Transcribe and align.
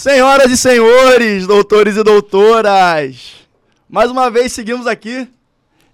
Senhoras 0.00 0.50
e 0.50 0.56
senhores, 0.56 1.46
doutores 1.46 1.94
e 1.94 2.02
doutoras, 2.02 3.46
mais 3.86 4.10
uma 4.10 4.30
vez 4.30 4.50
seguimos 4.50 4.86
aqui. 4.86 5.28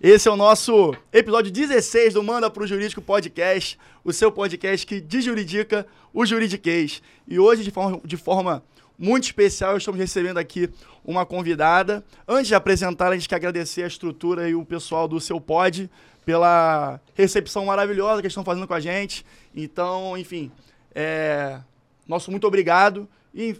Esse 0.01 0.29
é 0.29 0.31
o 0.31 0.37
nosso 0.37 0.95
episódio 1.13 1.51
16 1.51 2.15
do 2.15 2.23
Manda 2.23 2.49
Pro 2.49 2.69
Jurídico 2.69 3.03
Podcast, 3.03 3.77
o 4.05 4.13
seu 4.13 4.31
podcast 4.31 4.87
que 4.87 5.01
desjuridica 5.01 5.85
o 6.15 6.25
juridiquês. 6.25 7.03
E 7.27 7.41
hoje, 7.41 7.65
de 7.65 7.73
forma, 7.73 8.01
de 8.05 8.17
forma 8.17 8.63
muito 8.97 9.25
especial, 9.25 9.77
estamos 9.77 9.99
recebendo 9.99 10.39
aqui 10.39 10.71
uma 11.05 11.27
convidada. 11.27 12.05
Antes 12.29 12.47
de 12.47 12.55
apresentar, 12.55 13.11
a 13.11 13.15
gente 13.15 13.29
quer 13.29 13.35
agradecer 13.35 13.83
a 13.83 13.89
estrutura 13.89 14.49
e 14.49 14.55
o 14.55 14.65
pessoal 14.65 15.09
do 15.09 15.21
seu 15.21 15.41
pod 15.41 15.91
pela 16.25 17.01
recepção 17.13 17.65
maravilhosa 17.65 18.23
que 18.23 18.29
estão 18.29 18.45
fazendo 18.45 18.69
com 18.69 18.75
a 18.75 18.79
gente. 18.79 19.27
Então, 19.53 20.17
enfim, 20.17 20.53
é, 20.95 21.59
nosso 22.07 22.31
muito 22.31 22.47
obrigado 22.47 23.09
e 23.35 23.57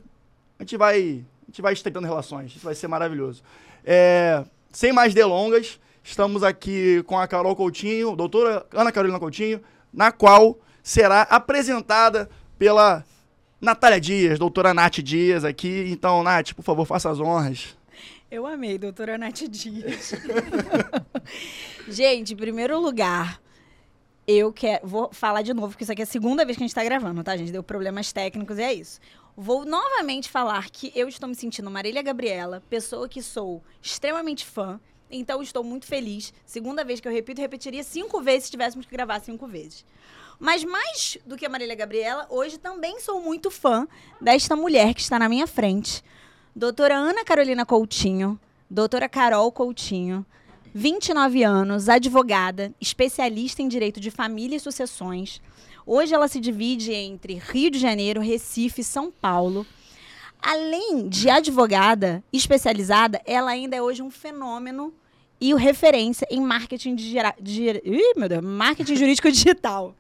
a 0.59 0.63
gente 0.63 0.77
vai, 0.77 1.25
a 1.43 1.47
gente 1.51 1.63
vai 1.63 1.73
estreitando 1.73 2.07
relações. 2.07 2.55
Isso 2.55 2.65
vai 2.65 2.75
ser 2.75 2.89
maravilhoso. 2.89 3.43
É, 3.85 4.45
sem 4.73 4.93
mais 4.93 5.15
delongas, 5.15 5.79
estamos 6.03 6.43
aqui 6.43 7.03
com 7.05 7.19
a 7.19 7.27
Carol 7.27 7.55
Coutinho, 7.55 8.17
doutora 8.17 8.67
Ana 8.73 8.93
Carolina 8.93 9.19
Coutinho, 9.19 9.61
na 9.93 10.13
qual 10.13 10.59
será 10.83 11.23
apresentada 11.23 12.29
pela 12.59 13.05
Natália 13.61 14.01
Dias, 14.01 14.39
doutora 14.39 14.75
Nath 14.75 14.99
Dias 14.99 15.45
aqui. 15.45 15.87
Então, 15.89 16.23
Nath, 16.23 16.53
por 16.53 16.63
favor, 16.63 16.85
faça 16.85 17.11
as 17.11 17.21
honras. 17.21 17.77
Eu 18.31 18.47
amei, 18.47 18.77
doutora 18.77 19.17
Nath 19.17 19.43
Dias. 19.49 20.15
gente, 21.89 22.35
em 22.35 22.37
primeiro 22.37 22.79
lugar, 22.81 23.41
eu 24.27 24.53
quero. 24.53 24.87
Vou 24.87 25.11
falar 25.13 25.43
de 25.43 25.55
novo, 25.55 25.69
porque 25.69 25.85
isso 25.85 25.93
aqui 25.93 26.03
é 26.03 26.05
a 26.05 26.07
segunda 26.07 26.45
vez 26.45 26.57
que 26.57 26.63
a 26.63 26.67
gente 26.67 26.71
está 26.71 26.85
gravando, 26.85 27.23
tá, 27.23 27.37
gente? 27.37 27.53
Deu 27.53 27.63
problemas 27.63 28.13
técnicos 28.13 28.59
e 28.59 28.63
é 28.63 28.75
isso. 28.75 29.01
Vou 29.39 29.67
novamente 29.67 30.31
falar 30.31 30.71
que 30.71 30.91
eu 30.95 31.07
estou 31.09 31.29
me 31.29 31.35
sentindo 31.35 31.71
Marília 31.71 32.01
Gabriela, 32.01 32.63
pessoa 32.71 33.07
que 33.07 33.21
sou 33.21 33.63
extremamente 33.83 34.47
fã. 34.47 34.81
Então, 35.11 35.43
estou 35.43 35.63
muito 35.63 35.85
feliz. 35.85 36.33
Segunda 36.47 36.83
vez 36.83 37.01
que 37.01 37.07
eu 37.07 37.13
repito, 37.13 37.39
repetiria 37.39 37.85
cinco 37.85 38.23
vezes 38.23 38.45
se 38.45 38.53
tivéssemos 38.53 38.87
que 38.87 38.93
gravar 38.93 39.21
cinco 39.21 39.47
vezes. 39.47 39.85
Mas 40.41 40.65
mais 40.65 41.19
do 41.27 41.37
que 41.37 41.45
a 41.45 41.51
Marília 41.51 41.75
Gabriela, 41.75 42.27
hoje 42.31 42.57
também 42.57 42.99
sou 42.99 43.21
muito 43.21 43.51
fã 43.51 43.87
desta 44.19 44.57
mulher 44.57 44.95
que 44.95 45.03
está 45.03 45.19
na 45.19 45.29
minha 45.29 45.47
frente. 45.47 46.03
Doutora 46.55 46.97
Ana 46.97 47.23
Carolina 47.23 47.67
Coutinho, 47.67 48.41
doutora 48.71 49.07
Carol 49.07 49.53
Coutinho, 49.53 50.25
29 50.73 51.43
anos, 51.43 51.91
advogada, 51.91 52.73
especialista 52.81 53.61
em 53.61 53.69
direito 53.69 54.01
de 54.01 54.11
família 54.11 54.57
e 54.57 54.61
sucessões. 54.61 55.43
Hoje 55.89 56.13
ela 56.13 56.27
se 56.27 56.41
divide 56.41 56.93
entre 56.93 57.35
Rio 57.35 57.71
de 57.71 57.79
Janeiro, 57.79 58.21
Recife 58.21 58.81
e 58.81 58.85
São 58.85 59.09
Paulo. 59.09 59.65
Além 60.43 61.09
de 61.09 61.31
advogada 61.31 62.25
especializada, 62.33 63.23
ela 63.25 63.53
ainda 63.53 63.77
é 63.77 63.81
hoje 63.81 64.03
um 64.03 64.11
fenômeno 64.11 64.93
e 65.41 65.55
referência 65.55 66.27
em 66.29 66.41
marketing, 66.41 66.97
de, 66.97 67.17
ih, 67.85 68.15
meu 68.17 68.29
Deus, 68.29 68.43
marketing 68.43 68.97
jurídico 68.97 69.31
digital. 69.33 69.95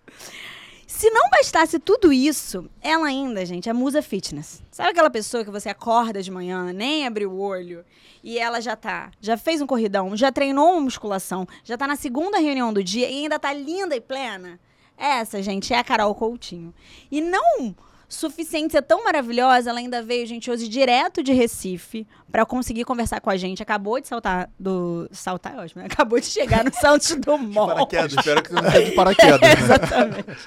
Se 0.89 1.09
não 1.11 1.31
bastasse 1.31 1.79
tudo 1.79 2.13
isso, 2.13 2.69
ela 2.81 3.07
ainda, 3.07 3.47
gente, 3.47 3.69
é 3.69 3.73
musa 3.73 4.03
fitness. 4.03 4.61
Sabe 4.73 4.91
aquela 4.91 5.11
pessoa 5.11 5.45
que 5.45 5.51
você 5.53 5.69
acorda 5.69 6.21
de 6.21 6.33
manhã, 6.33 6.73
nem 6.73 7.07
abre 7.07 7.27
o 7.27 7.39
olho, 7.39 7.85
e 8.25 8.41
ela 8.41 8.61
já 8.61 8.75
tá, 8.75 9.13
já 9.21 9.37
fez 9.37 9.61
um 9.63 9.67
corridão, 9.69 10.17
já 10.17 10.33
treinou 10.33 10.73
uma 10.73 10.81
musculação, 10.81 11.47
já 11.63 11.77
tá 11.77 11.87
na 11.87 11.95
segunda 11.95 12.39
reunião 12.39 12.73
do 12.73 12.83
dia 12.83 13.09
e 13.09 13.23
ainda 13.23 13.39
tá 13.39 13.53
linda 13.53 13.95
e 13.95 14.01
plena? 14.01 14.59
Essa, 14.97 15.43
gente, 15.43 15.73
é 15.73 15.79
a 15.79 15.85
Carol 15.85 16.15
Coutinho. 16.15 16.75
E 17.11 17.21
não 17.21 17.75
suficiente 18.09 18.73
ser 18.73 18.83
tão 18.83 19.05
maravilhosa, 19.05 19.71
ela 19.71 19.79
ainda 19.79 20.03
veio, 20.03 20.27
gente, 20.27 20.51
hoje 20.51 20.69
direto 20.69 21.23
de 21.23 21.33
Recife 21.33 22.07
para 22.31 22.47
conseguir 22.47 22.85
conversar 22.85 23.21
com 23.21 23.31
a 23.31 23.37
gente. 23.37 23.63
Acabou 23.63 24.01
de 24.01 24.07
saltar 24.07 24.49
do. 24.59 25.09
Saltar 25.11 25.55
é 25.55 25.59
ótimo, 25.59 25.83
né? 25.83 25.89
Acabou 25.91 26.21
de 26.21 26.27
chegar 26.27 26.65
no 26.65 26.73
Santos 26.73 27.17
Dumont. 27.17 27.75
paraquedas, 27.75 28.13
espero 28.13 28.43
que 28.43 28.53
não 28.53 28.63
seja 28.63 28.85
de 28.85 28.91
paraquedas. 28.95 29.43
é, 29.43 29.53
exatamente. 29.53 30.39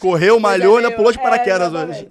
Correu, 0.00 0.40
malhou 0.40 0.80
e 0.80 0.90
pulou 0.90 1.12
de 1.12 1.18
paraquedas 1.18 1.72
é, 1.72 1.76
hoje. 1.76 2.08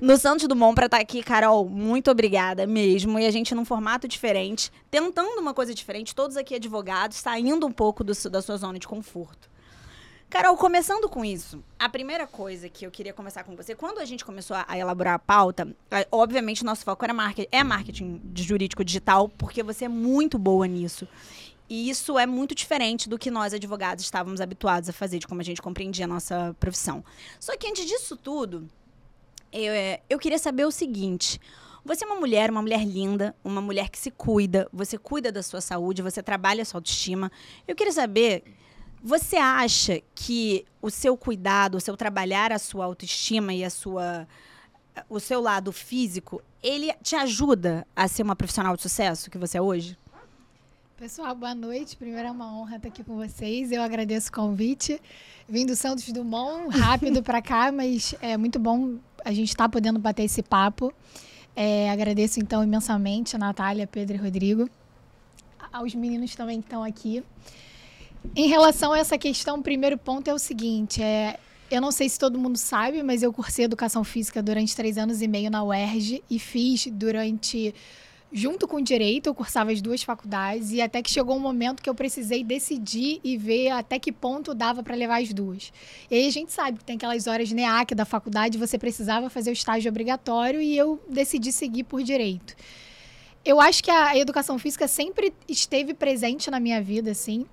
No 0.00 0.16
Santos 0.16 0.46
Dumont 0.46 0.74
para 0.74 0.86
estar 0.86 0.98
tá 0.98 1.02
aqui, 1.02 1.22
Carol, 1.22 1.68
muito 1.68 2.10
obrigada 2.10 2.66
mesmo. 2.66 3.18
E 3.18 3.26
a 3.26 3.30
gente 3.30 3.54
num 3.54 3.64
formato 3.64 4.06
diferente, 4.06 4.70
tentando 4.90 5.40
uma 5.40 5.52
coisa 5.52 5.74
diferente, 5.74 6.14
todos 6.14 6.36
aqui 6.36 6.54
advogados, 6.54 7.18
saindo 7.18 7.66
um 7.66 7.72
pouco 7.72 8.04
do, 8.04 8.12
da 8.30 8.40
sua 8.40 8.56
zona 8.56 8.78
de 8.78 8.86
conforto. 8.86 9.53
Carol, 10.34 10.56
começando 10.56 11.08
com 11.08 11.24
isso, 11.24 11.62
a 11.78 11.88
primeira 11.88 12.26
coisa 12.26 12.68
que 12.68 12.84
eu 12.84 12.90
queria 12.90 13.12
conversar 13.12 13.44
com 13.44 13.54
você, 13.54 13.72
quando 13.72 14.00
a 14.00 14.04
gente 14.04 14.24
começou 14.24 14.56
a, 14.66 14.76
elaborar 14.76 15.14
a 15.14 15.18
pauta, 15.20 15.68
obviamente 16.10 16.64
nosso 16.64 16.84
foco 16.84 17.04
era 17.04 17.14
marketing, 17.14 17.48
é 17.52 17.62
marketing 17.62 18.20
jurídico 18.34 18.84
digital, 18.84 19.28
porque 19.28 19.62
você 19.62 19.84
é 19.84 19.88
muito 19.88 20.36
boa 20.36 20.66
nisso. 20.66 21.06
E 21.70 21.88
isso 21.88 22.18
é 22.18 22.26
muito 22.26 22.52
diferente 22.52 23.08
do 23.08 23.16
que 23.16 23.30
nós, 23.30 23.54
advogados, 23.54 24.02
estávamos 24.02 24.40
habituados 24.40 24.88
a 24.88 24.92
fazer, 24.92 25.20
de 25.20 25.28
como 25.28 25.40
a 25.40 25.44
gente 25.44 25.62
compreendia 25.62 26.04
a 26.04 26.08
nossa 26.08 26.52
profissão. 26.58 27.04
Só 27.38 27.56
que 27.56 27.68
antes 27.68 27.86
disso 27.86 28.16
tudo, 28.16 28.68
eu, 29.52 29.72
é, 29.72 30.00
eu 30.10 30.18
queria 30.18 30.40
saber 30.40 30.64
o 30.64 30.72
seguinte. 30.72 31.40
Você 31.84 32.02
é 32.02 32.08
uma 32.08 32.18
mulher, 32.18 32.50
uma 32.50 32.60
mulher 32.60 32.84
linda, 32.84 33.36
uma 33.44 33.60
mulher 33.60 33.88
que 33.88 34.00
se 34.00 34.10
cuida, 34.10 34.68
você 34.72 34.98
cuida 34.98 35.30
da 35.30 35.44
sua 35.44 35.60
saúde, 35.60 36.02
você 36.02 36.20
trabalha 36.24 36.62
a 36.62 36.64
sua 36.64 36.78
autoestima. 36.78 37.30
Eu 37.68 37.76
queria 37.76 37.92
saber 37.92 38.42
você 39.04 39.36
acha 39.36 40.00
que 40.14 40.64
o 40.80 40.90
seu 40.90 41.14
cuidado, 41.14 41.76
o 41.76 41.80
seu 41.80 41.94
trabalhar 41.94 42.50
a 42.50 42.58
sua 42.58 42.86
autoestima 42.86 43.52
e 43.52 43.62
a 43.62 43.68
sua 43.68 44.26
o 45.10 45.20
seu 45.20 45.42
lado 45.42 45.72
físico, 45.72 46.40
ele 46.62 46.90
te 47.02 47.14
ajuda 47.14 47.86
a 47.94 48.08
ser 48.08 48.22
uma 48.22 48.34
profissional 48.34 48.74
de 48.76 48.80
sucesso 48.80 49.30
que 49.30 49.36
você 49.36 49.58
é 49.58 49.60
hoje? 49.60 49.98
Pessoal, 50.96 51.34
boa 51.34 51.54
noite. 51.54 51.96
Primeiro 51.96 52.28
é 52.28 52.30
uma 52.30 52.56
honra 52.56 52.76
estar 52.76 52.88
aqui 52.88 53.04
com 53.04 53.16
vocês. 53.16 53.72
Eu 53.72 53.82
agradeço 53.82 54.30
o 54.30 54.32
convite. 54.32 54.98
Vim 55.46 55.66
do 55.66 55.76
Santos 55.76 56.10
Dumont, 56.10 56.74
rápido 56.78 57.22
para 57.22 57.42
cá, 57.42 57.70
mas 57.74 58.14
é 58.22 58.38
muito 58.38 58.58
bom 58.58 58.96
a 59.22 59.32
gente 59.32 59.48
estar 59.48 59.64
tá 59.64 59.68
podendo 59.68 59.98
bater 59.98 60.22
esse 60.22 60.42
papo. 60.42 60.94
É, 61.54 61.90
agradeço 61.90 62.40
então 62.40 62.64
imensamente 62.64 63.36
a 63.36 63.38
Natália, 63.38 63.86
Pedro 63.86 64.16
e 64.16 64.18
Rodrigo, 64.18 64.70
aos 65.72 65.94
meninos 65.94 66.34
também 66.34 66.60
que 66.60 66.66
estão 66.66 66.82
aqui. 66.82 67.22
Em 68.36 68.48
relação 68.48 68.92
a 68.92 68.98
essa 68.98 69.16
questão, 69.16 69.58
o 69.58 69.62
primeiro 69.62 69.96
ponto 69.98 70.28
é 70.28 70.34
o 70.34 70.38
seguinte: 70.38 71.02
é, 71.02 71.38
eu 71.70 71.80
não 71.80 71.90
sei 71.90 72.08
se 72.08 72.18
todo 72.18 72.38
mundo 72.38 72.56
sabe, 72.56 73.02
mas 73.02 73.22
eu 73.22 73.32
cursei 73.32 73.64
educação 73.64 74.04
física 74.04 74.42
durante 74.42 74.74
três 74.74 74.98
anos 74.98 75.22
e 75.22 75.28
meio 75.28 75.50
na 75.50 75.62
UERJ 75.62 76.22
e 76.30 76.38
fiz 76.38 76.86
durante. 76.86 77.74
Junto 78.36 78.66
com 78.66 78.80
direito, 78.80 79.28
eu 79.28 79.34
cursava 79.34 79.70
as 79.70 79.80
duas 79.80 80.02
faculdades 80.02 80.72
e 80.72 80.82
até 80.82 81.00
que 81.00 81.08
chegou 81.08 81.36
um 81.36 81.40
momento 81.40 81.80
que 81.80 81.88
eu 81.88 81.94
precisei 81.94 82.42
decidir 82.42 83.20
e 83.22 83.36
ver 83.36 83.70
até 83.70 83.96
que 83.96 84.10
ponto 84.10 84.52
dava 84.52 84.82
para 84.82 84.96
levar 84.96 85.22
as 85.22 85.32
duas. 85.32 85.72
E 86.10 86.16
aí 86.16 86.26
a 86.26 86.30
gente 86.32 86.52
sabe 86.52 86.78
que 86.78 86.84
tem 86.84 86.96
aquelas 86.96 87.28
horas 87.28 87.52
NEAC 87.52 87.94
da 87.94 88.04
faculdade, 88.04 88.58
você 88.58 88.76
precisava 88.76 89.30
fazer 89.30 89.50
o 89.50 89.52
estágio 89.52 89.88
obrigatório 89.88 90.60
e 90.60 90.76
eu 90.76 91.00
decidi 91.08 91.52
seguir 91.52 91.84
por 91.84 92.02
direito. 92.02 92.56
Eu 93.44 93.60
acho 93.60 93.84
que 93.84 93.90
a 93.90 94.18
educação 94.18 94.58
física 94.58 94.88
sempre 94.88 95.32
esteve 95.48 95.94
presente 95.94 96.50
na 96.50 96.58
minha 96.58 96.82
vida, 96.82 97.12
assim. 97.12 97.46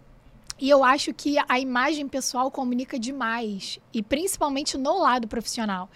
E 0.62 0.70
eu 0.70 0.84
acho 0.84 1.12
que 1.12 1.38
a 1.50 1.60
imagem 1.60 2.08
pessoal 2.08 2.52
comunica 2.52 3.00
demais, 3.00 3.80
e 3.92 4.04
principalmente 4.04 4.78
no 4.78 5.00
lado 5.00 5.28
profissional. 5.28 5.90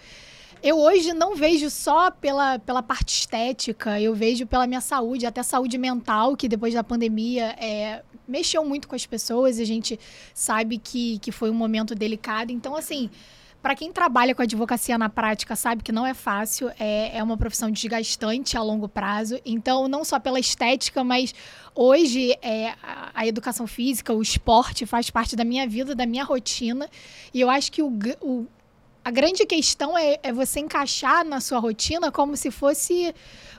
Eu 0.60 0.76
hoje 0.80 1.12
não 1.12 1.36
vejo 1.36 1.70
só 1.70 2.10
pela, 2.10 2.58
pela 2.58 2.82
parte 2.82 3.20
estética, 3.20 4.00
eu 4.00 4.12
vejo 4.12 4.44
pela 4.44 4.66
minha 4.66 4.80
saúde, 4.80 5.24
até 5.24 5.40
saúde 5.44 5.78
mental, 5.78 6.36
que 6.36 6.48
depois 6.48 6.74
da 6.74 6.82
pandemia 6.82 7.54
é, 7.60 8.02
mexeu 8.26 8.64
muito 8.64 8.88
com 8.88 8.96
as 8.96 9.06
pessoas, 9.06 9.60
e 9.60 9.62
a 9.62 9.66
gente 9.66 10.00
sabe 10.34 10.78
que, 10.78 11.20
que 11.20 11.30
foi 11.30 11.48
um 11.48 11.54
momento 11.54 11.94
delicado. 11.94 12.50
Então, 12.50 12.74
assim, 12.74 13.08
para 13.66 13.74
quem 13.74 13.90
trabalha 13.90 14.32
com 14.32 14.42
advocacia 14.42 14.96
na 14.96 15.08
prática, 15.08 15.56
sabe 15.56 15.82
que 15.82 15.90
não 15.90 16.06
é 16.06 16.14
fácil, 16.14 16.70
é, 16.78 17.18
é 17.18 17.20
uma 17.20 17.36
profissão 17.36 17.68
desgastante 17.68 18.56
a 18.56 18.62
longo 18.62 18.88
prazo. 18.88 19.40
Então, 19.44 19.88
não 19.88 20.04
só 20.04 20.20
pela 20.20 20.38
estética, 20.38 21.02
mas 21.02 21.34
hoje 21.74 22.38
é, 22.40 22.68
a, 22.80 23.10
a, 23.12 23.26
educação 23.26 23.66
física, 23.66 24.14
o 24.14 24.22
esporte 24.22 24.86
faz 24.86 25.10
parte 25.10 25.34
da 25.34 25.42
minha 25.42 25.66
vida, 25.66 25.96
da 25.96 26.06
minha 26.06 26.22
rotina. 26.22 26.88
E 27.34 27.40
eu 27.40 27.50
acho 27.50 27.72
que 27.72 27.82
o, 27.82 27.92
o 28.20 28.46
a 29.04 29.10
grande 29.10 29.44
questão 29.44 29.98
é, 29.98 30.20
é, 30.22 30.32
você 30.32 30.60
encaixar 30.60 31.24
na 31.24 31.40
sua 31.40 31.58
rotina 31.58 32.12
como 32.12 32.36
se 32.36 32.52
fosse 32.52 33.12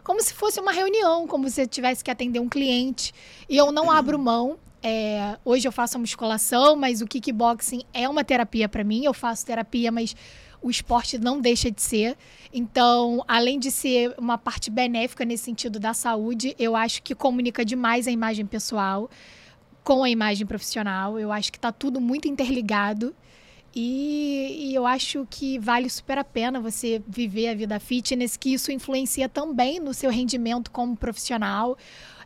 como 0.06 0.22
se 0.22 0.34
fosse 0.34 0.58
uma 0.58 0.72
reunião, 0.72 1.28
como 1.28 1.50
se 1.50 1.56
você 1.56 1.68
tivesse 1.68 2.02
que 2.02 2.10
atender 2.10 2.40
um 2.40 2.48
cliente. 2.48 3.14
E 3.50 3.58
eu 3.58 3.74
não 3.74 3.92
abro 3.92 4.18
mão 4.18 4.58
é, 4.82 5.38
hoje 5.44 5.68
eu 5.68 5.72
faço 5.72 5.98
a 5.98 6.00
musculação, 6.00 6.76
mas 6.76 7.02
o 7.02 7.08
kickboxing 7.08 7.84
é 7.94 8.08
uma 8.08 8.24
terapia 8.24 8.70
para 8.70 8.84
mim. 8.84 9.04
Eu 9.04 9.14
faço 9.14 9.46
terapia, 9.46 9.92
mas 9.92 10.16
o 10.62 10.70
esporte 10.70 11.18
não 11.18 11.40
deixa 11.40 11.72
de 11.72 11.82
ser. 11.82 12.18
Então, 12.54 13.24
além 13.28 13.60
de 13.60 13.72
ser 13.72 14.14
uma 14.18 14.38
parte 14.38 14.70
benéfica 14.70 15.26
nesse 15.26 15.44
sentido 15.44 15.80
da 15.80 15.94
saúde, 15.94 16.56
eu 16.58 16.76
acho 16.76 17.02
que 17.04 17.16
comunica 17.16 17.64
demais 17.64 18.08
a 18.08 18.12
imagem 18.12 18.46
pessoal 18.46 19.10
com 19.84 20.04
a 20.04 20.10
imagem 20.10 20.46
profissional. 20.46 21.20
Eu 21.20 21.32
acho 21.32 21.52
que 21.52 21.58
está 21.58 21.72
tudo 21.72 22.02
muito 22.02 22.28
interligado. 22.28 23.16
E, 23.76 24.70
e, 24.72 24.76
eu 24.76 24.88
acho 24.88 25.28
que 25.30 25.60
vale 25.60 25.88
super 25.90 26.18
a 26.18 26.24
pena 26.24 26.60
você 26.60 27.02
viver 27.08 27.50
a 27.50 27.54
vida 27.54 27.80
fitness, 27.80 28.36
que 28.36 28.52
isso 28.54 28.72
influencia 28.72 29.30
também 29.30 29.80
no 29.80 29.94
seu 29.94 30.10
rendimento 30.10 30.72
como 30.72 30.98
profissional. 30.98 31.78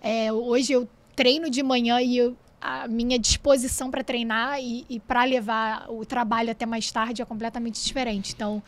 É, 0.02 0.32
hoje 0.32 0.72
eu 0.72 0.88
treino 1.16 1.50
de 1.50 1.62
manhã 1.64 2.02
e 2.02 2.18
eu, 2.18 2.38
a 2.60 2.88
minha 2.88 3.18
disposição 3.18 3.90
para 3.90 4.04
treinar 4.04 4.62
e, 4.62 4.86
e 4.90 5.00
para 5.00 5.24
levar 5.24 5.88
o 5.90 6.06
trabalho 6.06 6.52
até 6.52 6.66
mais 6.66 6.92
tarde 6.92 7.22
é 7.22 7.26
completamente 7.26 7.84
diferente. 7.84 8.34
Então, 8.34 8.62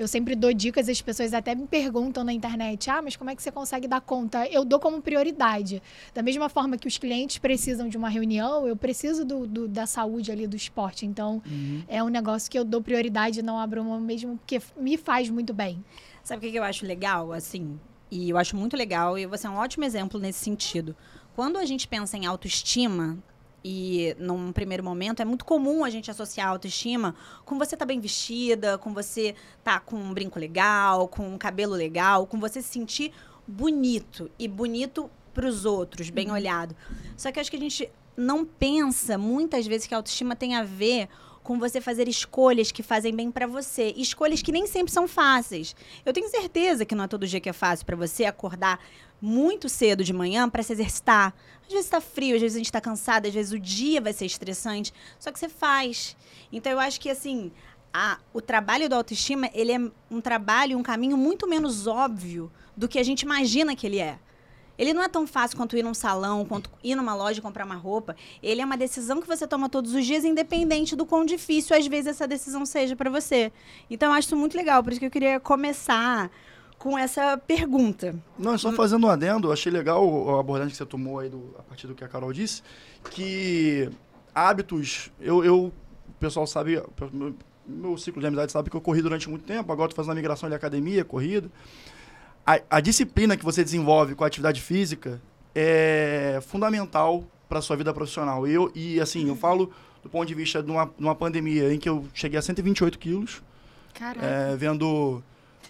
eu 0.00 0.08
sempre 0.08 0.34
dou 0.34 0.50
dicas, 0.52 0.88
as 0.88 1.02
pessoas 1.02 1.34
até 1.34 1.54
me 1.54 1.66
perguntam 1.66 2.24
na 2.24 2.32
internet: 2.32 2.90
ah, 2.90 3.02
mas 3.02 3.16
como 3.16 3.28
é 3.28 3.36
que 3.36 3.42
você 3.42 3.52
consegue 3.52 3.86
dar 3.86 4.00
conta? 4.00 4.46
Eu 4.46 4.64
dou 4.64 4.80
como 4.80 5.02
prioridade. 5.02 5.82
Da 6.14 6.22
mesma 6.22 6.48
forma 6.48 6.78
que 6.78 6.88
os 6.88 6.96
clientes 6.96 7.36
precisam 7.36 7.86
de 7.86 7.98
uma 7.98 8.08
reunião, 8.08 8.66
eu 8.66 8.74
preciso 8.74 9.26
do, 9.26 9.46
do 9.46 9.68
da 9.68 9.86
saúde 9.86 10.32
ali 10.32 10.46
do 10.46 10.56
esporte. 10.56 11.04
Então, 11.04 11.42
uhum. 11.46 11.82
é 11.86 12.02
um 12.02 12.08
negócio 12.08 12.50
que 12.50 12.58
eu 12.58 12.64
dou 12.64 12.80
prioridade, 12.80 13.42
não 13.42 13.58
abro 13.58 13.84
mão 13.84 14.00
mesmo, 14.00 14.38
porque 14.38 14.60
me 14.74 14.96
faz 14.96 15.28
muito 15.28 15.52
bem. 15.52 15.84
Sabe 16.24 16.46
o 16.46 16.50
que 16.50 16.56
eu 16.56 16.64
acho 16.64 16.86
legal? 16.86 17.30
Assim, 17.32 17.78
e 18.10 18.30
eu 18.30 18.38
acho 18.38 18.56
muito 18.56 18.76
legal, 18.76 19.18
e 19.18 19.26
você 19.26 19.46
é 19.46 19.50
um 19.50 19.56
ótimo 19.56 19.84
exemplo 19.84 20.18
nesse 20.18 20.42
sentido. 20.42 20.96
Quando 21.34 21.58
a 21.58 21.64
gente 21.64 21.86
pensa 21.86 22.16
em 22.16 22.26
autoestima, 22.26 23.18
e 23.64 24.16
num 24.18 24.52
primeiro 24.52 24.82
momento 24.82 25.20
é 25.20 25.24
muito 25.24 25.44
comum 25.44 25.84
a 25.84 25.90
gente 25.90 26.10
associar 26.10 26.48
a 26.48 26.50
autoestima 26.50 27.14
com 27.44 27.58
você 27.58 27.76
tá 27.76 27.84
bem 27.84 28.00
vestida, 28.00 28.78
com 28.78 28.94
você 28.94 29.34
tá 29.62 29.78
com 29.78 29.96
um 29.96 30.14
brinco 30.14 30.38
legal, 30.38 31.06
com 31.08 31.28
um 31.28 31.38
cabelo 31.38 31.74
legal, 31.74 32.26
com 32.26 32.40
você 32.40 32.62
se 32.62 32.68
sentir 32.68 33.12
bonito 33.46 34.30
e 34.38 34.48
bonito 34.48 35.10
para 35.34 35.46
os 35.46 35.64
outros, 35.64 36.10
bem 36.10 36.28
uhum. 36.28 36.34
olhado. 36.34 36.74
Só 37.16 37.30
que 37.30 37.38
acho 37.38 37.50
que 37.50 37.56
a 37.56 37.60
gente 37.60 37.90
não 38.16 38.44
pensa 38.44 39.16
muitas 39.16 39.66
vezes 39.66 39.86
que 39.86 39.94
a 39.94 39.98
autoestima 39.98 40.34
tem 40.34 40.54
a 40.54 40.62
ver 40.62 41.08
com 41.42 41.58
você 41.58 41.80
fazer 41.80 42.06
escolhas 42.06 42.70
que 42.70 42.82
fazem 42.82 43.14
bem 43.14 43.30
para 43.30 43.46
você, 43.46 43.94
escolhas 43.96 44.42
que 44.42 44.52
nem 44.52 44.66
sempre 44.66 44.92
são 44.92 45.08
fáceis. 45.08 45.74
Eu 46.04 46.12
tenho 46.12 46.28
certeza 46.28 46.84
que 46.84 46.94
não 46.94 47.04
é 47.04 47.08
todo 47.08 47.26
dia 47.26 47.40
que 47.40 47.48
é 47.48 47.52
fácil 47.52 47.86
para 47.86 47.96
você 47.96 48.24
acordar 48.24 48.78
muito 49.20 49.68
cedo 49.68 50.02
de 50.02 50.12
manhã 50.12 50.48
para 50.48 50.62
se 50.62 50.72
exercitar. 50.72 51.34
Às 51.62 51.68
vezes 51.68 51.86
está 51.86 52.00
frio, 52.00 52.34
às 52.34 52.42
vezes 52.42 52.56
a 52.56 52.58
gente 52.58 52.66
está 52.66 52.80
cansado, 52.80 53.26
às 53.26 53.34
vezes 53.34 53.52
o 53.52 53.58
dia 53.58 54.00
vai 54.00 54.12
ser 54.12 54.26
estressante, 54.26 54.92
só 55.18 55.30
que 55.30 55.38
você 55.38 55.48
faz. 55.48 56.16
Então 56.50 56.72
eu 56.72 56.80
acho 56.80 57.00
que 57.00 57.10
assim, 57.10 57.52
a, 57.92 58.18
o 58.32 58.40
trabalho 58.40 58.88
da 58.88 58.96
autoestima, 58.96 59.50
ele 59.52 59.72
é 59.72 59.78
um 60.10 60.20
trabalho, 60.20 60.78
um 60.78 60.82
caminho 60.82 61.16
muito 61.16 61.46
menos 61.46 61.86
óbvio 61.86 62.50
do 62.76 62.88
que 62.88 62.98
a 62.98 63.02
gente 63.02 63.22
imagina 63.22 63.76
que 63.76 63.86
ele 63.86 63.98
é. 63.98 64.18
Ele 64.78 64.94
não 64.94 65.02
é 65.02 65.08
tão 65.08 65.26
fácil 65.26 65.58
quanto 65.58 65.76
ir 65.76 65.82
num 65.82 65.92
salão, 65.92 66.42
quanto 66.46 66.70
ir 66.82 66.94
numa 66.94 67.14
loja 67.14 67.42
comprar 67.42 67.66
uma 67.66 67.74
roupa. 67.74 68.16
Ele 68.42 68.62
é 68.62 68.64
uma 68.64 68.78
decisão 68.78 69.20
que 69.20 69.28
você 69.28 69.46
toma 69.46 69.68
todos 69.68 69.92
os 69.92 70.06
dias, 70.06 70.24
independente 70.24 70.96
do 70.96 71.04
quão 71.04 71.26
difícil 71.26 71.76
às 71.76 71.86
vezes 71.86 72.06
essa 72.06 72.26
decisão 72.26 72.64
seja 72.64 72.96
para 72.96 73.10
você. 73.10 73.52
Então 73.90 74.08
eu 74.08 74.14
acho 74.14 74.28
isso 74.28 74.36
muito 74.36 74.56
legal, 74.56 74.82
por 74.82 74.90
isso 74.90 74.98
que 74.98 75.04
eu 75.04 75.10
queria 75.10 75.38
começar 75.38 76.30
com 76.80 76.98
essa 76.98 77.36
pergunta. 77.36 78.16
Não, 78.38 78.56
só 78.56 78.72
fazendo 78.72 79.06
um 79.06 79.10
adendo, 79.10 79.52
achei 79.52 79.70
legal 79.70 80.34
a 80.34 80.40
abordagem 80.40 80.70
que 80.70 80.78
você 80.78 80.86
tomou 80.86 81.18
aí 81.18 81.28
do, 81.28 81.54
a 81.58 81.62
partir 81.62 81.86
do 81.86 81.94
que 81.94 82.02
a 82.02 82.08
Carol 82.08 82.32
disse, 82.32 82.62
que 83.10 83.90
hábitos, 84.34 85.12
eu, 85.20 85.44
eu 85.44 85.66
o 85.66 85.72
pessoal 86.18 86.46
sabe, 86.46 86.82
meu, 87.12 87.34
meu 87.66 87.98
ciclo 87.98 88.18
de 88.22 88.26
amizade 88.26 88.50
sabe 88.50 88.70
que 88.70 88.76
eu 88.76 88.80
corri 88.80 89.02
durante 89.02 89.28
muito 89.28 89.44
tempo, 89.44 89.70
agora 89.70 89.90
estou 89.90 90.02
fazendo 90.02 90.12
a 90.12 90.14
migração 90.16 90.48
de 90.48 90.54
academia, 90.54 91.04
corrida. 91.04 91.50
A, 92.46 92.58
a, 92.70 92.80
disciplina 92.80 93.36
que 93.36 93.44
você 93.44 93.62
desenvolve 93.62 94.14
com 94.14 94.24
a 94.24 94.26
atividade 94.26 94.62
física 94.62 95.20
é 95.54 96.40
fundamental 96.46 97.24
para 97.46 97.58
a 97.58 97.62
sua 97.62 97.76
vida 97.76 97.92
profissional. 97.92 98.46
Eu, 98.46 98.72
e 98.74 98.98
assim, 98.98 99.28
eu 99.28 99.36
falo 99.36 99.70
do 100.02 100.08
ponto 100.08 100.26
de 100.26 100.34
vista 100.34 100.62
de 100.62 100.70
uma, 100.70 100.86
de 100.86 101.04
uma 101.04 101.14
pandemia 101.14 101.74
em 101.74 101.78
que 101.78 101.90
eu 101.90 102.06
cheguei 102.14 102.38
a 102.38 102.42
128 102.42 102.98
quilos, 102.98 103.42
é, 104.22 104.56
vendo 104.56 105.22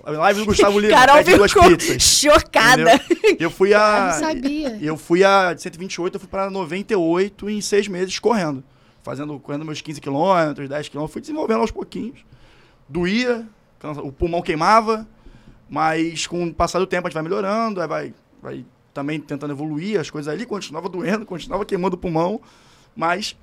a 0.04 0.10
live 0.10 0.40
do 0.40 0.46
Gustavo 0.46 0.78
Lima. 0.80 0.94
Carol 0.94 1.24
ficou 1.24 1.38
duas 1.38 1.52
pizzas, 1.52 2.02
chocada. 2.02 2.94
Entendeu? 2.94 3.36
Eu 3.38 3.50
fui 3.50 3.74
a. 3.74 3.78
Eu 3.78 4.04
não 4.04 4.28
sabia. 4.28 4.78
Eu 4.80 4.96
fui 4.96 5.24
a. 5.24 5.52
De 5.54 5.62
128, 5.62 6.14
eu 6.14 6.20
fui 6.20 6.28
para 6.28 6.50
98 6.50 7.50
em 7.50 7.60
seis 7.60 7.88
meses 7.88 8.18
correndo. 8.18 8.62
Fazendo, 9.02 9.38
correndo 9.38 9.64
meus 9.64 9.80
15 9.80 10.00
quilômetros, 10.00 10.68
10 10.68 10.88
quilômetros. 10.88 11.12
Fui 11.12 11.20
desenvolvendo 11.20 11.60
aos 11.60 11.70
pouquinhos. 11.70 12.20
Doía, 12.88 13.46
o 14.02 14.12
pulmão 14.12 14.42
queimava, 14.42 15.06
mas 15.68 16.26
com 16.26 16.44
o 16.44 16.54
passar 16.54 16.78
do 16.78 16.86
tempo 16.86 17.06
a 17.06 17.10
gente 17.10 17.14
vai 17.14 17.22
melhorando, 17.22 17.80
aí 17.80 17.88
vai, 17.88 18.14
vai 18.42 18.66
também 18.92 19.20
tentando 19.20 19.52
evoluir 19.52 19.98
as 19.98 20.10
coisas 20.10 20.32
ali. 20.32 20.44
Continuava 20.44 20.88
doendo, 20.88 21.24
continuava 21.24 21.64
queimando 21.64 21.96
o 21.96 21.98
pulmão, 21.98 22.40
mas 22.94 23.36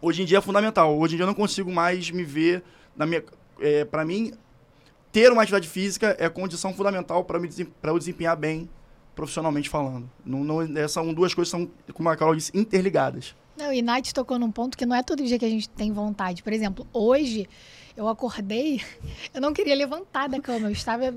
hoje 0.00 0.22
em 0.22 0.24
dia 0.24 0.38
é 0.38 0.40
fundamental. 0.40 0.98
Hoje 0.98 1.14
em 1.14 1.16
dia 1.16 1.22
eu 1.24 1.28
não 1.28 1.34
consigo 1.34 1.72
mais 1.72 2.10
me 2.10 2.24
ver 2.24 2.62
na 2.96 3.06
minha. 3.06 3.22
É, 3.60 3.84
para 3.84 4.04
mim, 4.04 4.32
ter 5.12 5.30
uma 5.30 5.42
atividade 5.42 5.68
física 5.68 6.16
é 6.18 6.28
condição 6.28 6.72
fundamental 6.72 7.22
para 7.22 7.38
eu 7.84 7.98
desempenhar 7.98 8.36
bem 8.36 8.68
profissionalmente 9.14 9.68
falando. 9.68 10.10
Não, 10.24 10.42
não, 10.42 10.62
essas 10.78 11.14
duas 11.14 11.34
coisas 11.34 11.50
são, 11.50 11.70
como 11.92 12.08
a 12.08 12.16
Carol 12.16 12.34
disse, 12.34 12.50
interligadas. 12.54 13.36
Não, 13.56 13.72
e 13.72 13.82
Nath 13.82 14.12
tocou 14.12 14.38
num 14.38 14.50
ponto 14.50 14.76
que 14.76 14.86
não 14.86 14.96
é 14.96 15.02
todo 15.02 15.22
dia 15.22 15.38
que 15.38 15.44
a 15.44 15.50
gente 15.50 15.68
tem 15.68 15.92
vontade. 15.92 16.42
Por 16.42 16.52
exemplo, 16.52 16.86
hoje 16.92 17.46
eu 17.94 18.08
acordei, 18.08 18.80
eu 19.34 19.40
não 19.40 19.52
queria 19.52 19.74
levantar 19.74 20.28
da 20.28 20.40
cama, 20.40 20.68
eu 20.68 20.72
estava 20.72 21.14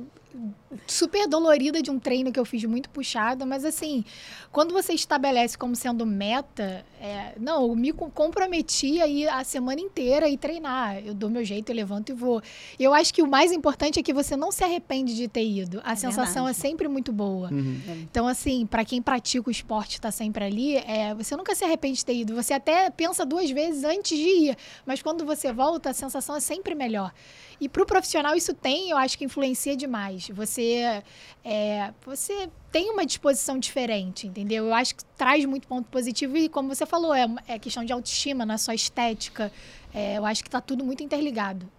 super 0.87 1.27
dolorida 1.27 1.81
de 1.81 1.89
um 1.89 1.99
treino 1.99 2.31
que 2.31 2.39
eu 2.39 2.45
fiz 2.45 2.63
muito 2.65 2.89
puxado, 2.89 3.45
mas 3.45 3.63
assim, 3.63 4.03
quando 4.51 4.73
você 4.73 4.93
estabelece 4.93 5.57
como 5.57 5.75
sendo 5.75 6.05
meta, 6.05 6.85
é, 6.99 7.33
não, 7.39 7.67
eu 7.67 7.75
me 7.75 7.91
comprometi 7.91 9.01
aí 9.01 9.27
a 9.27 9.43
semana 9.43 9.79
inteira 9.79 10.27
e 10.27 10.37
treinar. 10.37 10.97
Eu 11.05 11.13
dou 11.13 11.29
meu 11.29 11.43
jeito, 11.43 11.69
eu 11.69 11.75
levanto 11.75 12.09
e 12.09 12.13
vou. 12.13 12.41
Eu 12.79 12.93
acho 12.93 13.13
que 13.13 13.21
o 13.21 13.27
mais 13.27 13.51
importante 13.51 13.99
é 13.99 14.03
que 14.03 14.13
você 14.13 14.35
não 14.35 14.51
se 14.51 14.63
arrepende 14.63 15.15
de 15.15 15.27
ter 15.27 15.45
ido. 15.45 15.81
A 15.83 15.93
é 15.93 15.95
sensação 15.95 16.45
verdade. 16.45 16.59
é 16.59 16.61
sempre 16.61 16.87
muito 16.87 17.11
boa. 17.11 17.49
Uhum. 17.51 17.79
Então, 18.09 18.27
assim, 18.27 18.65
para 18.65 18.83
quem 18.83 19.01
pratica 19.01 19.47
o 19.47 19.51
esporte, 19.51 19.93
está 19.93 20.11
sempre 20.11 20.45
ali, 20.45 20.77
é, 20.77 21.13
você 21.13 21.35
nunca 21.35 21.53
se 21.53 21.63
arrepende 21.63 21.99
de 21.99 22.05
ter 22.05 22.15
ido. 22.15 22.35
Você 22.35 22.53
até 22.53 22.89
pensa 22.89 23.25
duas 23.25 23.49
vezes 23.51 23.83
antes 23.83 24.17
de 24.17 24.49
ir, 24.49 24.57
mas 24.85 25.01
quando 25.01 25.25
você 25.25 25.51
volta, 25.53 25.89
a 25.89 25.93
sensação 25.93 26.35
é 26.35 26.39
sempre 26.39 26.75
melhor. 26.75 27.13
E 27.59 27.69
para 27.69 27.83
o 27.83 27.85
profissional 27.85 28.35
isso 28.35 28.53
tem, 28.53 28.89
eu 28.89 28.97
acho 28.97 29.17
que 29.17 29.25
influencia 29.25 29.75
demais. 29.75 30.27
Você, 30.29 31.03
é, 31.43 31.93
você 32.05 32.49
tem 32.71 32.89
uma 32.89 33.05
disposição 33.05 33.57
diferente, 33.57 34.27
entendeu? 34.27 34.65
Eu 34.65 34.73
acho 34.73 34.95
que 34.95 35.05
traz 35.17 35.45
muito 35.45 35.67
ponto 35.67 35.87
positivo 35.89 36.37
e, 36.37 36.49
como 36.49 36.73
você 36.73 36.85
falou, 36.85 37.13
é, 37.13 37.27
é 37.47 37.59
questão 37.59 37.83
de 37.83 37.93
autoestima 37.93 38.45
na 38.45 38.57
sua 38.57 38.75
estética. 38.75 39.51
É, 39.93 40.17
eu 40.17 40.25
acho 40.25 40.43
que 40.43 40.47
está 40.47 40.59
tudo 40.59 40.83
muito 40.83 41.01
interligado. 41.03 41.69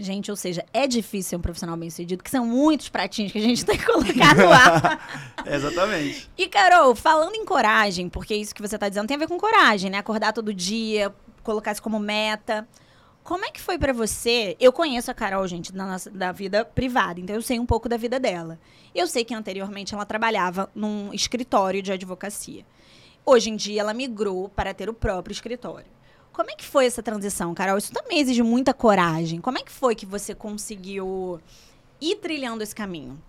Gente, 0.00 0.30
ou 0.30 0.36
seja, 0.36 0.64
é 0.72 0.86
difícil 0.86 1.30
ser 1.30 1.36
um 1.36 1.40
profissional 1.42 1.76
bem 1.76 1.90
sucedido, 1.90 2.24
que 2.24 2.30
são 2.30 2.46
muitos 2.46 2.88
pratinhos 2.88 3.32
que 3.32 3.38
a 3.38 3.42
gente 3.42 3.62
tem 3.66 3.76
que 3.76 3.84
colocar 3.84 4.34
no 4.34 4.50
ar. 4.50 5.44
Exatamente. 5.44 6.30
E, 6.38 6.48
Carol, 6.48 6.94
falando 6.94 7.34
em 7.34 7.44
coragem, 7.44 8.08
porque 8.08 8.34
isso 8.34 8.54
que 8.54 8.62
você 8.62 8.76
está 8.76 8.88
dizendo 8.88 9.06
tem 9.06 9.16
a 9.16 9.20
ver 9.20 9.28
com 9.28 9.36
coragem, 9.36 9.90
né? 9.90 9.98
Acordar 9.98 10.32
todo 10.32 10.54
dia, 10.54 11.14
colocar 11.42 11.72
isso 11.72 11.82
como 11.82 11.98
meta. 11.98 12.66
Como 13.22 13.44
é 13.44 13.50
que 13.50 13.60
foi 13.60 13.78
para 13.78 13.92
você? 13.92 14.56
Eu 14.58 14.72
conheço 14.72 15.10
a 15.10 15.14
Carol, 15.14 15.46
gente, 15.46 15.72
da, 15.72 15.86
nossa, 15.86 16.10
da 16.10 16.32
vida 16.32 16.64
privada, 16.64 17.20
então 17.20 17.36
eu 17.36 17.42
sei 17.42 17.60
um 17.60 17.66
pouco 17.66 17.88
da 17.88 17.96
vida 17.96 18.18
dela. 18.18 18.58
Eu 18.94 19.06
sei 19.06 19.24
que 19.24 19.34
anteriormente 19.34 19.94
ela 19.94 20.04
trabalhava 20.04 20.70
num 20.74 21.12
escritório 21.12 21.82
de 21.82 21.92
advocacia. 21.92 22.64
Hoje 23.24 23.50
em 23.50 23.56
dia 23.56 23.82
ela 23.82 23.94
migrou 23.94 24.48
para 24.48 24.74
ter 24.74 24.88
o 24.88 24.94
próprio 24.94 25.32
escritório. 25.32 25.86
Como 26.32 26.50
é 26.50 26.54
que 26.54 26.64
foi 26.64 26.86
essa 26.86 27.02
transição, 27.02 27.54
Carol? 27.54 27.76
Isso 27.76 27.92
também 27.92 28.18
exige 28.18 28.42
muita 28.42 28.72
coragem. 28.72 29.40
Como 29.40 29.58
é 29.58 29.62
que 29.62 29.70
foi 29.70 29.94
que 29.94 30.06
você 30.06 30.34
conseguiu 30.34 31.40
ir 32.00 32.16
trilhando 32.16 32.62
esse 32.62 32.74
caminho? 32.74 33.20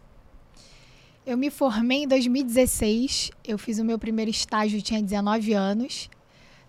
Eu 1.25 1.37
me 1.37 1.51
formei 1.51 2.03
em 2.03 2.07
2016. 2.07 3.31
Eu 3.43 3.57
fiz 3.57 3.79
o 3.79 3.85
meu 3.85 3.99
primeiro 3.99 4.31
estágio, 4.31 4.81
tinha 4.81 5.01
19 5.01 5.53
anos. 5.53 6.09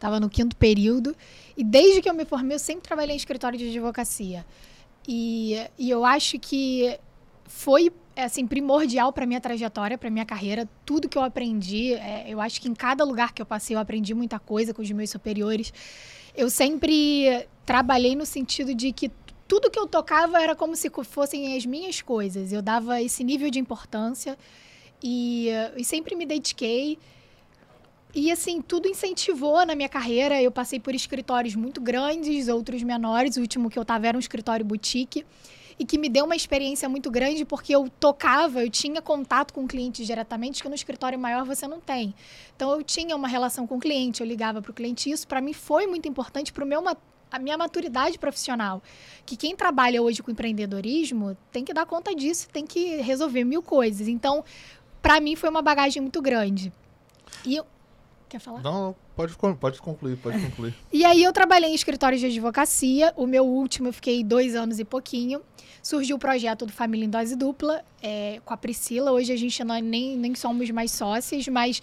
Estava 0.03 0.19
no 0.19 0.29
quinto 0.29 0.57
período. 0.57 1.15
E 1.57 1.63
desde 1.63 2.03
que 2.03 2.11
eu 2.11 2.15
me 2.15 2.25
formei, 2.25 2.57
eu 2.57 2.59
sempre 2.59 2.83
trabalhei 2.83 3.15
em 3.15 3.17
escritório 3.17 3.57
de 3.57 3.69
advocacia. 3.69 4.45
E, 5.07 5.57
e 5.79 5.89
eu 5.89 6.05
acho 6.05 6.41
que 6.41 6.99
foi 7.45 7.93
assim 8.17 8.45
primordial 8.45 9.13
para 9.13 9.25
minha 9.25 9.41
trajetória, 9.41 9.97
para 9.97 10.11
minha 10.11 10.25
carreira, 10.27 10.69
tudo 10.85 11.09
que 11.09 11.17
eu 11.17 11.23
aprendi. 11.23 11.95
É, 11.95 12.25
eu 12.29 12.41
acho 12.41 12.61
que 12.61 12.69
em 12.69 12.75
cada 12.75 13.05
lugar 13.05 13.33
que 13.33 13.41
eu 13.41 13.47
passei, 13.47 13.77
eu 13.77 13.81
aprendi 13.81 14.13
muita 14.13 14.41
coisa 14.41 14.75
com 14.75 14.83
os 14.83 14.91
meus 14.91 15.09
superiores. 15.09 15.73
Eu 16.37 16.51
sempre 16.51 17.47
trabalhei 17.65 18.17
no 18.17 18.27
sentido 18.27 18.75
de 18.75 18.91
que 18.91 19.09
tudo 19.47 19.71
que 19.71 19.79
eu 19.79 19.87
tocava 19.87 20.43
era 20.43 20.57
como 20.57 20.75
se 20.75 20.91
fossem 21.05 21.57
as 21.57 21.65
minhas 21.65 22.03
coisas. 22.03 22.53
Eu 22.53 22.61
dava 22.61 23.01
esse 23.01 23.23
nível 23.23 23.49
de 23.51 23.61
importância 23.61 24.37
e, 25.01 25.47
e 25.77 25.85
sempre 25.85 26.17
me 26.17 26.27
dediquei. 26.27 26.99
E 28.15 28.31
assim, 28.31 28.61
tudo 28.61 28.89
incentivou 28.89 29.65
na 29.65 29.75
minha 29.75 29.89
carreira. 29.89 30.41
Eu 30.41 30.51
passei 30.51 30.79
por 30.79 30.95
escritórios 30.95 31.55
muito 31.55 31.81
grandes, 31.81 32.49
outros 32.49 32.83
menores. 32.83 33.37
O 33.37 33.41
último 33.41 33.71
que 33.71 33.79
eu 33.79 33.83
estava 33.83 34.07
era 34.07 34.17
um 34.17 34.21
escritório 34.21 34.65
boutique. 34.65 35.25
E 35.79 35.87
que 35.87 35.97
me 35.97 36.09
deu 36.09 36.27
uma 36.27 36.37
experiência 36.37 36.87
muito 36.89 37.11
grande 37.11 37.45
porque 37.47 37.75
eu 37.75 37.89
tocava, 37.99 38.63
eu 38.63 38.71
tinha 38.71 39.01
contato 39.01 39.55
com 39.55 39.67
clientes 39.67 40.07
diretamente, 40.07 40.63
que 40.63 40.69
no 40.69 40.75
escritório 40.75 41.19
maior 41.19 41.45
você 41.47 41.67
não 41.67 41.81
tem. 41.81 42.15
Então 42.55 42.71
eu 42.71 42.83
tinha 42.83 43.17
uma 43.17 43.27
relação 43.27 43.67
com 43.67 43.77
o 43.77 43.81
cliente, 43.81 44.21
eu 44.21 44.27
ligava 44.27 44.61
para 44.61 44.71
o 44.71 44.75
cliente. 44.75 45.11
Isso 45.11 45.27
para 45.27 45.41
mim 45.41 45.55
foi 45.55 45.87
muito 45.87 46.07
importante 46.07 46.53
para 46.53 46.65
meu 46.67 46.85
a 47.33 47.39
minha 47.39 47.57
maturidade 47.57 48.19
profissional. 48.19 48.83
Que 49.25 49.35
quem 49.35 49.57
trabalha 49.57 50.03
hoje 50.03 50.23
com 50.23 50.31
empreendedorismo 50.31 51.37
tem 51.51 51.65
que 51.65 51.73
dar 51.73 51.87
conta 51.87 52.15
disso, 52.15 52.49
tem 52.51 52.67
que 52.67 52.97
resolver 52.97 53.43
mil 53.43 53.63
coisas. 53.63 54.07
Então, 54.07 54.45
para 55.01 55.19
mim 55.21 55.35
foi 55.35 55.49
uma 55.49 55.63
bagagem 55.63 56.03
muito 56.03 56.21
grande. 56.21 56.71
E 57.45 57.57
eu, 57.57 57.67
quer 58.33 58.39
falar? 58.39 58.63
Não, 58.63 58.95
pode, 59.15 59.37
pode 59.59 59.81
concluir, 59.81 60.17
pode 60.17 60.41
concluir. 60.41 60.75
e 60.93 61.05
aí 61.05 61.23
eu 61.23 61.33
trabalhei 61.33 61.71
em 61.71 61.75
escritórios 61.75 62.21
de 62.21 62.27
advocacia. 62.27 63.13
O 63.17 63.27
meu 63.27 63.45
último 63.45 63.89
eu 63.89 63.93
fiquei 63.93 64.25
dois 64.25 64.55
anos 64.55 64.79
e 64.79 64.85
pouquinho. 64.85 65.43
Surgiu 65.83 66.17
o 66.17 66.19
projeto 66.19 66.65
do 66.65 66.73
Família 66.73 67.05
em 67.05 67.11
Dose 67.11 67.37
Dupla 67.37 67.85
é, 68.03 68.41
com 68.45 68.55
a 68.55 68.57
Priscila. 68.57 69.13
Hoje 69.13 69.33
a 69.33 69.37
gente 69.37 69.63
não, 69.63 69.75
é 69.75 69.83
nem, 69.83 70.17
nem 70.17 70.35
somos 70.35 70.71
mais 70.71 70.93
sócias, 70.93 71.47
mas 71.49 71.83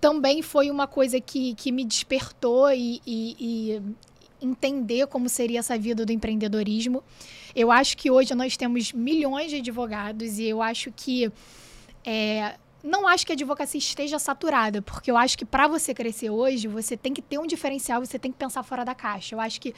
também 0.00 0.42
foi 0.42 0.70
uma 0.70 0.86
coisa 0.86 1.20
que, 1.20 1.54
que 1.54 1.72
me 1.72 1.84
despertou 1.84 2.70
e, 2.72 3.00
e, 3.06 3.36
e 3.40 3.82
entender 4.40 5.06
como 5.06 5.28
seria 5.28 5.58
essa 5.58 5.76
vida 5.76 6.06
do 6.06 6.12
empreendedorismo. 6.12 7.02
Eu 7.54 7.70
acho 7.70 7.96
que 7.96 8.10
hoje 8.10 8.34
nós 8.34 8.56
temos 8.56 8.92
milhões 8.92 9.50
de 9.50 9.56
advogados 9.56 10.38
e 10.38 10.44
eu 10.44 10.62
acho 10.62 10.92
que 10.92 11.30
é, 12.04 12.56
não 12.82 13.06
acho 13.06 13.24
que 13.24 13.32
a 13.32 13.34
advocacia 13.34 13.78
esteja 13.78 14.18
saturada, 14.18 14.82
porque 14.82 15.10
eu 15.10 15.16
acho 15.16 15.38
que 15.38 15.44
para 15.44 15.68
você 15.68 15.94
crescer 15.94 16.30
hoje, 16.30 16.66
você 16.66 16.96
tem 16.96 17.14
que 17.14 17.22
ter 17.22 17.38
um 17.38 17.46
diferencial, 17.46 18.04
você 18.04 18.18
tem 18.18 18.32
que 18.32 18.38
pensar 18.38 18.62
fora 18.64 18.84
da 18.84 18.94
caixa. 18.94 19.34
Eu 19.34 19.40
acho 19.40 19.60
que 19.60 19.72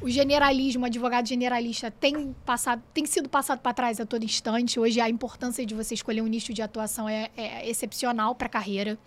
o 0.00 0.10
generalismo, 0.10 0.82
o 0.82 0.86
advogado 0.86 1.28
generalista 1.28 1.90
tem 1.90 2.34
passado, 2.44 2.82
tem 2.92 3.06
sido 3.06 3.28
passado 3.28 3.60
para 3.60 3.72
trás 3.72 4.00
a 4.00 4.06
todo 4.06 4.24
instante. 4.24 4.80
Hoje 4.80 5.00
a 5.00 5.08
importância 5.08 5.64
de 5.64 5.74
você 5.74 5.94
escolher 5.94 6.20
um 6.20 6.26
nicho 6.26 6.52
de 6.52 6.60
atuação 6.60 7.08
é, 7.08 7.30
é 7.36 7.68
excepcional 7.68 8.34
para 8.34 8.46
a 8.46 8.50
carreira. 8.50 8.98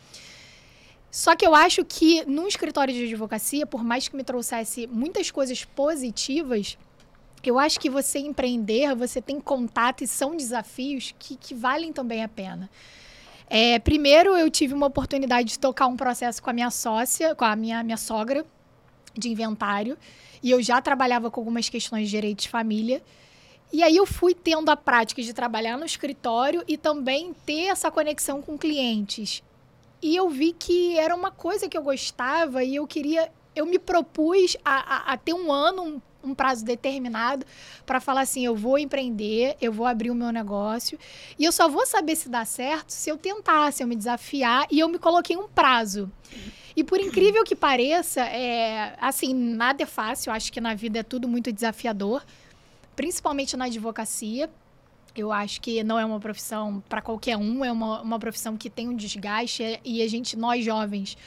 Só 1.11 1.35
que 1.35 1.45
eu 1.45 1.53
acho 1.53 1.83
que 1.83 2.23
num 2.25 2.47
escritório 2.47 2.93
de 2.93 3.03
advocacia, 3.03 3.65
por 3.65 3.83
mais 3.83 4.07
que 4.07 4.15
me 4.15 4.23
trouxesse 4.23 4.87
muitas 4.87 5.29
coisas 5.29 5.65
positivas, 5.65 6.77
eu 7.43 7.59
acho 7.59 7.77
que 7.81 7.89
você 7.89 8.19
empreender, 8.19 8.95
você 8.95 9.21
tem 9.21 9.41
contato 9.41 10.05
e 10.05 10.07
são 10.07 10.37
desafios 10.37 11.13
que, 11.19 11.35
que 11.35 11.53
valem 11.53 11.91
também 11.91 12.23
a 12.23 12.29
pena. 12.29 12.69
É, 13.53 13.77
primeiro, 13.79 14.37
eu 14.37 14.49
tive 14.49 14.73
uma 14.73 14.87
oportunidade 14.87 15.49
de 15.49 15.59
tocar 15.59 15.85
um 15.87 15.97
processo 15.97 16.41
com 16.41 16.49
a 16.49 16.53
minha 16.53 16.71
sócia, 16.71 17.35
com 17.35 17.43
a 17.43 17.53
minha, 17.53 17.83
minha 17.83 17.97
sogra, 17.97 18.45
de 19.13 19.27
inventário. 19.27 19.97
E 20.41 20.49
eu 20.49 20.63
já 20.63 20.81
trabalhava 20.81 21.29
com 21.29 21.41
algumas 21.41 21.67
questões 21.67 22.05
de 22.05 22.11
direito 22.11 22.43
de 22.43 22.47
família. 22.47 23.03
E 23.73 23.83
aí 23.83 23.97
eu 23.97 24.05
fui 24.05 24.33
tendo 24.33 24.69
a 24.69 24.77
prática 24.77 25.21
de 25.21 25.33
trabalhar 25.33 25.77
no 25.77 25.83
escritório 25.83 26.63
e 26.65 26.77
também 26.77 27.35
ter 27.45 27.65
essa 27.65 27.91
conexão 27.91 28.41
com 28.41 28.57
clientes. 28.57 29.43
E 30.01 30.15
eu 30.15 30.29
vi 30.29 30.53
que 30.53 30.97
era 30.97 31.13
uma 31.13 31.29
coisa 31.29 31.67
que 31.67 31.77
eu 31.77 31.83
gostava 31.83 32.63
e 32.63 32.77
eu 32.77 32.87
queria. 32.87 33.29
Eu 33.53 33.65
me 33.65 33.77
propus 33.77 34.55
a, 34.63 35.11
a, 35.11 35.13
a 35.13 35.17
ter 35.17 35.33
um 35.33 35.51
ano, 35.51 35.83
um, 35.83 36.01
um 36.23 36.33
prazo 36.33 36.63
determinado 36.63 37.45
para 37.85 37.99
falar 37.99 38.21
assim: 38.21 38.45
eu 38.45 38.55
vou 38.55 38.77
empreender, 38.77 39.55
eu 39.61 39.71
vou 39.71 39.85
abrir 39.85 40.11
o 40.11 40.15
meu 40.15 40.31
negócio. 40.31 40.97
E 41.37 41.43
eu 41.43 41.51
só 41.51 41.67
vou 41.67 41.85
saber 41.85 42.15
se 42.15 42.29
dá 42.29 42.45
certo 42.45 42.89
se 42.91 43.09
eu 43.09 43.17
tentar, 43.17 43.71
se 43.71 43.83
eu 43.83 43.87
me 43.87 43.95
desafiar. 43.95 44.67
E 44.71 44.79
eu 44.79 44.87
me 44.87 44.99
coloquei 44.99 45.35
um 45.37 45.47
prazo. 45.47 46.11
E 46.75 46.83
por 46.83 46.99
incrível 46.99 47.43
que 47.43 47.55
pareça, 47.55 48.21
é, 48.21 48.95
assim, 48.99 49.33
nada 49.33 49.83
é 49.83 49.85
fácil. 49.85 50.31
Acho 50.31 50.51
que 50.51 50.61
na 50.61 50.73
vida 50.73 50.99
é 50.99 51.03
tudo 51.03 51.27
muito 51.27 51.51
desafiador, 51.51 52.23
principalmente 52.95 53.57
na 53.57 53.65
advocacia. 53.65 54.49
Eu 55.15 55.31
acho 55.31 55.59
que 55.59 55.83
não 55.83 55.99
é 55.99 56.05
uma 56.05 56.19
profissão 56.19 56.81
para 56.87 57.01
qualquer 57.01 57.35
um, 57.35 57.65
é 57.65 57.71
uma, 57.71 58.01
uma 58.01 58.17
profissão 58.17 58.55
que 58.55 58.69
tem 58.69 58.87
um 58.87 58.95
desgaste 58.95 59.79
e 59.83 60.01
a 60.01 60.07
gente, 60.07 60.37
nós 60.37 60.63
jovens, 60.63 61.17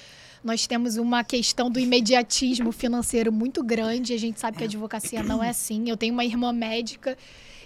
nós 0.45 0.67
temos 0.67 0.99
uma 0.99 1.25
questão 1.25 1.71
do 1.71 1.81
imediatismo 1.81 2.71
financeiro 2.71 3.33
muito 3.33 3.65
grande. 3.65 4.13
A 4.13 4.19
gente 4.19 4.39
sabe 4.39 4.59
que 4.59 4.63
a 4.63 4.67
advocacia 4.67 5.23
não 5.23 5.43
é 5.43 5.49
assim. 5.49 5.89
Eu 5.89 5.97
tenho 5.97 6.13
uma 6.13 6.25
irmã 6.25 6.53
médica 6.53 7.17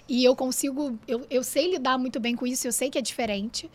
e 0.07 0.23
eu 0.23 0.33
consigo, 0.33 0.97
eu, 1.05 1.27
eu 1.29 1.43
sei 1.43 1.71
lidar 1.71 1.97
muito 1.97 2.19
bem 2.19 2.35
com 2.35 2.47
isso, 2.47 2.65
eu 2.65 2.71
sei 2.71 2.89
que 2.89 2.97
é 2.97 3.01
diferente 3.01 3.69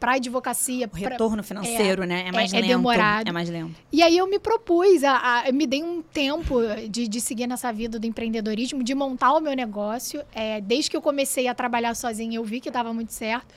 para 0.00 0.14
advocacia. 0.14 0.90
O 0.92 0.96
retorno 0.96 1.36
pra, 1.36 1.44
financeiro, 1.44 2.02
é, 2.02 2.06
né? 2.06 2.24
É 2.26 2.32
mais 2.32 2.52
é, 2.52 2.56
lento. 2.56 2.64
É 2.64 2.68
demorado. 2.68 3.28
É 3.28 3.32
mais 3.32 3.48
lento. 3.48 3.80
E 3.92 4.02
aí 4.02 4.18
eu 4.18 4.26
me 4.26 4.40
propus, 4.40 5.04
a, 5.04 5.44
a 5.46 5.52
me 5.52 5.64
dei 5.64 5.84
um 5.84 6.02
tempo 6.02 6.58
de, 6.90 7.06
de 7.06 7.20
seguir 7.20 7.46
nessa 7.46 7.72
vida 7.72 8.00
do 8.00 8.06
empreendedorismo, 8.08 8.82
de 8.82 8.92
montar 8.92 9.32
o 9.34 9.40
meu 9.40 9.54
negócio. 9.54 10.20
É, 10.34 10.60
desde 10.60 10.90
que 10.90 10.96
eu 10.96 11.00
comecei 11.00 11.46
a 11.46 11.54
trabalhar 11.54 11.94
sozinha, 11.94 12.36
eu 12.36 12.44
vi 12.44 12.60
que 12.60 12.72
dava 12.72 12.92
muito 12.92 13.12
certo. 13.12 13.54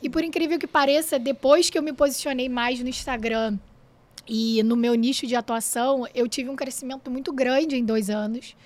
E 0.00 0.08
por 0.08 0.22
incrível 0.22 0.56
que 0.58 0.66
pareça, 0.68 1.18
depois 1.18 1.68
que 1.68 1.76
eu 1.76 1.82
me 1.82 1.92
posicionei 1.92 2.48
mais 2.48 2.78
no 2.78 2.88
Instagram 2.88 3.58
e 4.26 4.62
no 4.62 4.76
meu 4.76 4.94
nicho 4.94 5.26
de 5.26 5.36
atuação, 5.36 6.06
eu 6.14 6.28
tive 6.28 6.50
um 6.50 6.56
crescimento 6.56 7.10
muito 7.10 7.32
grande 7.32 7.76
em 7.76 7.84
dois 7.84 8.10
anos. 8.10 8.56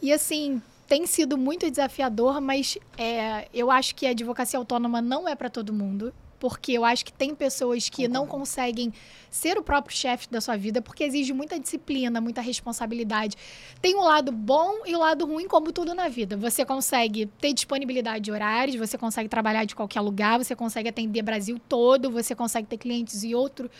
E 0.00 0.12
assim, 0.12 0.60
tem 0.88 1.06
sido 1.06 1.38
muito 1.38 1.70
desafiador, 1.70 2.40
mas 2.40 2.76
é, 2.98 3.48
eu 3.54 3.70
acho 3.70 3.94
que 3.94 4.06
a 4.06 4.10
advocacia 4.10 4.58
autônoma 4.58 5.00
não 5.00 5.28
é 5.28 5.34
para 5.34 5.48
todo 5.48 5.72
mundo 5.72 6.12
porque 6.42 6.72
eu 6.72 6.84
acho 6.84 7.04
que 7.04 7.12
tem 7.12 7.36
pessoas 7.36 7.88
que 7.88 8.08
Concordo. 8.08 8.14
não 8.14 8.26
conseguem 8.26 8.92
ser 9.30 9.56
o 9.56 9.62
próprio 9.62 9.96
chefe 9.96 10.28
da 10.28 10.40
sua 10.40 10.56
vida, 10.56 10.82
porque 10.82 11.04
exige 11.04 11.32
muita 11.32 11.56
disciplina, 11.56 12.20
muita 12.20 12.40
responsabilidade. 12.40 13.36
Tem 13.80 13.94
um 13.94 14.02
lado 14.02 14.32
bom 14.32 14.80
e 14.84 14.92
o 14.92 14.98
um 14.98 15.00
lado 15.00 15.24
ruim, 15.24 15.46
como 15.46 15.70
tudo 15.70 15.94
na 15.94 16.08
vida. 16.08 16.36
Você 16.36 16.64
consegue 16.64 17.26
ter 17.40 17.52
disponibilidade 17.52 18.24
de 18.24 18.32
horários, 18.32 18.74
você 18.74 18.98
consegue 18.98 19.28
trabalhar 19.28 19.64
de 19.64 19.76
qualquer 19.76 20.00
lugar, 20.00 20.36
você 20.36 20.56
consegue 20.56 20.88
atender 20.88 21.22
Brasil 21.22 21.60
todo, 21.68 22.10
você 22.10 22.34
consegue 22.34 22.66
ter 22.66 22.76
clientes 22.76 23.22
em 23.22 23.36
outro, 23.36 23.70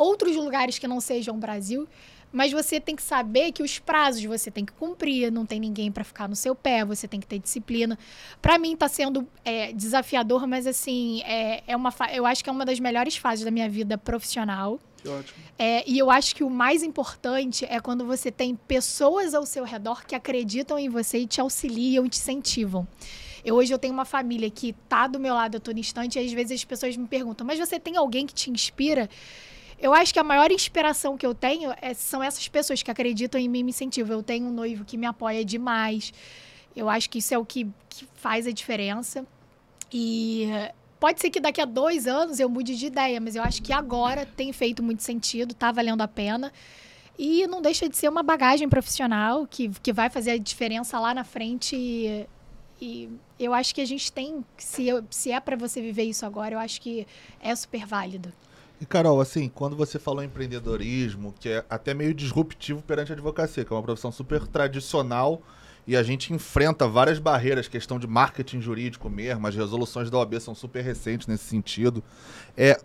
outros 0.00 0.34
lugares 0.34 0.78
que 0.78 0.88
não 0.88 1.00
sejam 1.00 1.38
Brasil. 1.38 1.86
Mas 2.32 2.52
você 2.52 2.78
tem 2.78 2.94
que 2.94 3.02
saber 3.02 3.50
que 3.50 3.62
os 3.62 3.80
prazos 3.80 4.22
você 4.24 4.52
tem 4.52 4.64
que 4.64 4.72
cumprir, 4.72 5.32
não 5.32 5.44
tem 5.44 5.58
ninguém 5.58 5.90
para 5.90 6.04
ficar 6.04 6.28
no 6.28 6.36
seu 6.36 6.54
pé, 6.54 6.84
você 6.84 7.08
tem 7.08 7.18
que 7.18 7.26
ter 7.26 7.40
disciplina. 7.40 7.98
Para 8.40 8.56
mim 8.56 8.74
está 8.74 8.86
sendo 8.86 9.26
é, 9.44 9.72
desafiador, 9.72 10.46
mas 10.46 10.64
assim, 10.64 11.22
é, 11.24 11.62
é 11.66 11.76
uma 11.76 11.92
eu 12.12 12.24
acho 12.24 12.44
que 12.44 12.48
é 12.48 12.52
uma 12.52 12.64
das 12.64 12.78
melhores 12.78 13.16
fases 13.16 13.44
da 13.44 13.50
minha 13.50 13.68
vida 13.68 13.98
profissional. 13.98 14.78
Que 15.02 15.08
ótimo. 15.08 15.38
É, 15.58 15.82
e 15.90 15.98
eu 15.98 16.08
acho 16.08 16.36
que 16.36 16.44
o 16.44 16.50
mais 16.50 16.84
importante 16.84 17.66
é 17.68 17.80
quando 17.80 18.06
você 18.06 18.30
tem 18.30 18.54
pessoas 18.54 19.34
ao 19.34 19.44
seu 19.44 19.64
redor 19.64 20.06
que 20.06 20.14
acreditam 20.14 20.78
em 20.78 20.88
você 20.88 21.18
e 21.18 21.26
te 21.26 21.40
auxiliam 21.40 22.06
e 22.06 22.08
te 22.08 22.18
incentivam. 22.18 22.86
Eu, 23.44 23.56
hoje 23.56 23.72
eu 23.72 23.78
tenho 23.78 23.94
uma 23.94 24.04
família 24.04 24.48
que 24.50 24.72
tá 24.88 25.06
do 25.06 25.18
meu 25.18 25.34
lado 25.34 25.56
a 25.56 25.60
todo 25.60 25.78
instante 25.78 26.18
e 26.18 26.24
às 26.24 26.32
vezes 26.32 26.60
as 26.60 26.64
pessoas 26.64 26.96
me 26.96 27.08
perguntam, 27.08 27.46
mas 27.46 27.58
você 27.58 27.80
tem 27.80 27.96
alguém 27.96 28.26
que 28.26 28.34
te 28.34 28.50
inspira? 28.50 29.08
Eu 29.80 29.94
acho 29.94 30.12
que 30.12 30.18
a 30.18 30.24
maior 30.24 30.52
inspiração 30.52 31.16
que 31.16 31.24
eu 31.24 31.34
tenho 31.34 31.72
é, 31.80 31.94
são 31.94 32.22
essas 32.22 32.46
pessoas 32.48 32.82
que 32.82 32.90
acreditam 32.90 33.40
em 33.40 33.48
mim 33.48 33.60
e 33.60 33.64
me 33.64 33.70
incentivam. 33.70 34.18
Eu 34.18 34.22
tenho 34.22 34.46
um 34.46 34.52
noivo 34.52 34.84
que 34.84 34.98
me 34.98 35.06
apoia 35.06 35.42
demais. 35.42 36.12
Eu 36.76 36.88
acho 36.88 37.08
que 37.08 37.18
isso 37.18 37.32
é 37.32 37.38
o 37.38 37.46
que, 37.46 37.66
que 37.88 38.06
faz 38.14 38.46
a 38.46 38.50
diferença. 38.50 39.26
E 39.90 40.48
pode 41.00 41.18
ser 41.20 41.30
que 41.30 41.40
daqui 41.40 41.62
a 41.62 41.64
dois 41.64 42.06
anos 42.06 42.38
eu 42.38 42.48
mude 42.48 42.76
de 42.76 42.86
ideia, 42.86 43.18
mas 43.20 43.34
eu 43.34 43.42
acho 43.42 43.62
que 43.62 43.72
agora 43.72 44.26
tem 44.26 44.52
feito 44.52 44.82
muito 44.82 45.02
sentido, 45.02 45.54
tá 45.54 45.72
valendo 45.72 46.02
a 46.02 46.08
pena. 46.08 46.52
E 47.18 47.46
não 47.46 47.62
deixa 47.62 47.88
de 47.88 47.96
ser 47.96 48.08
uma 48.10 48.22
bagagem 48.22 48.68
profissional 48.68 49.46
que, 49.46 49.70
que 49.82 49.92
vai 49.94 50.10
fazer 50.10 50.32
a 50.32 50.38
diferença 50.38 51.00
lá 51.00 51.14
na 51.14 51.24
frente. 51.24 51.74
E, 51.74 52.26
e 52.80 53.08
eu 53.38 53.54
acho 53.54 53.74
que 53.74 53.80
a 53.80 53.86
gente 53.86 54.12
tem, 54.12 54.44
se, 54.58 54.86
se 55.08 55.32
é 55.32 55.40
para 55.40 55.56
você 55.56 55.80
viver 55.80 56.04
isso 56.04 56.26
agora, 56.26 56.54
eu 56.54 56.58
acho 56.58 56.82
que 56.82 57.06
é 57.42 57.54
super 57.56 57.86
válido. 57.86 58.30
E 58.80 58.86
Carol, 58.86 59.20
assim, 59.20 59.46
quando 59.46 59.76
você 59.76 59.98
falou 59.98 60.22
em 60.22 60.26
empreendedorismo, 60.26 61.34
que 61.38 61.50
é 61.50 61.64
até 61.68 61.92
meio 61.92 62.14
disruptivo 62.14 62.80
perante 62.80 63.12
a 63.12 63.14
advocacia, 63.14 63.62
que 63.62 63.70
é 63.70 63.76
uma 63.76 63.82
profissão 63.82 64.10
super 64.10 64.46
tradicional 64.46 65.42
e 65.86 65.94
a 65.94 66.02
gente 66.02 66.32
enfrenta 66.32 66.88
várias 66.88 67.18
barreiras, 67.18 67.68
questão 67.68 67.98
de 67.98 68.06
marketing 68.06 68.60
jurídico 68.60 69.10
mesmo, 69.10 69.46
as 69.46 69.54
resoluções 69.54 70.08
da 70.08 70.16
OAB 70.16 70.40
são 70.40 70.54
super 70.54 70.82
recentes 70.82 71.26
nesse 71.26 71.44
sentido. 71.44 72.02
É, 72.56 72.80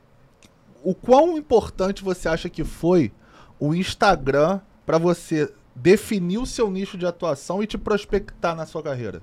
o 0.84 0.94
quão 0.94 1.38
importante 1.38 2.04
você 2.04 2.28
acha 2.28 2.50
que 2.50 2.66
foi 2.66 3.14
o 3.58 3.74
Instagram 3.74 4.60
para 4.86 4.98
você 4.98 5.54
definir 5.74 6.40
o 6.40 6.46
seu 6.46 6.70
nicho 6.70 6.98
de 6.98 7.06
atuação 7.06 7.64
e 7.64 7.68
te 7.68 7.78
prospectar 7.78 8.54
na 8.54 8.66
sua 8.66 8.84
carreira? 8.84 9.22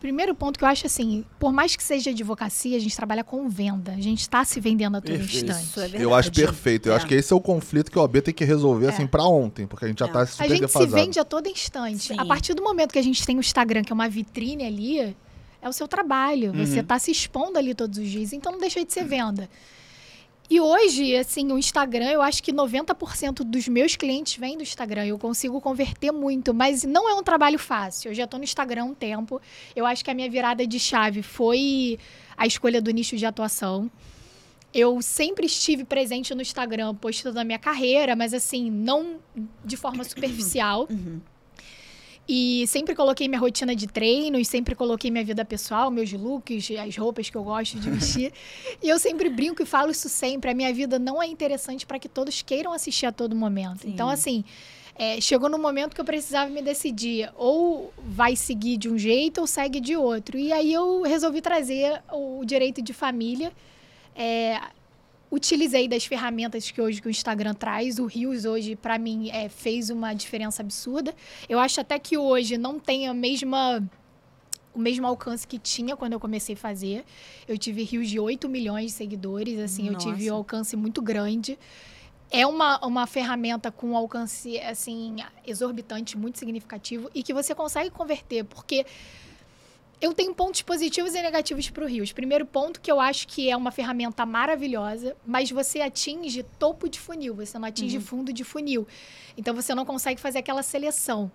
Primeiro 0.00 0.32
ponto 0.32 0.56
que 0.56 0.64
eu 0.64 0.68
acho 0.68 0.86
assim, 0.86 1.24
por 1.40 1.52
mais 1.52 1.74
que 1.74 1.82
seja 1.82 2.10
advocacia, 2.10 2.76
a 2.76 2.80
gente 2.80 2.94
trabalha 2.94 3.24
com 3.24 3.48
venda. 3.48 3.92
A 3.92 4.00
gente 4.00 4.20
está 4.20 4.44
se 4.44 4.60
vendendo 4.60 4.96
a 4.96 5.00
todo 5.00 5.10
perfeito. 5.10 5.50
instante. 5.50 5.96
É 5.96 6.04
eu 6.04 6.14
acho 6.14 6.30
perfeito. 6.30 6.88
Eu 6.88 6.92
é. 6.92 6.96
acho 6.96 7.06
que 7.06 7.14
esse 7.14 7.32
é 7.32 7.36
o 7.36 7.40
conflito 7.40 7.90
que 7.90 7.98
o 7.98 8.02
OAB 8.02 8.22
tem 8.22 8.32
que 8.32 8.44
resolver 8.44 8.86
é. 8.86 8.88
assim 8.90 9.08
para 9.08 9.24
ontem, 9.24 9.66
porque 9.66 9.84
a 9.84 9.88
gente 9.88 9.98
já 9.98 10.06
está 10.06 10.22
é. 10.22 10.26
super 10.26 10.44
A 10.44 10.48
gente 10.48 10.60
defasado. 10.60 10.90
se 10.90 10.94
vende 10.94 11.18
a 11.18 11.24
todo 11.24 11.48
instante. 11.48 12.08
Sim. 12.08 12.16
A 12.16 12.24
partir 12.24 12.54
do 12.54 12.62
momento 12.62 12.92
que 12.92 12.98
a 12.98 13.02
gente 13.02 13.26
tem 13.26 13.36
o 13.36 13.40
Instagram, 13.40 13.82
que 13.82 13.92
é 13.92 13.94
uma 13.94 14.08
vitrine 14.08 14.64
ali, 14.64 15.16
é 15.60 15.68
o 15.68 15.72
seu 15.72 15.88
trabalho. 15.88 16.52
Uhum. 16.52 16.64
Você 16.64 16.78
está 16.78 16.96
se 16.98 17.10
expondo 17.10 17.58
ali 17.58 17.74
todos 17.74 17.98
os 17.98 18.08
dias, 18.08 18.32
então 18.32 18.52
não 18.52 18.60
deixa 18.60 18.84
de 18.84 18.92
ser 18.92 19.04
venda. 19.04 19.50
E 20.50 20.60
hoje, 20.60 21.14
assim, 21.14 21.52
o 21.52 21.58
Instagram, 21.58 22.10
eu 22.10 22.22
acho 22.22 22.42
que 22.42 22.52
90% 22.52 23.44
dos 23.44 23.68
meus 23.68 23.96
clientes 23.96 24.36
vêm 24.38 24.56
do 24.56 24.62
Instagram. 24.62 25.04
Eu 25.04 25.18
consigo 25.18 25.60
converter 25.60 26.10
muito, 26.10 26.54
mas 26.54 26.84
não 26.84 27.08
é 27.08 27.14
um 27.14 27.22
trabalho 27.22 27.58
fácil. 27.58 28.10
Eu 28.10 28.14
já 28.14 28.24
estou 28.24 28.38
no 28.38 28.44
Instagram 28.44 28.82
há 28.82 28.86
um 28.86 28.94
tempo. 28.94 29.40
Eu 29.76 29.84
acho 29.84 30.02
que 30.02 30.10
a 30.10 30.14
minha 30.14 30.30
virada 30.30 30.66
de 30.66 30.80
chave 30.80 31.22
foi 31.22 31.98
a 32.36 32.46
escolha 32.46 32.80
do 32.80 32.90
nicho 32.90 33.16
de 33.16 33.26
atuação. 33.26 33.90
eu 34.72 35.00
sempre 35.02 35.46
estive 35.46 35.84
presente 35.84 36.34
no 36.34 36.42
Instagram, 36.42 36.94
postando 36.94 37.40
a 37.40 37.44
minha 37.44 37.58
carreira, 37.58 38.14
mas 38.14 38.32
assim, 38.34 38.70
não 38.70 39.16
de 39.64 39.76
forma 39.76 40.04
superficial. 40.04 40.86
Uhum. 40.90 41.20
E 42.28 42.66
sempre 42.66 42.94
coloquei 42.94 43.26
minha 43.26 43.40
rotina 43.40 43.74
de 43.74 43.86
treinos, 43.86 44.46
sempre 44.48 44.74
coloquei 44.74 45.10
minha 45.10 45.24
vida 45.24 45.44
pessoal, 45.46 45.90
meus 45.90 46.12
looks, 46.12 46.70
as 46.72 46.94
roupas 46.94 47.30
que 47.30 47.36
eu 47.36 47.42
gosto 47.42 47.78
de 47.78 47.88
vestir. 47.90 48.32
e 48.82 48.88
eu 48.88 48.98
sempre 48.98 49.30
brinco 49.30 49.62
e 49.62 49.66
falo 49.66 49.90
isso 49.90 50.10
sempre. 50.10 50.50
A 50.50 50.54
minha 50.54 50.72
vida 50.74 50.98
não 50.98 51.22
é 51.22 51.26
interessante 51.26 51.86
para 51.86 51.98
que 51.98 52.08
todos 52.08 52.42
queiram 52.42 52.72
assistir 52.72 53.06
a 53.06 53.12
todo 53.12 53.34
momento. 53.34 53.82
Sim. 53.82 53.90
Então, 53.90 54.10
assim, 54.10 54.44
é, 54.94 55.18
chegou 55.22 55.48
no 55.48 55.58
momento 55.58 55.94
que 55.94 56.00
eu 56.00 56.04
precisava 56.04 56.50
me 56.50 56.60
decidir. 56.60 57.30
Ou 57.34 57.94
vai 57.96 58.36
seguir 58.36 58.76
de 58.76 58.90
um 58.90 58.98
jeito 58.98 59.40
ou 59.40 59.46
segue 59.46 59.80
de 59.80 59.96
outro. 59.96 60.36
E 60.36 60.52
aí 60.52 60.70
eu 60.70 61.02
resolvi 61.02 61.40
trazer 61.40 62.02
o 62.12 62.44
direito 62.44 62.82
de 62.82 62.92
família. 62.92 63.50
É, 64.14 64.60
utilizei 65.30 65.86
das 65.88 66.04
ferramentas 66.04 66.70
que 66.70 66.80
hoje 66.80 67.00
que 67.00 67.08
o 67.08 67.10
Instagram 67.10 67.54
traz. 67.54 67.98
O 67.98 68.06
Rios 68.06 68.44
hoje, 68.44 68.76
para 68.76 68.98
mim, 68.98 69.30
é, 69.30 69.48
fez 69.48 69.90
uma 69.90 70.14
diferença 70.14 70.62
absurda. 70.62 71.14
Eu 71.48 71.58
acho 71.58 71.80
até 71.80 71.98
que 71.98 72.16
hoje 72.16 72.56
não 72.56 72.78
tem 72.78 73.08
a 73.08 73.14
mesma 73.14 73.82
o 74.74 74.78
mesmo 74.78 75.06
alcance 75.06 75.46
que 75.46 75.58
tinha 75.58 75.96
quando 75.96 76.12
eu 76.12 76.20
comecei 76.20 76.54
a 76.54 76.58
fazer. 76.58 77.04
Eu 77.48 77.58
tive 77.58 77.82
rios 77.82 78.08
de 78.08 78.20
8 78.20 78.48
milhões 78.48 78.86
de 78.86 78.92
seguidores, 78.92 79.58
assim, 79.58 79.88
eu 79.88 79.96
tive 79.96 80.26
Nossa. 80.26 80.32
um 80.32 80.36
alcance 80.36 80.76
muito 80.76 81.02
grande. 81.02 81.58
É 82.30 82.46
uma, 82.46 82.78
uma 82.86 83.06
ferramenta 83.06 83.72
com 83.72 83.88
um 83.88 83.96
alcance, 83.96 84.58
assim, 84.60 85.16
exorbitante, 85.44 86.16
muito 86.16 86.38
significativo 86.38 87.10
e 87.12 87.24
que 87.24 87.34
você 87.34 87.54
consegue 87.54 87.90
converter, 87.90 88.44
porque 88.44 88.86
eu 90.00 90.14
tenho 90.14 90.34
pontos 90.34 90.62
positivos 90.62 91.14
e 91.14 91.22
negativos 91.22 91.68
para 91.70 91.84
o 91.84 91.86
Rios. 91.86 92.12
Primeiro 92.12 92.46
ponto 92.46 92.80
que 92.80 92.90
eu 92.90 93.00
acho 93.00 93.26
que 93.26 93.50
é 93.50 93.56
uma 93.56 93.72
ferramenta 93.72 94.24
maravilhosa, 94.24 95.16
mas 95.26 95.50
você 95.50 95.80
atinge 95.80 96.44
topo 96.58 96.88
de 96.88 97.00
funil, 97.00 97.34
você 97.34 97.58
não 97.58 97.68
atinge 97.68 97.98
fundo 97.98 98.32
de 98.32 98.44
funil. 98.44 98.86
Então 99.36 99.54
você 99.54 99.74
não 99.74 99.84
consegue 99.84 100.20
fazer 100.20 100.38
aquela 100.38 100.62
seleção. 100.62 101.30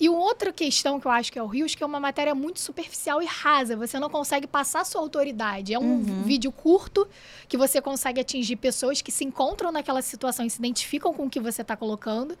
E 0.00 0.08
outra 0.08 0.52
questão 0.52 1.00
que 1.00 1.08
eu 1.08 1.10
acho 1.10 1.32
que 1.32 1.38
é 1.40 1.42
o 1.42 1.46
Rios, 1.46 1.74
que 1.74 1.82
é 1.82 1.86
uma 1.86 1.98
matéria 1.98 2.32
muito 2.32 2.60
superficial 2.60 3.20
e 3.20 3.26
rasa. 3.26 3.76
Você 3.76 3.98
não 3.98 4.08
consegue 4.08 4.46
passar 4.46 4.84
sua 4.84 5.00
autoridade. 5.00 5.74
É 5.74 5.78
um 5.78 6.22
vídeo 6.22 6.52
curto 6.52 7.08
que 7.48 7.56
você 7.56 7.80
consegue 7.80 8.20
atingir 8.20 8.54
pessoas 8.56 9.02
que 9.02 9.10
se 9.10 9.24
encontram 9.24 9.72
naquela 9.72 10.00
situação 10.00 10.46
e 10.46 10.50
se 10.50 10.60
identificam 10.60 11.12
com 11.12 11.26
o 11.26 11.30
que 11.30 11.40
você 11.40 11.62
está 11.62 11.76
colocando. 11.76 12.38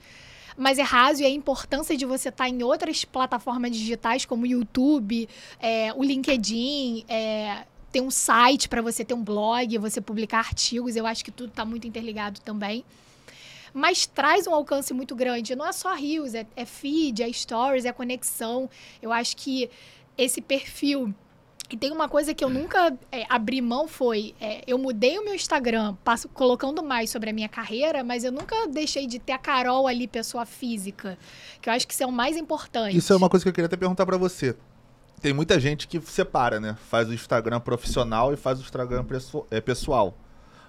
Mas 0.58 0.78
é 0.78 0.82
raso 0.82 1.22
e 1.22 1.24
a 1.24 1.30
importância 1.30 1.96
de 1.96 2.04
você 2.04 2.30
estar 2.30 2.48
em 2.48 2.62
outras 2.62 3.04
plataformas 3.04 3.70
digitais, 3.70 4.24
como 4.24 4.42
o 4.42 4.46
YouTube, 4.46 5.28
é, 5.60 5.92
o 5.94 6.02
LinkedIn, 6.02 7.04
é, 7.08 7.64
ter 7.92 8.00
um 8.00 8.10
site 8.10 8.68
para 8.68 8.82
você 8.82 9.04
ter 9.04 9.14
um 9.14 9.22
blog, 9.22 9.78
você 9.78 10.00
publicar 10.00 10.40
artigos. 10.40 10.96
Eu 10.96 11.06
acho 11.06 11.24
que 11.24 11.30
tudo 11.30 11.50
está 11.50 11.64
muito 11.64 11.86
interligado 11.86 12.40
também 12.40 12.84
mas 13.72 14.06
traz 14.06 14.46
um 14.46 14.54
alcance 14.54 14.92
muito 14.92 15.14
grande. 15.14 15.54
Não 15.54 15.66
é 15.66 15.72
só 15.72 15.94
rios, 15.94 16.34
é, 16.34 16.46
é 16.56 16.64
feed, 16.64 17.22
é 17.22 17.32
stories, 17.32 17.84
é 17.84 17.92
conexão. 17.92 18.68
Eu 19.00 19.12
acho 19.12 19.36
que 19.36 19.70
esse 20.16 20.40
perfil. 20.40 21.14
E 21.70 21.76
tem 21.76 21.92
uma 21.92 22.08
coisa 22.08 22.32
que 22.32 22.42
eu 22.42 22.48
nunca 22.48 22.96
é, 23.12 23.26
abri 23.28 23.60
mão 23.60 23.86
foi, 23.86 24.34
é, 24.40 24.62
eu 24.66 24.78
mudei 24.78 25.18
o 25.18 25.24
meu 25.24 25.34
Instagram, 25.34 25.94
passo 26.02 26.26
colocando 26.28 26.82
mais 26.82 27.10
sobre 27.10 27.28
a 27.28 27.32
minha 27.32 27.48
carreira, 27.48 28.02
mas 28.02 28.24
eu 28.24 28.32
nunca 28.32 28.66
deixei 28.68 29.06
de 29.06 29.18
ter 29.18 29.32
a 29.32 29.38
Carol 29.38 29.86
ali, 29.86 30.08
pessoa 30.08 30.46
física, 30.46 31.18
que 31.60 31.68
eu 31.68 31.72
acho 31.74 31.86
que 31.86 31.92
isso 31.92 32.02
é 32.02 32.06
o 32.06 32.12
mais 32.12 32.38
importante. 32.38 32.96
Isso 32.96 33.12
é 33.12 33.16
uma 33.16 33.28
coisa 33.28 33.44
que 33.44 33.50
eu 33.50 33.52
queria 33.52 33.66
até 33.66 33.76
perguntar 33.76 34.06
pra 34.06 34.16
você. 34.16 34.56
Tem 35.20 35.34
muita 35.34 35.60
gente 35.60 35.86
que 35.86 36.00
separa, 36.00 36.58
né? 36.58 36.76
Faz 36.88 37.08
o 37.08 37.12
Instagram 37.12 37.60
profissional 37.60 38.32
e 38.32 38.36
faz 38.36 38.58
o 38.60 38.62
Instagram 38.62 39.04
é, 39.50 39.60
pessoal. 39.60 40.16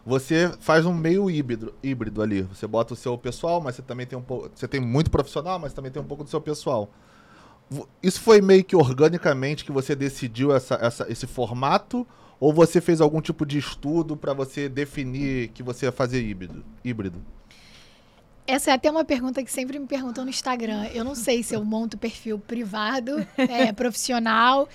Você 0.06 0.52
faz 0.60 0.86
um 0.86 0.94
meio 0.94 1.30
híbrido, 1.30 1.74
híbrido 1.84 2.22
ali. 2.22 2.42
Você 2.44 2.66
bota 2.66 2.94
o 2.94 2.98
seu 2.98 3.18
pessoal, 3.18 3.62
mas 3.62 3.76
você 3.76 3.82
também 3.82 4.08
tem 4.08 4.18
um 4.18 4.22
pouco. 4.24 4.50
Você 4.54 4.68
tem 4.68 4.80
muito 4.80 5.12
profissional, 5.12 5.60
mas 5.60 5.72
também 5.72 5.92
tem 5.92 6.02
um 6.02 6.06
pouco 6.06 6.24
do 6.24 6.30
seu 6.30 6.42
pessoal. 6.42 6.90
Isso 8.02 8.20
foi 8.22 8.42
meio 8.42 8.64
que 8.64 8.76
organicamente 8.76 9.64
que 9.64 9.72
você 9.72 9.96
decidiu 9.96 10.56
essa, 10.56 10.76
essa- 10.82 11.06
esse 11.12 11.28
formato? 11.28 12.06
Ou 12.40 12.54
você 12.54 12.80
fez 12.80 13.02
algum 13.02 13.20
tipo 13.22 13.46
de 13.46 13.58
estudo 13.58 14.16
pra 14.16 14.34
você 14.34 14.70
definir 14.70 15.50
que 15.50 15.62
você 15.62 15.86
ia 15.86 15.92
fazer 15.92 16.22
híbrido? 16.24 16.64
híbrido? 16.84 17.22
Essa 18.48 18.72
é 18.72 18.74
até 18.74 18.90
uma 18.90 19.06
pergunta 19.06 19.44
que 19.44 19.52
sempre 19.52 19.78
me 19.78 19.86
perguntam 19.86 20.24
no 20.24 20.30
Instagram. 20.30 20.86
Eu 20.94 21.04
não 21.04 21.14
sei 21.14 21.44
se 21.44 21.54
eu 21.54 21.64
monto 21.64 21.98
perfil 21.98 22.40
privado, 22.40 23.26
é, 23.38 23.72
profissional 23.72 24.68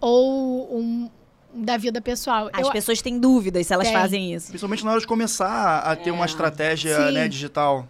ou 0.00 0.78
um 0.78 1.10
da 1.54 1.76
vida 1.76 2.00
pessoal. 2.00 2.50
As 2.52 2.66
Eu- 2.66 2.72
pessoas 2.72 3.00
têm 3.00 3.18
dúvidas 3.18 3.66
se 3.66 3.72
elas 3.72 3.86
Tem. 3.88 3.96
fazem 3.96 4.34
isso. 4.34 4.48
Principalmente 4.48 4.84
na 4.84 4.90
hora 4.90 5.00
de 5.00 5.06
começar 5.06 5.78
a 5.78 5.94
ter 5.96 6.10
uma 6.10 6.26
estratégia 6.26 7.10
né, 7.12 7.28
digital. 7.28 7.88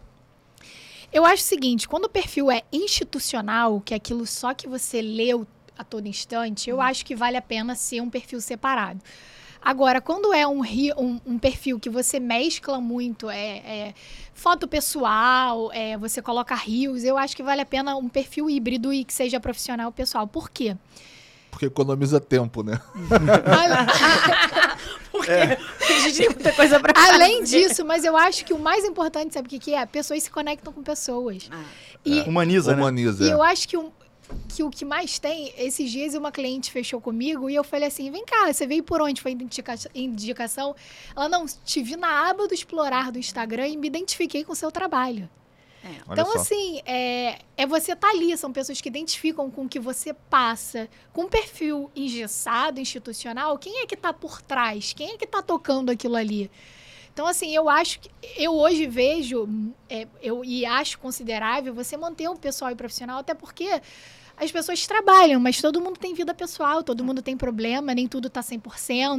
Eu 1.13 1.25
acho 1.27 1.43
o 1.43 1.47
seguinte, 1.47 1.87
quando 1.89 2.05
o 2.07 2.09
perfil 2.09 2.51
é 2.51 2.63
institucional, 2.73 3.81
que 3.85 3.93
é 3.93 3.97
aquilo 3.97 4.27
só 4.27 4.55
que 4.55 4.67
você 4.67 5.03
leu 5.03 5.47
a 5.77 5.85
todo 5.85 6.07
instante, 6.07 6.71
eu 6.71 6.81
acho 6.81 7.05
que 7.05 7.15
vale 7.15 7.37
a 7.37 7.43
pena 7.43 7.75
ser 7.75 8.01
um 8.01 8.09
perfil 8.09 8.41
separado. 8.41 9.01
Agora, 9.61 10.01
quando 10.01 10.33
é 10.35 10.47
um, 10.47 10.63
um- 10.97 11.21
um 11.27 11.39
perfil 11.39 11.79
que 11.79 11.89
você 11.91 12.19
mescla 12.19 12.81
muito, 12.81 13.31
é, 13.31 13.59
é 13.59 13.95
foto 14.35 14.67
pessoal, 14.67 15.71
é, 15.73 15.97
você 15.97 16.21
coloca 16.21 16.55
rios, 16.55 17.05
eu 17.05 17.17
acho 17.17 17.37
que 17.37 17.43
vale 17.43 17.61
a 17.61 17.67
pena 17.67 17.95
um 17.97 18.09
perfil 18.09 18.51
híbrido 18.51 18.93
e 18.93 19.05
que 19.05 19.13
seja 19.15 19.39
profissional 19.39 19.93
pessoal. 19.93 20.27
Por 20.27 20.51
quê? 20.51 20.77
Porque 21.51 21.67
economiza 21.67 22.19
tempo, 22.19 22.63
né? 22.63 22.81
A 25.83 25.99
gente 26.01 26.17
tem 26.17 26.29
muita 26.29 26.53
coisa 26.53 26.79
pra 26.81 26.93
Além 26.97 27.41
fazer. 27.41 27.69
disso, 27.69 27.85
mas 27.85 28.05
eu 28.05 28.17
acho 28.17 28.45
que 28.45 28.53
o 28.53 28.59
mais 28.59 28.85
importante, 28.85 29.35
sabe 29.35 29.47
o 29.47 29.51
que, 29.51 29.59
que 29.59 29.75
é? 29.75 29.85
Pessoas 29.87 30.23
se 30.23 30.31
conectam 30.31 30.73
com 30.73 30.83
pessoas. 30.83 31.49
Ah. 31.51 31.63
E, 32.05 32.21
Humaniza, 32.23 32.73
né? 32.75 32.79
Humaniza. 32.83 33.25
E 33.25 33.31
eu 33.31 33.43
acho 33.43 33.69
que, 33.69 33.77
o- 33.77 33.93
que 34.49 34.63
o 34.63 34.71
que 34.71 34.85
mais 34.85 35.19
tem, 35.19 35.53
esses 35.57 35.91
dias 35.91 36.15
uma 36.15 36.33
cliente 36.33 36.71
fechou 36.73 37.01
comigo 37.01 37.49
e 37.51 37.55
eu 37.55 37.63
falei 37.63 37.89
assim: 37.89 38.11
vem 38.11 38.25
cá, 38.25 38.53
você 38.53 38.67
veio 38.67 38.83
por 38.83 39.01
onde? 39.01 39.21
Foi 39.21 39.33
indica- 39.33 39.75
indicação? 39.95 40.75
Ela 41.15 41.29
não, 41.29 41.47
te 41.47 41.83
vi 41.83 41.97
na 41.97 42.29
aba 42.31 42.47
do 42.49 42.55
explorar 42.55 43.13
do 43.13 43.19
Instagram 43.19 43.69
e 43.69 43.77
me 43.77 43.87
identifiquei 43.87 44.43
com 44.45 44.53
o 44.53 44.57
seu 44.57 44.71
trabalho. 44.73 45.29
Olha 45.85 46.21
então, 46.21 46.33
só. 46.33 46.39
assim, 46.39 46.81
é, 46.87 47.39
é 47.57 47.67
você 47.67 47.93
estar 47.93 48.09
ali, 48.09 48.37
são 48.37 48.53
pessoas 48.53 48.81
que 48.81 48.89
identificam 48.89 49.51
com 49.51 49.65
o 49.65 49.69
que 49.69 49.81
você 49.81 50.15
passa. 50.15 50.89
Com 51.13 51.23
um 51.23 51.29
perfil 51.29 51.91
engessado, 51.95 52.81
institucional, 52.81 53.59
quem 53.59 53.81
é 53.81 53.87
que 53.87 53.95
está 53.95 54.13
por 54.13 54.41
trás? 54.41 54.93
Quem 54.93 55.13
é 55.13 55.17
que 55.19 55.25
está 55.25 55.43
tocando 55.43 55.91
aquilo 55.91 56.17
ali? 56.17 56.51
Então, 57.13 57.27
assim, 57.27 57.55
eu 57.55 57.69
acho 57.69 58.01
que. 58.01 58.11
Eu 58.37 58.55
hoje 58.55 58.87
vejo, 58.87 59.47
é, 59.89 60.07
eu, 60.23 60.45
e 60.45 60.65
acho 60.65 60.99
considerável 60.99 61.75
você 61.75 61.97
manter 61.97 62.29
um 62.29 62.37
pessoal 62.37 62.71
e 62.71 62.75
profissional, 62.75 63.19
até 63.19 63.35
porque 63.35 63.83
as 64.37 64.51
pessoas 64.51 64.87
trabalham, 64.87 65.41
mas 65.41 65.61
todo 65.61 65.81
mundo 65.81 65.99
tem 65.99 66.15
vida 66.15 66.35
pessoal, 66.35 66.83
todo 66.83 67.05
mundo 67.05 67.23
tem 67.23 67.37
problema, 67.37 67.95
nem 67.95 68.09
tudo 68.09 68.29
tá 68.29 68.41
100%. 68.41 68.63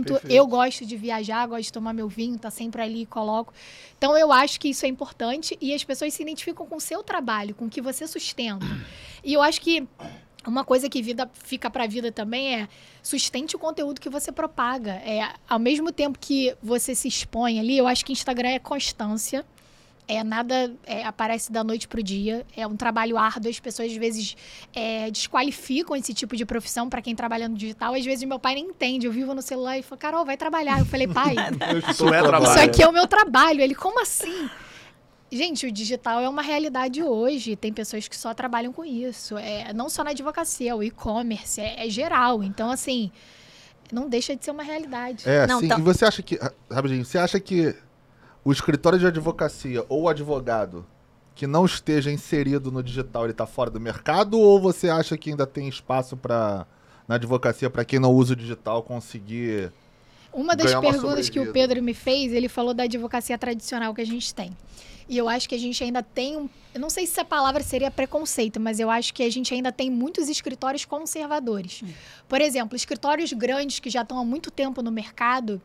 Perfeito. 0.04 0.28
Eu 0.34 0.46
gosto 0.48 0.86
de 0.86 0.98
viajar, 0.98 1.48
gosto 1.48 1.64
de 1.64 1.74
tomar 1.74 1.94
meu 1.94 2.08
vinho, 2.08 2.38
tá 2.38 2.50
sempre 2.50 2.82
ali 2.82 3.02
e 3.04 3.06
coloco. 3.06 3.54
Então, 3.98 4.18
eu 4.18 4.32
acho 4.32 4.60
que 4.60 4.70
isso 4.70 4.86
é 4.86 4.90
importante 4.90 5.58
e 5.62 5.74
as 5.74 5.84
pessoas 5.84 6.14
se 6.14 6.22
identificam 6.22 6.66
com 6.66 6.76
o 6.76 6.82
seu 6.82 7.04
trabalho, 7.04 7.56
com 7.56 7.66
o 7.66 7.70
que 7.70 7.82
você 7.82 8.08
sustenta. 8.08 8.66
E 9.24 9.34
eu 9.34 9.42
acho 9.42 9.62
que 9.62 9.88
uma 10.46 10.66
coisa 10.66 10.90
que 10.90 11.02
vida 11.02 11.30
fica 11.34 11.70
para 11.70 11.86
a 11.86 11.88
vida 11.88 12.12
também 12.12 12.56
é 12.56 12.68
sustente 13.02 13.56
o 13.56 13.60
conteúdo 13.60 14.02
que 14.02 14.10
você 14.10 14.32
propaga. 14.32 14.92
É, 14.96 15.34
ao 15.48 15.60
mesmo 15.60 15.92
tempo 15.92 16.20
que 16.20 16.56
você 16.62 16.94
se 16.94 17.08
expõe 17.08 17.60
ali, 17.60 17.78
eu 17.78 17.88
acho 17.88 18.04
que 18.04 18.12
Instagram 18.12 18.50
é 18.50 18.60
constância. 18.60 19.46
É 20.08 20.22
nada 20.24 20.74
é, 20.86 21.06
aparece 21.06 21.52
da 21.52 21.64
noite 21.64 21.88
pro 21.88 22.04
dia. 22.04 22.46
É 22.58 22.68
um 22.68 22.76
trabalho 22.76 23.18
árduo. 23.18 23.50
As 23.50 23.60
pessoas 23.60 23.90
às 23.92 23.98
vezes 23.98 24.36
é, 24.74 25.10
desqualificam 25.10 25.96
esse 25.96 26.14
tipo 26.14 26.36
de 26.36 26.46
profissão 26.46 26.90
para 26.90 27.02
quem 27.02 27.16
trabalha 27.16 27.48
no 27.48 27.56
digital. 27.56 27.94
Às 27.94 28.04
vezes 28.04 28.24
meu 28.26 28.38
pai 28.40 28.56
nem 28.56 28.66
entende. 28.66 29.06
Eu 29.08 29.12
vivo 29.14 29.34
no 29.34 29.42
celular 29.42 29.78
e 29.78 29.82
fala, 29.84 29.98
Carol, 30.00 30.26
vai 30.26 30.36
trabalhar. 30.36 30.80
Eu 30.80 30.86
falei, 30.86 31.08
pai, 31.08 31.36
Isso 31.90 32.08
é 32.14 32.22
trabalho. 32.22 32.44
isso 32.52 32.60
aqui 32.60 32.84
é 32.84 32.88
o 32.88 32.92
meu 32.92 33.08
trabalho. 33.08 33.62
Ele, 33.62 33.74
como 33.76 34.02
assim? 34.02 34.50
Gente, 35.32 35.66
o 35.66 35.72
digital 35.72 36.20
é 36.20 36.30
uma 36.30 36.42
realidade 36.44 37.02
hoje. 37.02 37.56
Tem 37.56 37.74
pessoas 37.74 38.08
que 38.08 38.16
só 38.16 38.34
trabalham 38.34 38.72
com 38.72 38.86
isso. 38.86 39.36
É, 39.38 39.74
não 39.74 39.90
só 39.90 40.04
na 40.04 40.12
advocacia, 40.12 40.72
é 40.72 40.76
o 40.76 40.84
e-commerce, 40.84 41.60
é, 41.60 41.88
é 41.88 41.90
geral. 41.90 42.44
Então, 42.44 42.70
assim, 42.70 43.10
não 43.92 44.08
deixa 44.08 44.36
de 44.36 44.46
ser 44.46 44.52
uma 44.52 44.62
realidade. 44.64 45.28
É, 45.28 45.48
Não, 45.48 45.60
sim. 45.60 45.68
tá- 45.68 45.80
E 45.80 45.82
você 45.82 46.06
acha 46.06 46.22
que. 46.22 46.38
ah, 46.40 46.52
Rapidinho, 46.70 47.04
você 47.04 47.18
acha 47.18 47.40
que 47.40 47.76
o 48.44 48.52
escritório 48.52 49.00
de 49.00 49.08
advocacia 49.08 49.86
ou 49.90 50.04
o 50.04 50.10
advogado 50.10 50.86
que 51.36 51.48
não 51.48 51.66
esteja 51.66 52.12
inserido 52.12 52.72
no 52.72 52.84
digital, 52.84 53.26
ele 53.26 53.34
tá 53.34 53.46
fora 53.46 53.70
do 53.70 53.80
mercado? 53.80 54.40
Ou 54.40 54.60
você 54.60 54.90
acha 54.90 55.18
que 55.18 55.32
ainda 55.32 55.48
tem 55.48 55.68
espaço 55.68 56.16
para 56.16 56.66
na 57.08 57.16
advocacia 57.16 57.70
para 57.70 57.84
quem 57.84 58.00
não 58.00 58.12
usa 58.12 58.34
o 58.34 58.36
digital 58.36 58.82
conseguir. 58.82 59.72
Uma 60.32 60.56
das 60.56 60.68
ganhar 60.68 60.80
uma 60.80 60.92
perguntas 60.92 61.30
que 61.30 61.40
o. 61.40 61.52
Pedro 61.52 61.82
me 61.82 61.94
fez, 61.94 62.34
ele 62.34 62.48
falou 62.48 62.74
da 62.74 62.84
advocacia 62.84 63.38
tradicional 63.38 63.94
que 63.94 64.02
a 64.02 64.06
gente 64.06 64.34
tem. 64.34 64.56
E 65.08 65.18
eu 65.18 65.28
acho 65.28 65.50
que 65.50 65.56
a 65.56 65.60
gente 65.60 65.84
ainda 65.84 66.02
tem 66.02 66.38
um. 66.38 66.50
Eu 66.74 66.80
não 66.80 66.90
sei 66.90 67.06
se 67.06 67.20
a 67.20 67.26
palavra 67.26 67.62
seria 67.62 67.92
preconceito, 67.92 68.60
mas 68.60 68.80
eu 68.80 68.90
acho 68.90 69.14
que 69.14 69.22
a 69.22 69.30
gente 69.30 69.54
ainda 69.54 69.72
tem 69.72 69.92
muitos 69.92 70.30
escritórios 70.30 70.86
conservadores. 70.86 71.84
Por 72.28 72.42
exemplo, 72.42 72.76
escritórios 72.76 73.32
grandes 73.34 73.80
que 73.80 73.90
já 73.90 74.02
estão 74.02 74.18
há 74.18 74.26
muito 74.26 74.50
tempo 74.50 74.82
no 74.82 74.92
mercado. 74.92 75.62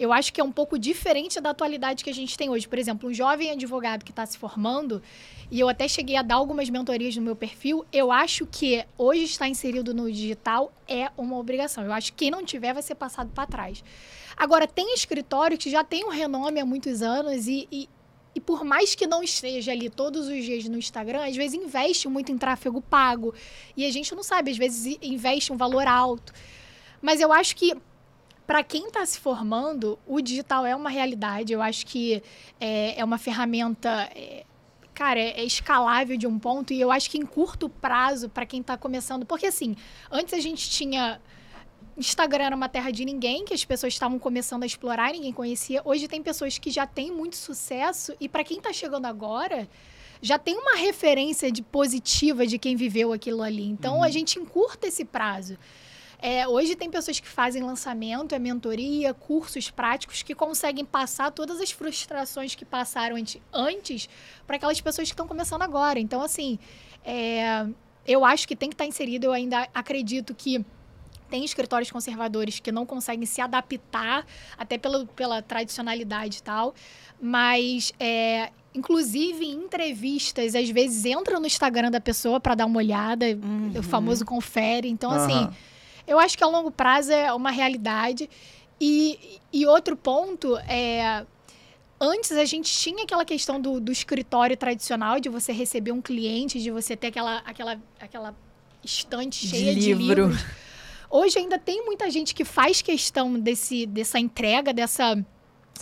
Eu 0.00 0.14
acho 0.14 0.32
que 0.32 0.40
é 0.40 0.44
um 0.44 0.50
pouco 0.50 0.78
diferente 0.78 1.38
da 1.42 1.50
atualidade 1.50 2.02
que 2.02 2.08
a 2.08 2.14
gente 2.14 2.34
tem 2.34 2.48
hoje. 2.48 2.66
Por 2.66 2.78
exemplo, 2.78 3.10
um 3.10 3.12
jovem 3.12 3.50
advogado 3.50 4.02
que 4.02 4.10
está 4.10 4.24
se 4.24 4.38
formando, 4.38 5.02
e 5.50 5.60
eu 5.60 5.68
até 5.68 5.86
cheguei 5.86 6.16
a 6.16 6.22
dar 6.22 6.36
algumas 6.36 6.70
mentorias 6.70 7.14
no 7.16 7.20
meu 7.20 7.36
perfil, 7.36 7.84
eu 7.92 8.10
acho 8.10 8.46
que 8.46 8.82
hoje 8.96 9.24
estar 9.24 9.46
inserido 9.46 9.92
no 9.92 10.10
digital 10.10 10.72
é 10.88 11.10
uma 11.18 11.36
obrigação. 11.36 11.84
Eu 11.84 11.92
acho 11.92 12.12
que 12.12 12.24
quem 12.24 12.30
não 12.30 12.42
tiver 12.42 12.72
vai 12.72 12.82
ser 12.82 12.94
passado 12.94 13.30
para 13.34 13.46
trás. 13.46 13.84
Agora, 14.34 14.66
tem 14.66 14.94
escritório 14.94 15.58
que 15.58 15.68
já 15.68 15.84
tem 15.84 16.02
um 16.02 16.08
renome 16.08 16.58
há 16.58 16.64
muitos 16.64 17.02
anos 17.02 17.46
e, 17.46 17.68
e 17.70 17.86
e 18.32 18.40
por 18.40 18.64
mais 18.64 18.94
que 18.94 19.08
não 19.08 19.24
esteja 19.24 19.72
ali 19.72 19.90
todos 19.90 20.28
os 20.28 20.44
dias 20.44 20.64
no 20.66 20.78
Instagram, 20.78 21.24
às 21.24 21.34
vezes 21.34 21.60
investe 21.60 22.08
muito 22.08 22.30
em 22.30 22.38
tráfego 22.38 22.80
pago. 22.80 23.34
E 23.76 23.84
a 23.84 23.90
gente 23.90 24.14
não 24.14 24.22
sabe, 24.22 24.52
às 24.52 24.56
vezes 24.56 24.96
investe 25.02 25.52
um 25.52 25.56
valor 25.56 25.84
alto. 25.86 26.32
Mas 27.02 27.20
eu 27.20 27.32
acho 27.32 27.56
que 27.56 27.74
para 28.50 28.64
quem 28.64 28.88
está 28.88 29.06
se 29.06 29.20
formando, 29.20 29.96
o 30.04 30.20
digital 30.20 30.66
é 30.66 30.74
uma 30.74 30.90
realidade. 30.90 31.52
Eu 31.52 31.62
acho 31.62 31.86
que 31.86 32.20
é, 32.58 32.98
é 32.98 33.04
uma 33.04 33.16
ferramenta. 33.16 34.10
É, 34.12 34.44
cara, 34.92 35.20
é, 35.20 35.40
é, 35.40 35.44
escalável 35.44 36.16
de 36.16 36.26
um 36.26 36.36
ponto. 36.36 36.72
E 36.72 36.80
eu 36.80 36.90
acho 36.90 37.08
que 37.08 37.16
em 37.16 37.24
curto 37.24 37.68
prazo, 37.68 38.28
para 38.28 38.44
quem 38.44 38.60
está 38.60 38.76
começando. 38.76 39.24
Porque 39.24 39.46
assim, 39.46 39.76
antes 40.10 40.34
a 40.34 40.40
gente 40.40 40.68
tinha 40.68 41.20
Instagram 41.96 42.46
era 42.46 42.56
uma 42.56 42.68
terra 42.68 42.90
de 42.90 43.04
ninguém, 43.04 43.44
que 43.44 43.54
as 43.54 43.64
pessoas 43.64 43.92
estavam 43.92 44.18
começando 44.18 44.64
a 44.64 44.66
explorar, 44.66 45.12
ninguém 45.12 45.32
conhecia. 45.32 45.80
Hoje 45.84 46.08
tem 46.08 46.20
pessoas 46.20 46.58
que 46.58 46.72
já 46.72 46.88
têm 46.88 47.12
muito 47.12 47.36
sucesso 47.36 48.16
e 48.18 48.28
para 48.28 48.42
quem 48.42 48.58
está 48.58 48.72
chegando 48.72 49.06
agora, 49.06 49.68
já 50.20 50.40
tem 50.40 50.58
uma 50.58 50.74
referência 50.74 51.52
de 51.52 51.62
positiva 51.62 52.44
de 52.44 52.58
quem 52.58 52.74
viveu 52.74 53.12
aquilo 53.12 53.42
ali. 53.42 53.68
Então 53.68 53.98
uhum. 53.98 54.02
a 54.02 54.10
gente 54.10 54.40
encurta 54.40 54.88
esse 54.88 55.04
prazo. 55.04 55.56
É, 56.22 56.46
hoje 56.46 56.76
tem 56.76 56.90
pessoas 56.90 57.18
que 57.18 57.26
fazem 57.26 57.62
lançamento, 57.62 58.34
é 58.34 58.38
mentoria, 58.38 59.14
cursos 59.14 59.70
práticos 59.70 60.22
que 60.22 60.34
conseguem 60.34 60.84
passar 60.84 61.30
todas 61.30 61.60
as 61.60 61.70
frustrações 61.70 62.54
que 62.54 62.64
passaram 62.64 63.16
antes 63.52 64.08
para 64.46 64.56
aquelas 64.56 64.80
pessoas 64.80 65.08
que 65.08 65.14
estão 65.14 65.26
começando 65.26 65.62
agora. 65.62 65.98
Então, 65.98 66.20
assim, 66.20 66.58
é, 67.04 67.66
eu 68.06 68.24
acho 68.24 68.46
que 68.46 68.54
tem 68.54 68.68
que 68.68 68.74
estar 68.74 68.84
tá 68.84 68.88
inserido. 68.88 69.24
Eu 69.24 69.32
ainda 69.32 69.66
acredito 69.72 70.34
que 70.34 70.64
tem 71.30 71.44
escritórios 71.44 71.90
conservadores 71.90 72.58
que 72.58 72.72
não 72.72 72.84
conseguem 72.84 73.24
se 73.24 73.40
adaptar, 73.40 74.26
até 74.58 74.76
pela, 74.76 75.06
pela 75.06 75.40
tradicionalidade 75.40 76.38
e 76.38 76.42
tal. 76.42 76.74
Mas, 77.20 77.92
é, 77.98 78.50
inclusive, 78.74 79.46
em 79.46 79.52
entrevistas, 79.52 80.54
às 80.54 80.68
vezes 80.68 81.04
entra 81.04 81.38
no 81.38 81.46
Instagram 81.46 81.90
da 81.90 82.00
pessoa 82.00 82.40
para 82.40 82.56
dar 82.56 82.66
uma 82.66 82.78
olhada, 82.78 83.26
uhum. 83.26 83.72
o 83.78 83.82
famoso 83.82 84.24
confere. 84.24 84.88
Então, 84.88 85.10
uhum. 85.10 85.16
assim, 85.16 85.48
eu 86.06 86.18
acho 86.18 86.36
que 86.36 86.44
a 86.44 86.46
longo 86.46 86.70
prazo 86.70 87.12
é 87.12 87.32
uma 87.32 87.50
realidade. 87.50 88.28
E, 88.80 89.38
e 89.52 89.66
outro 89.66 89.96
ponto 89.96 90.56
é. 90.58 91.24
Antes 92.02 92.32
a 92.32 92.46
gente 92.46 92.72
tinha 92.72 93.04
aquela 93.04 93.26
questão 93.26 93.60
do, 93.60 93.78
do 93.78 93.92
escritório 93.92 94.56
tradicional, 94.56 95.20
de 95.20 95.28
você 95.28 95.52
receber 95.52 95.92
um 95.92 96.00
cliente, 96.00 96.58
de 96.58 96.70
você 96.70 96.96
ter 96.96 97.08
aquela, 97.08 97.38
aquela, 97.44 97.78
aquela 98.00 98.34
estante 98.82 99.46
cheia 99.46 99.74
de, 99.74 99.92
livro. 99.92 100.28
de 100.28 100.30
livros. 100.30 100.46
Hoje 101.10 101.38
ainda 101.38 101.58
tem 101.58 101.84
muita 101.84 102.10
gente 102.10 102.34
que 102.34 102.42
faz 102.42 102.80
questão 102.80 103.38
desse, 103.38 103.84
dessa 103.84 104.18
entrega, 104.18 104.72
dessa, 104.72 105.14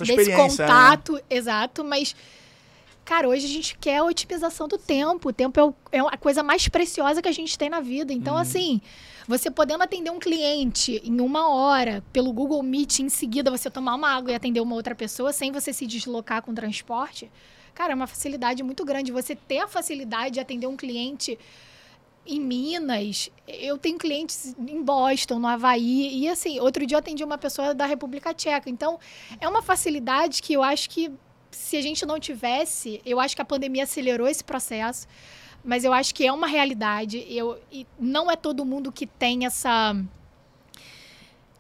desse 0.01 0.31
né? 0.31 0.37
contato, 0.37 1.13
né? 1.13 1.21
exato, 1.31 1.85
mas 1.85 2.17
cara, 3.09 3.27
hoje 3.27 3.47
a 3.47 3.49
gente 3.49 3.79
quer 3.79 3.99
a 3.99 4.05
otimização 4.05 4.69
do 4.69 4.77
tempo. 4.77 5.31
O 5.31 5.33
tempo 5.33 5.59
é, 5.59 5.65
o, 5.65 5.75
é, 5.93 5.99
a 6.01 6.17
coisa 6.19 6.43
mais 6.43 6.69
preciosa 6.69 7.23
que 7.23 7.29
a 7.29 7.33
gente 7.33 7.57
tem 7.57 7.71
na 7.71 7.81
vida. 7.81 8.13
Então, 8.13 8.35
uhum. 8.35 8.41
assim, 8.41 8.83
você 9.29 9.51
podendo 9.51 9.83
atender 9.83 10.11
um 10.11 10.19
cliente 10.19 11.03
em 11.05 11.21
uma 11.21 11.51
hora 11.51 12.03
pelo 12.15 12.33
Google 12.33 12.63
Meet, 12.63 13.01
em 13.01 13.11
seguida 13.11 13.51
você 13.51 13.71
tomar 13.71 13.95
uma 13.95 14.09
água 14.09 14.33
e 14.33 14.35
atender 14.35 14.61
uma 14.61 14.75
outra 14.75 14.95
pessoa 14.95 15.35
sem 15.35 15.53
você 15.53 15.71
se 15.71 15.87
deslocar 15.87 16.41
com 16.41 16.55
transporte, 16.55 17.31
cara, 17.75 17.93
é 17.93 17.95
uma 17.95 18.07
facilidade 18.07 18.63
muito 18.63 18.87
grande. 18.87 19.13
Você 19.13 19.37
ter 19.37 19.59
a 19.59 19.69
facilidade 19.69 20.33
de 20.33 20.41
atender 20.41 20.67
um 20.67 20.77
cliente 20.77 21.39
em 22.27 22.41
Minas, 22.41 23.31
eu 23.47 23.77
tenho 23.77 23.99
clientes 23.99 24.55
em 24.59 24.83
Boston, 24.83 25.39
no 25.39 25.47
Havaí, 25.47 26.23
e 26.23 26.29
assim, 26.29 26.59
outro 26.61 26.87
dia 26.87 26.97
eu 26.97 26.99
atendi 26.99 27.23
uma 27.23 27.39
pessoa 27.39 27.75
da 27.75 27.85
República 27.85 28.33
Tcheca. 28.33 28.71
Então, 28.71 28.99
é 29.39 29.47
uma 29.47 29.63
facilidade 29.63 30.43
que 30.43 30.55
eu 30.55 30.63
acho 30.63 30.89
que 30.89 31.11
se 31.51 31.77
a 31.77 31.83
gente 31.83 32.07
não 32.07 32.19
tivesse, 32.19 33.01
eu 33.05 33.21
acho 33.21 33.37
que 33.37 33.43
a 33.43 33.45
pandemia 33.45 33.85
acelerou 33.85 34.27
esse 34.27 34.45
processo, 34.45 35.07
mas 35.65 35.85
eu 35.85 35.93
acho 35.93 36.15
que 36.15 36.27
é 36.27 36.33
uma 36.33 36.47
realidade. 36.47 37.25
Eu, 37.29 37.59
e 37.71 37.87
não 37.99 38.31
é 38.31 38.37
todo 38.37 38.65
mundo 38.65 38.91
que 38.93 39.07
tem 39.07 39.47
essa 39.47 39.95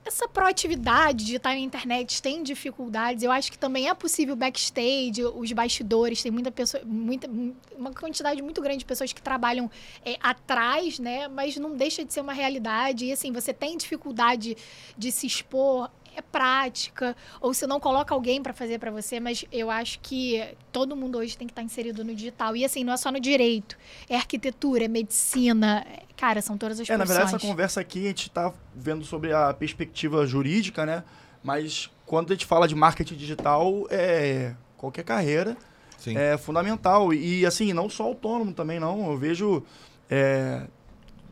essa 0.08 0.26
proatividade 0.26 1.24
de 1.24 1.36
estar 1.36 1.50
na 1.50 1.58
internet 1.58 2.20
tem 2.20 2.42
dificuldades. 2.42 3.22
Eu 3.22 3.30
acho 3.30 3.52
que 3.52 3.58
também 3.58 3.88
é 3.88 3.94
possível 3.94 4.34
backstage, 4.34 5.22
os 5.22 5.52
bastidores, 5.52 6.22
tem 6.22 6.32
muita 6.32 6.50
pessoa, 6.50 6.82
muita, 6.84 7.30
uma 7.76 7.92
quantidade 7.92 8.40
muito 8.42 8.60
grande 8.60 8.78
de 8.78 8.84
pessoas 8.86 9.12
que 9.12 9.22
trabalham 9.22 9.70
é, 10.04 10.16
atrás, 10.20 10.98
né? 10.98 11.28
Mas 11.28 11.56
não 11.56 11.76
deixa 11.76 12.04
de 12.04 12.12
ser 12.12 12.22
uma 12.22 12.32
realidade. 12.32 13.04
E 13.04 13.12
assim, 13.12 13.32
você 13.32 13.52
tem 13.52 13.76
dificuldade 13.76 14.56
de 14.96 15.12
se 15.12 15.26
expor, 15.26 15.90
é 16.18 16.22
prática, 16.22 17.16
ou 17.40 17.54
se 17.54 17.66
não 17.66 17.80
coloca 17.80 18.14
alguém 18.14 18.42
para 18.42 18.52
fazer 18.52 18.78
para 18.78 18.90
você, 18.90 19.20
mas 19.20 19.44
eu 19.52 19.70
acho 19.70 19.98
que 20.00 20.42
todo 20.72 20.96
mundo 20.96 21.18
hoje 21.18 21.36
tem 21.36 21.46
que 21.46 21.52
estar 21.52 21.62
inserido 21.62 22.04
no 22.04 22.14
digital. 22.14 22.54
E 22.56 22.64
assim, 22.64 22.84
não 22.84 22.92
é 22.92 22.96
só 22.96 23.10
no 23.10 23.20
direito, 23.20 23.76
é 24.08 24.16
arquitetura, 24.16 24.84
é 24.84 24.88
medicina, 24.88 25.86
cara, 26.16 26.42
são 26.42 26.58
todas 26.58 26.80
as 26.80 26.88
é, 26.88 26.94
profissões. 26.94 27.08
Na 27.08 27.14
verdade, 27.14 27.36
essa 27.36 27.46
conversa 27.46 27.80
aqui 27.80 28.04
a 28.04 28.08
gente 28.08 28.28
está 28.28 28.52
vendo 28.74 29.04
sobre 29.04 29.32
a 29.32 29.54
perspectiva 29.54 30.26
jurídica, 30.26 30.84
né? 30.84 31.04
Mas 31.42 31.90
quando 32.04 32.32
a 32.32 32.34
gente 32.34 32.46
fala 32.46 32.66
de 32.66 32.74
marketing 32.74 33.14
digital, 33.14 33.86
é 33.90 34.54
qualquer 34.76 35.04
carreira 35.04 35.56
Sim. 35.98 36.16
é 36.16 36.36
fundamental. 36.36 37.12
E 37.14 37.46
assim, 37.46 37.72
não 37.72 37.88
só 37.88 38.04
autônomo 38.04 38.52
também, 38.52 38.80
não. 38.80 39.10
Eu 39.10 39.16
vejo 39.16 39.62
é, 40.10 40.66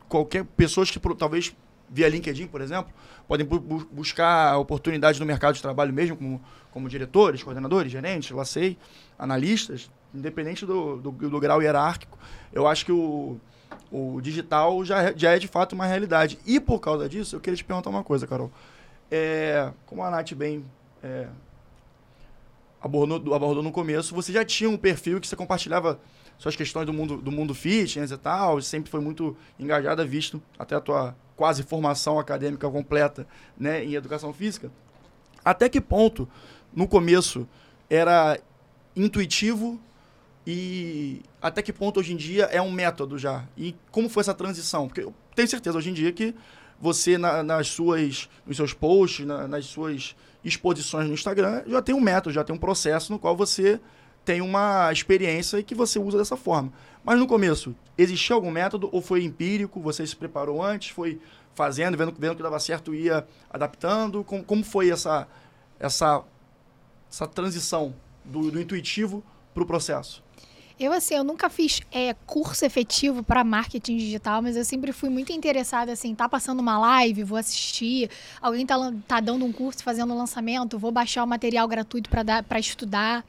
qualquer 0.08 0.44
pessoas 0.44 0.90
que 0.90 1.00
talvez 1.16 1.54
via 1.88 2.08
LinkedIn, 2.08 2.46
por 2.46 2.60
exemplo, 2.60 2.92
podem 3.26 3.46
bu 3.46 3.60
buscar 3.90 4.58
oportunidades 4.58 5.18
no 5.20 5.26
mercado 5.26 5.54
de 5.54 5.62
trabalho 5.62 5.92
mesmo, 5.92 6.16
como, 6.16 6.42
como 6.70 6.88
diretores, 6.88 7.42
coordenadores, 7.42 7.90
gerentes, 7.90 8.30
lá 8.30 8.44
sei, 8.44 8.76
analistas, 9.18 9.90
independente 10.14 10.64
do, 10.64 10.96
do, 10.96 11.10
do, 11.10 11.40
grau 11.40 11.62
hierárquico. 11.62 12.18
Eu 12.52 12.66
acho 12.66 12.84
que 12.84 12.92
o, 12.92 13.38
o 13.90 14.20
digital 14.20 14.84
já, 14.84 15.02
é, 15.02 15.14
já 15.16 15.34
é 15.34 15.38
de 15.38 15.48
fato 15.48 15.74
uma 15.74 15.86
realidade. 15.86 16.38
E 16.46 16.58
por 16.58 16.80
causa 16.80 17.08
disso, 17.08 17.36
eu 17.36 17.40
queria 17.40 17.56
te 17.56 17.64
perguntar 17.64 17.90
uma 17.90 18.04
coisa, 18.04 18.26
Carol. 18.26 18.50
É, 19.10 19.70
como 19.86 20.02
a 20.02 20.10
Nath 20.10 20.32
bem 20.32 20.64
é, 21.02 21.28
abordou, 22.80 23.34
abordou 23.34 23.62
no 23.62 23.70
começo, 23.70 24.14
você 24.14 24.32
já 24.32 24.44
tinha 24.44 24.68
um 24.68 24.76
perfil 24.76 25.20
que 25.20 25.26
você 25.26 25.36
compartilhava 25.36 26.00
suas 26.38 26.56
questões 26.56 26.86
do 26.86 26.92
mundo, 26.92 27.16
do 27.16 27.32
mundo 27.32 27.54
fitness 27.54 28.10
e 28.10 28.16
tal, 28.16 28.60
sempre 28.60 28.90
foi 28.90 29.00
muito 29.00 29.36
engajada, 29.58 30.04
visto 30.04 30.42
até 30.58 30.74
a 30.74 30.80
tua 30.80 31.16
quase 31.34 31.62
formação 31.62 32.18
acadêmica 32.18 32.68
completa 32.70 33.26
né, 33.58 33.84
em 33.84 33.94
educação 33.94 34.32
física. 34.32 34.70
Até 35.44 35.68
que 35.68 35.80
ponto, 35.80 36.28
no 36.74 36.88
começo, 36.88 37.48
era 37.88 38.38
intuitivo 38.94 39.80
e 40.46 41.20
até 41.40 41.62
que 41.62 41.72
ponto 41.72 42.00
hoje 42.00 42.12
em 42.12 42.16
dia 42.16 42.44
é 42.44 42.60
um 42.60 42.70
método 42.70 43.18
já? 43.18 43.44
E 43.56 43.74
como 43.90 44.08
foi 44.08 44.22
essa 44.22 44.34
transição? 44.34 44.88
Porque 44.88 45.02
eu 45.02 45.14
tenho 45.34 45.48
certeza 45.48 45.76
hoje 45.76 45.90
em 45.90 45.92
dia 45.92 46.12
que 46.12 46.34
você, 46.80 47.16
na, 47.16 47.42
nas 47.42 47.68
suas, 47.68 48.28
nos 48.46 48.56
seus 48.56 48.72
posts, 48.72 49.26
na, 49.26 49.48
nas 49.48 49.66
suas 49.66 50.14
exposições 50.44 51.08
no 51.08 51.14
Instagram, 51.14 51.62
já 51.66 51.82
tem 51.82 51.94
um 51.94 52.00
método, 52.00 52.34
já 52.34 52.44
tem 52.44 52.54
um 52.54 52.58
processo 52.58 53.12
no 53.12 53.18
qual 53.18 53.36
você 53.36 53.80
tem 54.26 54.40
uma 54.40 54.92
experiência 54.92 55.56
e 55.56 55.62
que 55.62 55.74
você 55.74 56.00
usa 56.00 56.18
dessa 56.18 56.36
forma. 56.36 56.72
Mas 57.04 57.16
no 57.16 57.28
começo, 57.28 57.76
existia 57.96 58.34
algum 58.34 58.50
método 58.50 58.88
ou 58.90 59.00
foi 59.00 59.22
empírico? 59.22 59.80
Você 59.80 60.04
se 60.04 60.16
preparou 60.16 60.60
antes, 60.60 60.90
foi 60.90 61.20
fazendo, 61.54 61.96
vendo, 61.96 62.12
vendo 62.18 62.34
que 62.34 62.42
dava 62.42 62.58
certo, 62.58 62.92
ia 62.92 63.24
adaptando? 63.48 64.24
Como, 64.24 64.42
como 64.42 64.64
foi 64.64 64.90
essa, 64.90 65.28
essa, 65.78 66.24
essa 67.08 67.26
transição 67.28 67.94
do, 68.24 68.50
do 68.50 68.60
intuitivo 68.60 69.22
para 69.54 69.62
o 69.62 69.66
processo? 69.66 70.24
Eu, 70.78 70.92
assim, 70.92 71.14
eu 71.14 71.22
nunca 71.22 71.48
fiz 71.48 71.80
é, 71.92 72.12
curso 72.26 72.64
efetivo 72.64 73.22
para 73.22 73.44
marketing 73.44 73.96
digital, 73.96 74.42
mas 74.42 74.56
eu 74.56 74.64
sempre 74.64 74.92
fui 74.92 75.08
muito 75.08 75.30
interessada, 75.30 75.92
assim, 75.92 76.16
tá 76.16 76.28
passando 76.28 76.58
uma 76.58 76.78
live, 76.78 77.22
vou 77.22 77.38
assistir, 77.38 78.10
alguém 78.42 78.66
tá, 78.66 78.74
tá 79.06 79.20
dando 79.20 79.44
um 79.44 79.52
curso, 79.52 79.84
fazendo 79.84 80.12
um 80.12 80.18
lançamento, 80.18 80.78
vou 80.78 80.90
baixar 80.90 81.22
o 81.22 81.26
material 81.26 81.68
gratuito 81.68 82.10
para 82.10 82.58
estudar. 82.58 83.24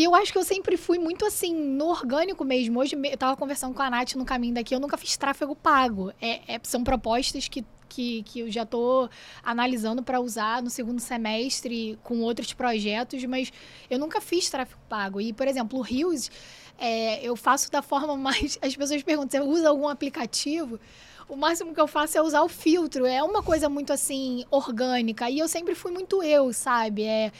E 0.00 0.04
eu 0.04 0.14
acho 0.14 0.32
que 0.32 0.38
eu 0.38 0.44
sempre 0.44 0.78
fui 0.78 0.98
muito 0.98 1.26
assim, 1.26 1.54
no 1.54 1.88
orgânico 1.88 2.42
mesmo. 2.42 2.80
Hoje 2.80 2.96
eu 3.04 3.18
tava 3.18 3.36
conversando 3.36 3.74
com 3.74 3.82
a 3.82 3.90
Nath 3.90 4.14
no 4.14 4.24
caminho 4.24 4.54
daqui, 4.54 4.74
eu 4.74 4.80
nunca 4.80 4.96
fiz 4.96 5.14
tráfego 5.14 5.54
pago. 5.54 6.10
É, 6.18 6.54
é, 6.54 6.60
são 6.62 6.82
propostas 6.82 7.48
que 7.48 7.62
que, 7.86 8.22
que 8.22 8.40
eu 8.40 8.50
já 8.50 8.64
tô 8.64 9.10
analisando 9.42 10.02
para 10.02 10.18
usar 10.18 10.62
no 10.62 10.70
segundo 10.70 11.00
semestre 11.00 11.98
com 12.02 12.20
outros 12.20 12.54
projetos, 12.54 13.22
mas 13.24 13.52
eu 13.90 13.98
nunca 13.98 14.22
fiz 14.22 14.48
tráfego 14.48 14.80
pago. 14.88 15.20
E, 15.20 15.34
por 15.34 15.46
exemplo, 15.46 15.78
o 15.78 15.82
Rios, 15.82 16.30
é, 16.78 17.22
eu 17.22 17.36
faço 17.36 17.70
da 17.70 17.82
forma 17.82 18.16
mais. 18.30 18.58
As 18.62 18.74
pessoas 18.74 19.02
perguntam: 19.02 19.44
você 19.44 19.50
usa 19.50 19.68
algum 19.68 19.86
aplicativo? 19.86 20.80
O 21.28 21.36
máximo 21.36 21.74
que 21.74 21.80
eu 21.80 21.86
faço 21.86 22.16
é 22.16 22.22
usar 22.22 22.40
o 22.40 22.48
filtro. 22.48 23.04
É 23.04 23.22
uma 23.22 23.42
coisa 23.42 23.68
muito 23.68 23.92
assim, 23.92 24.46
orgânica. 24.50 25.28
E 25.28 25.40
eu 25.40 25.46
sempre 25.46 25.74
fui 25.74 25.92
muito 25.92 26.22
eu, 26.22 26.54
sabe? 26.54 27.02
É, 27.02 27.30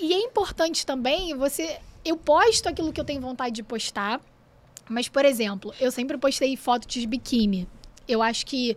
e 0.00 0.12
é 0.12 0.18
importante 0.20 0.84
também 0.86 1.34
você. 1.36 1.78
Eu 2.04 2.16
posto 2.16 2.68
aquilo 2.68 2.92
que 2.92 3.00
eu 3.00 3.04
tenho 3.04 3.20
vontade 3.20 3.54
de 3.54 3.62
postar. 3.62 4.20
Mas, 4.88 5.08
por 5.08 5.24
exemplo, 5.24 5.74
eu 5.80 5.90
sempre 5.90 6.18
postei 6.18 6.56
fotos 6.56 6.86
de 6.86 7.06
biquíni. 7.06 7.66
Eu 8.06 8.22
acho 8.22 8.44
que 8.44 8.76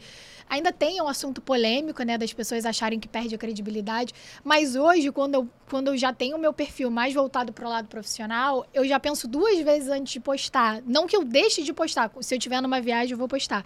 ainda 0.50 0.72
tem 0.72 1.02
um 1.02 1.08
assunto 1.08 1.42
polêmico, 1.42 2.04
né, 2.04 2.18
das 2.18 2.34
pessoas 2.34 2.66
acharem 2.66 3.00
que 3.00 3.08
perde 3.08 3.36
a 3.36 3.38
credibilidade, 3.38 4.14
mas 4.44 4.76
hoje, 4.76 5.12
quando 5.12 5.36
eu, 5.36 5.50
quando 5.70 5.90
eu 5.90 5.98
já 5.98 6.14
tenho 6.14 6.38
o 6.38 6.40
meu 6.40 6.54
perfil 6.54 6.90
mais 6.90 7.14
voltado 7.14 7.52
para 7.52 7.66
o 7.66 7.70
lado 7.70 7.88
profissional, 7.88 8.66
eu 8.74 8.88
já 8.88 9.00
penso 9.00 9.28
duas 9.28 9.60
vezes 9.60 9.90
antes 9.90 10.14
de 10.14 10.20
postar. 10.20 10.82
Não 10.86 11.06
que 11.06 11.16
eu 11.16 11.24
deixe 11.24 11.64
de 11.64 11.74
postar, 11.74 12.12
se 12.22 12.34
eu 12.34 12.38
estiver 12.38 12.62
numa 12.62 12.80
viagem 12.80 13.12
eu 13.12 13.18
vou 13.18 13.28
postar. 13.28 13.66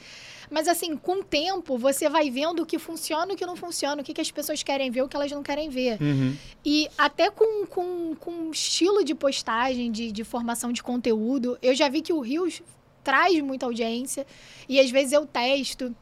Mas 0.50 0.68
assim, 0.68 0.98
com 0.98 1.20
o 1.20 1.24
tempo, 1.24 1.78
você 1.78 2.10
vai 2.10 2.30
vendo 2.30 2.64
o 2.64 2.66
que 2.66 2.78
funciona 2.78 3.32
e 3.32 3.36
o 3.36 3.38
que 3.38 3.46
não 3.46 3.56
funciona, 3.56 4.02
o 4.02 4.06
que, 4.06 4.14
que 4.14 4.22
as 4.22 4.32
pessoas 4.32 4.62
querem 4.64 4.92
ver, 4.92 5.02
o 5.02 5.08
que 5.08 5.16
elas 5.16 5.32
não 5.32 5.42
querem 5.42 5.70
ver. 5.70 6.02
Uhum. 6.02 6.36
E 6.66 6.90
até 6.98 7.30
com, 7.30 7.66
com, 7.66 8.16
com 8.16 8.52
estilo 8.52 9.04
de 9.04 9.16
postagem, 9.16 9.92
de, 9.92 10.12
de 10.12 10.24
formação 10.24 10.74
de 10.74 10.84
conteúdo, 10.84 11.58
eu 11.62 11.74
já 11.74 11.88
vi 11.88 12.02
que 12.02 12.12
o 12.12 12.20
Rios 12.20 12.62
traz 13.04 13.40
muita 13.42 13.66
audiência 13.66 14.26
e 14.68 14.80
às 14.80 14.92
vezes 14.92 15.14
eu 15.14 15.26
testo 15.26 15.96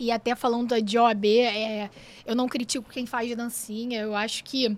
e 0.00 0.10
até 0.10 0.34
falando 0.34 0.80
de 0.80 0.98
OAB, 0.98 1.26
é, 1.26 1.90
eu 2.24 2.34
não 2.34 2.48
critico 2.48 2.90
quem 2.90 3.04
faz 3.04 3.36
dancinha. 3.36 4.00
Eu 4.00 4.16
acho 4.16 4.42
que 4.42 4.76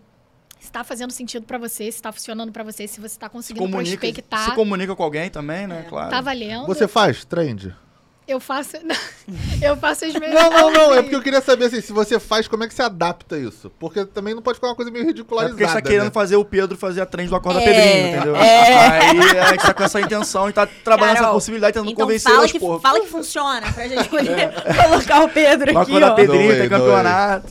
está 0.60 0.82
fazendo 0.82 1.12
sentido 1.12 1.46
para 1.46 1.58
você, 1.58 1.84
se 1.84 1.90
está 1.90 2.10
funcionando 2.10 2.52
para 2.52 2.64
você, 2.64 2.88
se 2.88 3.00
você 3.00 3.14
está 3.14 3.28
conseguindo 3.28 3.64
Comunica, 3.64 3.98
prospectar. 3.98 4.44
se 4.50 4.54
comunica 4.54 4.96
com 4.96 5.02
alguém 5.02 5.30
também, 5.30 5.66
né? 5.66 5.86
Claro. 5.88 6.10
Tá 6.10 6.20
valendo. 6.20 6.66
Você 6.66 6.88
faz 6.88 7.24
trend? 7.24 7.74
Eu 8.26 8.38
faço. 8.38 8.76
eu 9.60 9.76
faço 9.76 10.04
as 10.04 10.14
minhas. 10.14 10.32
Não, 10.32 10.50
não, 10.50 10.70
não. 10.70 10.94
É 10.94 11.02
porque 11.02 11.14
eu 11.16 11.20
queria 11.22 11.40
saber 11.40 11.64
assim, 11.66 11.80
se 11.80 11.92
você 11.92 12.20
faz, 12.20 12.46
como 12.46 12.62
é 12.62 12.68
que 12.68 12.74
você 12.74 12.82
adapta 12.82 13.36
isso? 13.36 13.70
Porque 13.80 14.04
também 14.04 14.32
não 14.34 14.40
pode 14.40 14.56
ficar 14.56 14.68
uma 14.68 14.76
coisa 14.76 14.90
meio 14.92 15.04
É 15.04 15.06
ridicularizada. 15.08 15.54
porque 15.56 15.64
a 15.64 15.66
gente 15.68 15.82
tá 15.82 15.82
querendo 15.82 16.04
né? 16.04 16.10
fazer 16.12 16.36
o 16.36 16.44
Pedro 16.44 16.76
fazer 16.78 17.00
a 17.00 17.06
trend 17.06 17.28
do 17.28 17.36
Acorda 17.36 17.60
É, 17.60 17.64
Pedrinho, 17.64 18.08
entendeu? 18.16 18.36
é. 18.36 19.00
Aí 19.00 19.38
a 19.40 19.46
gente 19.52 19.62
tá 19.62 19.74
com 19.74 19.82
essa 19.82 20.00
intenção 20.00 20.48
e 20.48 20.52
tá 20.52 20.66
trabalhando 20.84 21.14
Carol, 21.16 21.28
essa 21.30 21.34
possibilidade, 21.34 21.72
tentando 21.74 21.90
Então 21.90 22.06
convencer 22.06 22.32
fala 22.32 22.48
que, 22.48 22.58
poucos. 22.60 22.82
fala 22.82 23.00
que 23.00 23.06
funciona 23.08 23.72
pra 23.72 23.88
gente 23.88 24.08
poder 24.08 24.52
colocar 24.82 25.24
o 25.24 25.28
Pedro 25.28 25.74
O 25.74 25.78
aqui, 25.78 25.90
Acorda 25.90 26.12
ó. 26.12 26.14
Pedrinho, 26.14 26.56
tem 26.58 26.68
campeonato. 26.68 27.48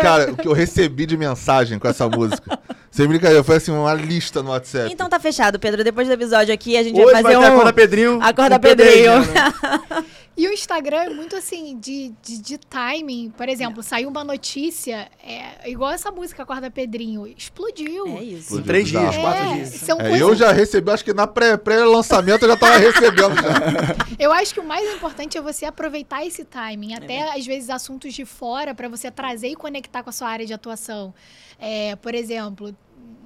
Cara, 0.00 0.30
o 0.32 0.36
que 0.36 0.46
eu 0.48 0.52
recebi 0.52 1.06
de 1.06 1.16
mensagem 1.16 1.78
com 1.78 1.88
essa 1.88 2.08
música, 2.08 2.58
sem 2.90 3.06
brincadeira, 3.06 3.42
foi 3.44 3.56
assim, 3.56 3.70
uma 3.70 3.94
lista 3.94 4.42
no 4.42 4.50
WhatsApp. 4.50 4.92
Então 4.92 5.08
tá 5.08 5.18
fechado, 5.20 5.58
Pedro. 5.58 5.84
Depois 5.84 6.08
do 6.08 6.14
episódio 6.14 6.52
aqui, 6.52 6.76
a 6.76 6.82
gente 6.82 6.96
Hoje 7.00 7.12
vai 7.12 7.22
vai 7.22 7.34
fazer 7.34 7.44
ter 7.44 7.50
um... 7.50 7.54
Acorda 7.54 7.72
Pedrinho. 7.72 8.18
Acorda 8.22 8.56
com 8.56 8.62
Pedrinho. 8.62 9.12
né? 9.20 10.04
E 10.38 10.46
o 10.46 10.52
Instagram 10.52 10.98
é 10.98 11.08
muito 11.10 11.34
assim, 11.34 11.76
de, 11.80 12.12
de, 12.22 12.38
de 12.40 12.58
timing. 12.58 13.32
Por 13.36 13.48
exemplo, 13.48 13.82
saiu 13.82 14.08
uma 14.08 14.22
notícia, 14.22 15.08
é, 15.20 15.68
igual 15.68 15.90
essa 15.90 16.12
música 16.12 16.44
Acorda 16.44 16.70
Pedrinho, 16.70 17.26
explodiu. 17.26 18.06
É 18.16 18.22
isso. 18.22 18.56
Em 18.56 18.62
três 18.62 18.86
dias, 18.86 19.02
Bizarro. 19.16 19.20
quatro 19.20 19.42
É, 19.50 19.54
dias. 19.56 19.68
são 19.70 19.98
É, 19.98 20.02
coisas 20.02 20.20
eu 20.20 20.36
já 20.36 20.52
recebi, 20.52 20.92
acho 20.92 21.04
que 21.04 21.12
na 21.12 21.26
pré- 21.26 21.56
pré-lançamento 21.56 22.44
eu 22.44 22.50
já 22.50 22.56
tava 22.56 22.76
recebendo 22.76 23.34
já. 23.34 23.96
Eu 24.16 24.30
acho 24.32 24.54
que 24.54 24.60
o 24.60 24.64
mais 24.64 24.88
importante 24.94 25.36
é 25.36 25.40
você 25.42 25.64
aproveitar 25.64 26.24
esse 26.24 26.44
timing, 26.44 26.94
até 26.94 27.36
às 27.36 27.44
vezes 27.44 27.68
assuntos 27.68 28.14
de 28.14 28.24
fora 28.24 28.74
para 28.76 28.88
você 28.88 29.10
trazer 29.10 29.48
e 29.48 29.56
conectar 29.56 30.04
com 30.04 30.10
a 30.10 30.12
sua 30.12 30.28
área 30.28 30.46
de 30.46 30.52
atuação. 30.54 31.12
É, 31.58 31.96
por 31.96 32.14
exemplo, 32.14 32.74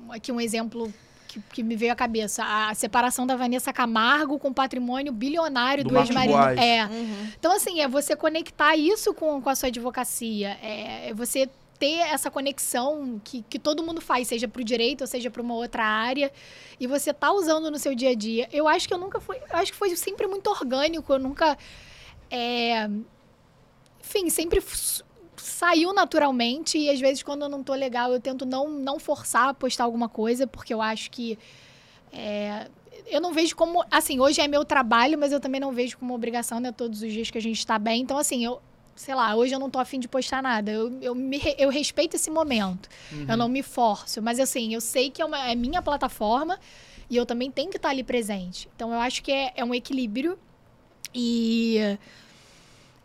aqui 0.08 0.32
um 0.32 0.40
exemplo 0.40 0.92
que, 1.28 1.40
que 1.52 1.62
me 1.62 1.76
veio 1.76 1.92
à 1.92 1.96
cabeça, 1.96 2.44
a 2.44 2.74
separação 2.74 3.26
da 3.26 3.36
Vanessa 3.36 3.72
Camargo 3.72 4.38
com 4.38 4.48
o 4.48 4.54
patrimônio 4.54 5.12
bilionário 5.12 5.84
Do 5.84 5.90
do, 5.90 5.98
ex-marido. 5.98 6.60
É. 6.60 6.86
Uhum. 6.86 7.28
Então, 7.38 7.52
assim, 7.52 7.80
é 7.80 7.88
você 7.88 8.14
conectar 8.14 8.76
isso 8.76 9.14
com, 9.14 9.40
com 9.40 9.48
a 9.48 9.54
sua 9.54 9.68
advocacia. 9.68 10.58
É, 10.62 11.10
é 11.10 11.14
você 11.14 11.48
ter 11.78 11.98
essa 11.98 12.30
conexão 12.30 13.20
que, 13.24 13.42
que 13.42 13.58
todo 13.58 13.82
mundo 13.82 14.00
faz, 14.00 14.28
seja 14.28 14.46
para 14.46 14.60
o 14.60 14.64
direito 14.64 15.00
ou 15.00 15.06
seja 15.06 15.30
para 15.30 15.42
uma 15.42 15.54
outra 15.54 15.84
área, 15.84 16.30
e 16.78 16.86
você 16.86 17.12
tá 17.12 17.32
usando 17.32 17.70
no 17.70 17.78
seu 17.78 17.94
dia 17.94 18.10
a 18.10 18.14
dia. 18.14 18.48
Eu 18.52 18.68
acho 18.68 18.86
que 18.86 18.94
eu 18.94 18.98
nunca 18.98 19.20
fui. 19.20 19.36
Eu 19.36 19.58
acho 19.58 19.72
que 19.72 19.78
foi 19.78 19.94
sempre 19.96 20.26
muito 20.26 20.48
orgânico, 20.48 21.12
eu 21.12 21.18
nunca. 21.18 21.58
é, 22.30 22.88
enfim, 24.00 24.28
sempre 24.28 24.62
saiu 25.42 25.92
naturalmente, 25.92 26.78
e 26.78 26.90
às 26.90 27.00
vezes 27.00 27.22
quando 27.22 27.42
eu 27.42 27.48
não 27.48 27.62
tô 27.62 27.74
legal, 27.74 28.12
eu 28.12 28.20
tento 28.20 28.46
não, 28.46 28.68
não 28.68 28.98
forçar 28.98 29.48
a 29.48 29.54
postar 29.54 29.84
alguma 29.84 30.08
coisa, 30.08 30.46
porque 30.46 30.72
eu 30.72 30.80
acho 30.80 31.10
que. 31.10 31.38
é, 32.12 32.68
eu 33.06 33.20
não 33.20 33.32
vejo 33.32 33.56
como. 33.56 33.84
Assim, 33.90 34.20
hoje 34.20 34.40
é 34.40 34.48
meu 34.48 34.64
trabalho, 34.64 35.18
mas 35.18 35.32
eu 35.32 35.40
também 35.40 35.60
não 35.60 35.72
vejo 35.72 35.98
como 35.98 36.14
obrigação, 36.14 36.60
né? 36.60 36.72
Todos 36.72 37.02
os 37.02 37.12
dias 37.12 37.30
que 37.30 37.38
a 37.38 37.42
gente 37.42 37.66
tá 37.66 37.78
bem. 37.78 38.02
Então, 38.02 38.16
assim, 38.18 38.44
eu. 38.44 38.60
Sei 38.94 39.14
lá, 39.14 39.34
hoje 39.34 39.54
eu 39.54 39.58
não 39.58 39.70
tô 39.70 39.78
afim 39.78 39.98
de 39.98 40.06
postar 40.06 40.42
nada. 40.42 40.70
Eu, 40.70 40.98
eu, 41.00 41.14
me, 41.14 41.40
eu 41.58 41.70
respeito 41.70 42.14
esse 42.14 42.30
momento. 42.30 42.90
Eu 43.26 43.36
não 43.38 43.48
me 43.48 43.62
forço. 43.62 44.20
Mas, 44.20 44.38
assim, 44.38 44.74
eu 44.74 44.82
sei 44.82 45.10
que 45.10 45.22
é, 45.22 45.24
uma, 45.24 45.48
é 45.48 45.54
minha 45.54 45.80
plataforma 45.80 46.60
e 47.08 47.16
eu 47.16 47.24
também 47.24 47.50
tenho 47.50 47.70
que 47.70 47.78
estar 47.78 47.88
ali 47.88 48.04
presente. 48.04 48.68
Então, 48.76 48.92
eu 48.92 49.00
acho 49.00 49.22
que 49.22 49.32
é, 49.32 49.52
é 49.56 49.64
um 49.64 49.74
equilíbrio. 49.74 50.38
E. 51.14 51.98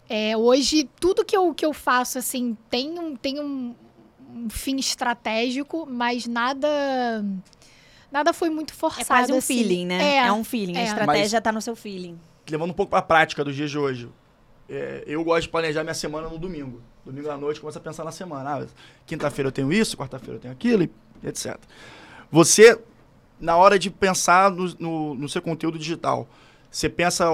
é, 0.09 0.37
hoje, 0.37 0.89
tudo 0.99 1.25
que 1.25 1.35
eu, 1.35 1.53
que 1.53 1.65
eu 1.65 1.73
faço, 1.73 2.17
assim, 2.17 2.57
tem 2.69 2.97
um, 2.97 3.15
tem 3.15 3.39
um, 3.39 3.75
um 4.33 4.49
fim 4.49 4.77
estratégico, 4.77 5.85
mas 5.89 6.25
nada. 6.25 6.67
Nada 8.09 8.31
foi 8.31 8.49
muito 8.49 8.73
forçado. 8.73 9.01
É 9.01 9.05
quase 9.05 9.33
um 9.33 9.37
assim. 9.37 9.57
feeling, 9.57 9.85
né? 9.85 10.01
É, 10.01 10.17
É, 10.19 10.31
um 10.31 10.43
feeling. 10.43 10.77
A 10.77 10.81
é. 10.81 10.83
estratégia 10.85 11.41
tá 11.41 11.51
no 11.51 11.61
seu 11.61 11.75
feeling. 11.75 12.17
Levando 12.49 12.69
um 12.71 12.73
pouco 12.73 12.89
pra 12.89 13.01
prática 13.01 13.43
dos 13.43 13.53
dias 13.53 13.69
de 13.69 13.77
hoje. 13.77 14.09
É, 14.69 15.03
eu 15.05 15.23
gosto 15.23 15.43
de 15.43 15.49
planejar 15.49 15.83
minha 15.83 15.93
semana 15.93 16.29
no 16.29 16.37
domingo. 16.37 16.81
Domingo 17.05 17.29
à 17.29 17.37
noite, 17.37 17.59
começo 17.59 17.77
a 17.77 17.81
pensar 17.81 18.03
na 18.05 18.11
semana. 18.11 18.63
Ah, 18.63 18.67
quinta-feira 19.05 19.47
eu 19.47 19.51
tenho 19.51 19.71
isso, 19.71 19.97
quarta-feira 19.97 20.35
eu 20.35 20.39
tenho 20.39 20.53
aquilo, 20.53 20.83
e 20.83 20.91
etc. 21.27 21.57
Você, 22.29 22.79
na 23.39 23.55
hora 23.55 23.79
de 23.79 23.89
pensar 23.89 24.51
no, 24.51 24.73
no, 24.79 25.15
no 25.15 25.29
seu 25.29 25.41
conteúdo 25.41 25.79
digital, 25.79 26.27
você 26.69 26.89
pensa, 26.89 27.25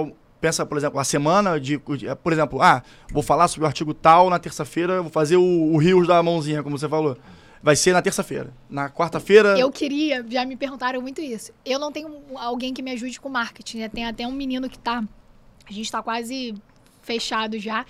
pensa, 0.44 0.66
por 0.66 0.78
exemplo, 0.78 1.00
a 1.00 1.06
semana 1.06 1.58
de. 1.58 1.80
Por 1.80 2.34
exemplo, 2.34 2.62
ah, 2.62 2.84
vou 3.10 3.24
falar 3.24 3.48
sobre 3.48 3.64
o 3.64 3.68
artigo 3.68 3.94
tal 3.94 4.30
na 4.30 4.38
terça-feira, 4.38 5.02
vou 5.02 5.10
fazer 5.10 5.38
o, 5.38 5.42
o 5.42 5.78
Rios 5.78 6.06
da 6.06 6.22
mãozinha, 6.22 6.62
como 6.62 6.78
você 6.78 6.90
falou. 6.90 7.18
Vai 7.62 7.78
ser 7.78 7.94
na 7.94 8.02
terça-feira. 8.02 8.54
Na 8.70 8.90
quarta-feira. 8.90 9.58
Eu 9.58 9.72
queria, 9.72 10.26
já 10.30 10.46
me 10.46 10.58
perguntaram 10.58 11.02
muito 11.02 11.22
isso. 11.22 11.54
Eu 11.66 11.80
não 11.80 11.94
tenho 11.94 12.22
alguém 12.36 12.74
que 12.74 12.82
me 12.82 12.92
ajude 12.92 13.22
com 13.22 13.30
marketing, 13.30 13.78
né? 13.78 13.88
Tem 13.88 14.06
até 14.06 14.28
um 14.28 14.34
menino 14.34 14.70
que 14.70 14.78
tá. 14.78 15.02
A 15.66 15.72
gente 15.72 15.90
tá 15.90 16.04
quase 16.04 16.54
fechado 17.02 17.58
já. 17.58 17.86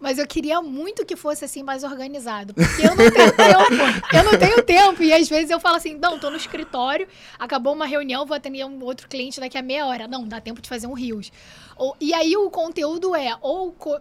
Mas 0.00 0.18
eu 0.18 0.26
queria 0.26 0.60
muito 0.60 1.04
que 1.06 1.16
fosse 1.16 1.44
assim 1.44 1.62
mais 1.62 1.82
organizado. 1.84 2.52
Porque 2.52 2.82
eu 2.82 2.94
não 2.94 3.10
tenho 3.10 3.32
tempo. 3.32 4.16
Eu 4.16 4.24
não 4.24 4.38
tenho 4.38 4.62
tempo. 4.62 5.02
E 5.02 5.12
às 5.12 5.28
vezes 5.28 5.50
eu 5.50 5.58
falo 5.60 5.76
assim: 5.76 5.94
não, 5.94 6.18
tô 6.18 6.28
no 6.30 6.36
escritório, 6.36 7.08
acabou 7.38 7.72
uma 7.72 7.86
reunião, 7.86 8.26
vou 8.26 8.36
atender 8.36 8.64
um 8.66 8.82
outro 8.84 9.08
cliente 9.08 9.40
daqui 9.40 9.56
a 9.56 9.62
meia 9.62 9.86
hora. 9.86 10.06
Não, 10.06 10.26
dá 10.26 10.40
tempo 10.40 10.60
de 10.60 10.68
fazer 10.68 10.86
um 10.86 10.92
Rios. 10.92 11.32
Ou- 11.76 11.96
e 12.00 12.12
aí 12.12 12.36
o 12.36 12.50
conteúdo 12.50 13.14
é 13.14 13.34
ou 13.40 13.72
co- 13.72 14.00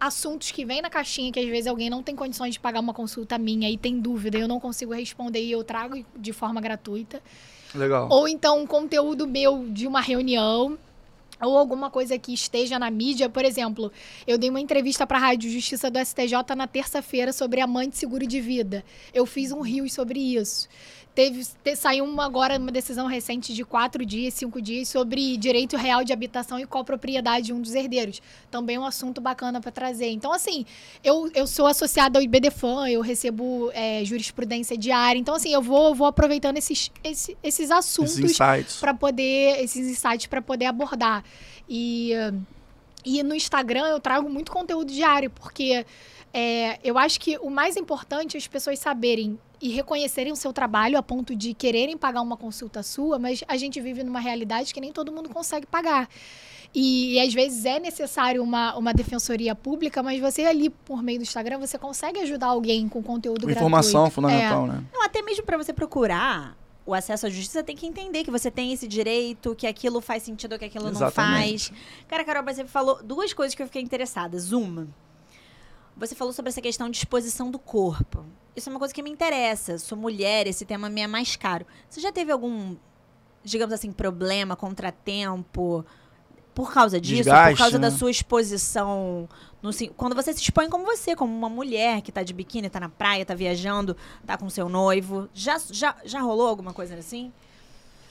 assuntos 0.00 0.50
que 0.50 0.64
vêm 0.64 0.82
na 0.82 0.90
caixinha 0.90 1.32
que 1.32 1.40
às 1.40 1.46
vezes 1.46 1.66
alguém 1.66 1.88
não 1.88 2.02
tem 2.02 2.14
condições 2.14 2.52
de 2.54 2.60
pagar 2.60 2.80
uma 2.80 2.92
consulta 2.92 3.38
minha 3.38 3.70
e 3.70 3.78
tem 3.78 3.98
dúvida 3.98 4.36
e 4.36 4.40
eu 4.42 4.48
não 4.48 4.60
consigo 4.60 4.92
responder 4.92 5.40
e 5.42 5.52
eu 5.52 5.62
trago 5.64 6.04
de 6.16 6.32
forma 6.32 6.60
gratuita. 6.60 7.22
Legal. 7.74 8.08
Ou 8.10 8.26
então 8.28 8.60
um 8.60 8.66
conteúdo 8.66 9.26
meu 9.26 9.66
de 9.68 9.86
uma 9.86 10.00
reunião. 10.00 10.76
Ou 11.40 11.58
alguma 11.58 11.90
coisa 11.90 12.18
que 12.18 12.32
esteja 12.32 12.78
na 12.78 12.90
mídia. 12.90 13.28
Por 13.28 13.44
exemplo, 13.44 13.92
eu 14.26 14.38
dei 14.38 14.48
uma 14.48 14.60
entrevista 14.60 15.06
para 15.06 15.18
a 15.18 15.20
Rádio 15.20 15.50
Justiça 15.50 15.90
do 15.90 15.98
STJ 15.98 16.54
na 16.56 16.66
terça-feira 16.66 17.32
sobre 17.32 17.60
amante 17.60 17.98
seguro 17.98 18.26
de 18.26 18.40
vida. 18.40 18.84
Eu 19.12 19.26
fiz 19.26 19.52
um 19.52 19.60
rio 19.60 19.88
sobre 19.90 20.18
isso. 20.18 20.68
Teve, 21.16 21.42
te- 21.64 21.74
saiu 21.74 22.04
uma, 22.04 22.26
agora 22.26 22.58
uma 22.58 22.70
decisão 22.70 23.06
recente 23.06 23.54
de 23.54 23.64
quatro 23.64 24.04
dias, 24.04 24.34
cinco 24.34 24.60
dias, 24.60 24.86
sobre 24.90 25.36
direito 25.38 25.74
real 25.74 26.04
de 26.04 26.12
habitação 26.12 26.60
e 26.60 26.66
copropriedade 26.66 27.46
de 27.46 27.52
um 27.54 27.60
dos 27.62 27.74
herdeiros. 27.74 28.20
Também 28.50 28.76
um 28.78 28.84
assunto 28.84 29.18
bacana 29.18 29.58
para 29.58 29.72
trazer. 29.72 30.10
Então, 30.10 30.30
assim, 30.30 30.66
eu, 31.02 31.30
eu 31.34 31.46
sou 31.46 31.66
associada 31.66 32.18
ao 32.18 32.22
IBDFAN, 32.22 32.90
eu 32.90 33.00
recebo 33.00 33.70
é, 33.72 34.04
jurisprudência 34.04 34.76
diária. 34.76 35.18
Então, 35.18 35.34
assim, 35.34 35.50
eu 35.54 35.62
vou, 35.62 35.94
vou 35.94 36.06
aproveitando 36.06 36.58
esses, 36.58 36.92
esse- 37.02 37.34
esses 37.42 37.70
assuntos 37.70 38.18
Esses 38.18 38.32
insights. 38.38 38.76
para 38.76 38.92
poder 38.92 39.58
esses 39.64 39.88
insights 39.88 40.26
para 40.26 40.42
poder 40.42 40.66
abordar 40.66 41.24
e 41.68 42.12
e 43.04 43.22
no 43.22 43.34
Instagram 43.34 43.86
eu 43.86 44.00
trago 44.00 44.28
muito 44.28 44.50
conteúdo 44.52 44.92
diário 44.92 45.30
porque 45.30 45.86
é, 46.34 46.78
eu 46.84 46.98
acho 46.98 47.18
que 47.20 47.38
o 47.38 47.48
mais 47.48 47.76
importante 47.76 48.36
é 48.36 48.38
as 48.38 48.46
pessoas 48.46 48.78
saberem 48.78 49.38
e 49.60 49.70
reconhecerem 49.70 50.32
o 50.32 50.36
seu 50.36 50.52
trabalho 50.52 50.98
a 50.98 51.02
ponto 51.02 51.34
de 51.34 51.54
quererem 51.54 51.96
pagar 51.96 52.20
uma 52.20 52.36
consulta 52.36 52.82
sua, 52.82 53.18
mas 53.18 53.42
a 53.48 53.56
gente 53.56 53.80
vive 53.80 54.02
numa 54.02 54.20
realidade 54.20 54.72
que 54.74 54.80
nem 54.80 54.92
todo 54.92 55.10
mundo 55.12 55.28
consegue 55.30 55.66
pagar. 55.66 56.08
E, 56.74 57.14
e, 57.14 57.20
às 57.20 57.32
vezes 57.32 57.64
é 57.64 57.78
necessário 57.78 58.42
uma, 58.42 58.76
uma 58.76 58.92
defensoria 58.92 59.54
pública, 59.54 60.02
mas 60.02 60.20
você 60.20 60.44
ali, 60.44 60.68
por 60.68 61.02
meio 61.02 61.18
do 61.18 61.22
Instagram, 61.22 61.58
você 61.58 61.78
consegue 61.78 62.20
ajudar 62.20 62.48
alguém 62.48 62.86
com 62.88 63.02
conteúdo 63.02 63.50
Informação 63.50 64.02
gratuito. 64.02 64.14
fundamental, 64.14 64.64
É. 64.66 64.68
né? 64.68 64.84
Não, 64.92 65.02
até 65.02 65.22
mesmo 65.22 65.44
pra 65.44 65.56
você 65.56 65.72
procurar 65.72 66.54
o 66.84 66.92
acesso 66.92 67.26
à 67.26 67.30
justiça, 67.30 67.64
tem 67.64 67.74
que 67.74 67.86
entender 67.86 68.24
que 68.24 68.30
você 68.30 68.50
tem 68.50 68.72
esse 68.72 68.86
direito, 68.86 69.54
que 69.56 69.66
aquilo 69.66 70.00
faz 70.00 70.22
sentido 70.22 70.52
ou 70.52 70.58
que 70.58 70.66
aquilo 70.66 70.84
não 70.84 70.92
Exatamente. 70.92 71.70
faz. 71.70 71.82
Cara, 72.06 72.24
Carol, 72.24 72.44
você 72.44 72.64
falou 72.64 73.02
duas 73.02 73.32
coisas 73.32 73.54
que 73.54 73.62
eu 73.62 73.66
fiquei 73.66 73.82
interessada. 73.82 74.36
Uma, 74.52 74.86
você 75.96 76.14
falou 76.14 76.32
sobre 76.32 76.50
essa 76.50 76.60
questão 76.60 76.90
de 76.90 76.98
exposição 76.98 77.50
do 77.50 77.58
corpo. 77.58 78.24
Isso 78.54 78.68
é 78.68 78.72
uma 78.72 78.78
coisa 78.78 78.92
que 78.92 79.02
me 79.02 79.10
interessa. 79.10 79.78
Sou 79.78 79.96
mulher, 79.96 80.46
esse 80.46 80.64
tema 80.64 80.88
me 80.88 81.00
é 81.00 81.06
mais 81.06 81.36
caro. 81.36 81.66
Você 81.88 82.00
já 82.00 82.12
teve 82.12 82.32
algum, 82.32 82.76
digamos 83.42 83.72
assim, 83.72 83.92
problema, 83.92 84.56
contratempo 84.56 85.84
por 86.54 86.72
causa 86.72 86.98
disso? 86.98 87.24
Desgaste, 87.24 87.52
por 87.52 87.58
causa 87.58 87.78
né? 87.78 87.90
da 87.90 87.94
sua 87.94 88.10
exposição 88.10 89.28
no 89.62 89.70
quando 89.94 90.14
você 90.14 90.32
se 90.32 90.40
expõe 90.40 90.68
como 90.70 90.84
você, 90.84 91.16
como 91.16 91.36
uma 91.36 91.48
mulher 91.48 92.00
que 92.00 92.12
tá 92.12 92.22
de 92.22 92.32
biquíni, 92.32 92.70
tá 92.70 92.80
na 92.80 92.88
praia, 92.88 93.26
tá 93.26 93.34
viajando, 93.34 93.96
tá 94.24 94.38
com 94.38 94.48
seu 94.48 94.68
noivo. 94.68 95.28
Já, 95.34 95.58
já, 95.70 95.96
já 96.04 96.20
rolou 96.20 96.46
alguma 96.46 96.72
coisa 96.72 96.94
assim? 96.94 97.32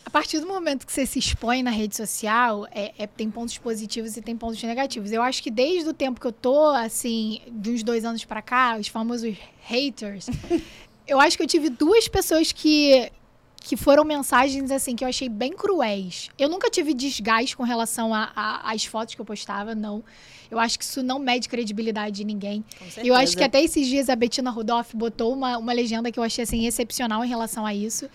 A 0.05 0.09
partir 0.09 0.39
do 0.39 0.45
momento 0.47 0.85
que 0.85 0.93
você 0.93 1.05
se 1.05 1.17
expõe 1.19 1.63
na 1.63 1.71
rede 1.71 1.95
social, 1.95 2.67
é, 2.71 2.93
é- 2.97 3.07
tem 3.07 3.29
pontos 3.29 3.57
positivos 3.57 4.15
e 4.15 4.21
tem 4.21 4.37
pontos 4.37 4.61
negativos. 4.61 5.11
Eu 5.11 5.21
acho 5.21 5.41
que 5.41 5.49
desde 5.49 5.89
o 5.89 5.93
tempo 5.93 6.21
que 6.21 6.27
eu 6.27 6.31
tô, 6.31 6.67
assim, 6.67 7.41
de 7.51 7.71
uns 7.71 7.83
dois 7.83 8.05
anos 8.05 8.23
pra 8.23 8.41
cá, 8.41 8.77
os 8.79 8.87
famosos 8.87 9.35
haters, 9.61 10.27
eu 11.07 11.19
acho 11.19 11.35
que 11.35 11.43
eu 11.43 11.47
tive 11.47 11.69
duas 11.69 12.07
pessoas 12.07 12.51
que, 12.51 13.11
que 13.59 13.75
foram 13.75 14.05
mensagens, 14.05 14.69
assim, 14.69 14.95
que 14.95 15.03
eu 15.03 15.07
achei 15.07 15.27
bem 15.27 15.51
cruéis. 15.53 16.29
Eu 16.37 16.47
nunca 16.49 16.69
tive 16.69 16.93
desgaste 16.93 17.57
com 17.57 17.63
relação 17.63 18.11
às 18.13 18.85
fotos 18.85 19.15
que 19.15 19.21
eu 19.21 19.25
postava, 19.25 19.73
não. 19.73 20.03
Eu 20.51 20.59
acho 20.59 20.77
que 20.77 20.85
isso 20.85 21.01
não 21.01 21.17
mede 21.17 21.49
credibilidade 21.49 22.17
de 22.17 22.23
ninguém. 22.23 22.63
Com 22.77 22.85
Eu 23.03 23.15
acho 23.15 23.35
que 23.35 23.43
até 23.43 23.61
esses 23.61 23.87
dias 23.87 24.07
a 24.07 24.15
Bettina 24.15 24.51
Rudolph 24.51 24.93
botou 24.93 25.33
uma, 25.33 25.57
uma 25.57 25.73
legenda 25.73 26.11
que 26.11 26.19
eu 26.19 26.23
achei 26.23 26.43
assim 26.43 26.67
excepcional 26.67 27.25
em 27.25 27.27
relação 27.27 27.65
a 27.65 27.73
isso. 27.73 28.07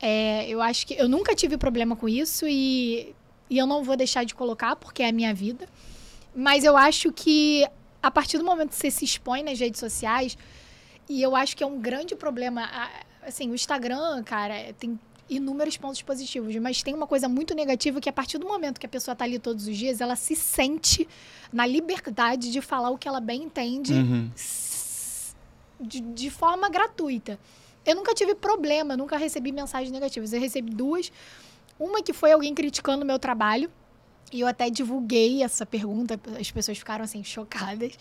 É, 0.00 0.48
eu 0.48 0.60
acho 0.62 0.86
que 0.86 0.94
eu 0.94 1.08
nunca 1.08 1.34
tive 1.34 1.56
problema 1.56 1.96
com 1.96 2.08
isso 2.08 2.46
e, 2.46 3.14
e 3.50 3.58
eu 3.58 3.66
não 3.66 3.82
vou 3.82 3.96
deixar 3.96 4.24
de 4.24 4.34
colocar 4.34 4.76
porque 4.76 5.02
é 5.02 5.08
a 5.08 5.12
minha 5.12 5.34
vida. 5.34 5.68
Mas 6.34 6.64
eu 6.64 6.76
acho 6.76 7.12
que 7.12 7.66
a 8.02 8.10
partir 8.10 8.38
do 8.38 8.44
momento 8.44 8.70
que 8.70 8.76
você 8.76 8.90
se 8.90 9.04
expõe 9.04 9.42
nas 9.42 9.58
redes 9.58 9.80
sociais, 9.80 10.38
e 11.08 11.20
eu 11.22 11.34
acho 11.34 11.56
que 11.56 11.64
é 11.64 11.66
um 11.66 11.80
grande 11.80 12.14
problema. 12.14 12.68
Assim, 13.26 13.50
o 13.50 13.54
Instagram, 13.54 14.22
cara, 14.22 14.72
tem 14.78 14.98
inúmeros 15.28 15.76
pontos 15.76 16.00
positivos, 16.00 16.54
mas 16.56 16.82
tem 16.82 16.94
uma 16.94 17.06
coisa 17.06 17.28
muito 17.28 17.54
negativa 17.54 18.00
que 18.00 18.08
a 18.08 18.12
partir 18.12 18.38
do 18.38 18.46
momento 18.46 18.78
que 18.78 18.86
a 18.86 18.88
pessoa 18.88 19.14
tá 19.14 19.24
ali 19.24 19.38
todos 19.38 19.66
os 19.66 19.76
dias, 19.76 20.00
ela 20.00 20.16
se 20.16 20.34
sente 20.34 21.06
na 21.52 21.66
liberdade 21.66 22.50
de 22.50 22.60
falar 22.62 22.90
o 22.90 22.96
que 22.96 23.06
ela 23.08 23.20
bem 23.20 23.42
entende 23.42 23.92
Uhum. 23.92 24.30
de, 25.80 26.00
de 26.00 26.30
forma 26.30 26.68
gratuita. 26.70 27.38
Eu 27.88 27.96
nunca 27.96 28.14
tive 28.14 28.34
problema, 28.34 28.98
nunca 28.98 29.16
recebi 29.16 29.50
mensagens 29.50 29.90
negativas. 29.90 30.32
Eu 30.34 30.40
recebi 30.40 30.70
duas. 30.70 31.10
Uma 31.80 32.02
que 32.02 32.12
foi 32.12 32.32
alguém 32.32 32.54
criticando 32.54 33.02
o 33.02 33.06
meu 33.06 33.18
trabalho. 33.18 33.70
E 34.30 34.40
eu 34.40 34.46
até 34.46 34.68
divulguei 34.68 35.42
essa 35.42 35.64
pergunta, 35.64 36.20
as 36.38 36.50
pessoas 36.50 36.76
ficaram 36.76 37.02
assim, 37.02 37.24
chocadas. 37.24 37.98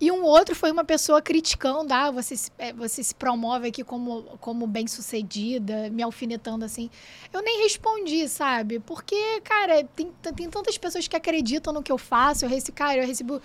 E 0.00 0.10
um 0.10 0.22
outro 0.22 0.54
foi 0.56 0.70
uma 0.70 0.82
pessoa 0.82 1.20
criticando, 1.20 1.92
ah, 1.92 2.10
você 2.10 2.34
se, 2.34 2.50
eh, 2.58 2.72
você 2.72 3.04
se 3.04 3.14
promove 3.14 3.68
aqui 3.68 3.84
como, 3.84 4.22
como 4.40 4.66
bem-sucedida, 4.66 5.90
me 5.90 6.02
alfinetando 6.02 6.64
assim. 6.64 6.88
Eu 7.30 7.42
nem 7.42 7.62
respondi, 7.62 8.26
sabe? 8.26 8.78
Porque, 8.78 9.42
cara, 9.42 9.84
tem, 9.94 10.10
tem 10.34 10.48
tantas 10.48 10.78
pessoas 10.78 11.06
que 11.06 11.14
acreditam 11.14 11.70
no 11.74 11.82
que 11.82 11.92
eu 11.92 11.98
faço. 11.98 12.46
Eu 12.46 12.48
recebi, 12.48 12.72
cara, 12.74 13.02
eu 13.02 13.06
recebo 13.06 13.42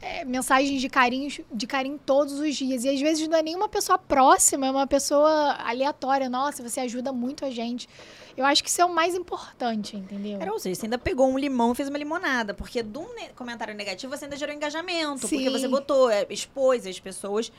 é, 0.00 0.24
mensagens 0.24 0.80
de 0.80 0.88
carinho, 0.88 1.30
de 1.52 1.66
carinho 1.66 1.98
todos 2.04 2.38
os 2.38 2.56
dias. 2.56 2.84
E 2.84 2.88
às 2.88 3.00
vezes 3.00 3.28
não 3.28 3.36
é 3.38 3.42
nenhuma 3.42 3.68
pessoa 3.68 3.98
próxima, 3.98 4.66
é 4.66 4.70
uma 4.70 4.86
pessoa 4.86 5.52
aleatória. 5.64 6.28
Nossa, 6.28 6.62
você 6.66 6.80
ajuda 6.80 7.12
muito 7.12 7.44
a 7.44 7.50
gente. 7.50 7.88
Eu 8.36 8.46
acho 8.46 8.62
que 8.62 8.70
isso 8.70 8.80
é 8.80 8.84
o 8.84 8.94
mais 8.94 9.14
importante, 9.14 9.96
entendeu? 9.96 10.40
Era, 10.40 10.52
ou 10.52 10.58
seja, 10.58 10.74
você 10.80 10.86
ainda 10.86 10.98
pegou 10.98 11.28
um 11.28 11.38
limão 11.38 11.72
e 11.72 11.74
fez 11.74 11.88
uma 11.88 11.98
limonada. 11.98 12.54
Porque 12.54 12.82
de 12.82 12.98
um 12.98 13.14
ne- 13.14 13.28
comentário 13.36 13.74
negativo 13.74 14.16
você 14.16 14.24
ainda 14.24 14.36
gerou 14.36 14.54
engajamento. 14.54 15.20
Porque 15.22 15.36
Sim. 15.36 15.50
você 15.50 15.68
botou, 15.68 16.08
é, 16.10 16.26
expôs 16.30 16.86
as 16.86 16.98
pessoas. 16.98 17.52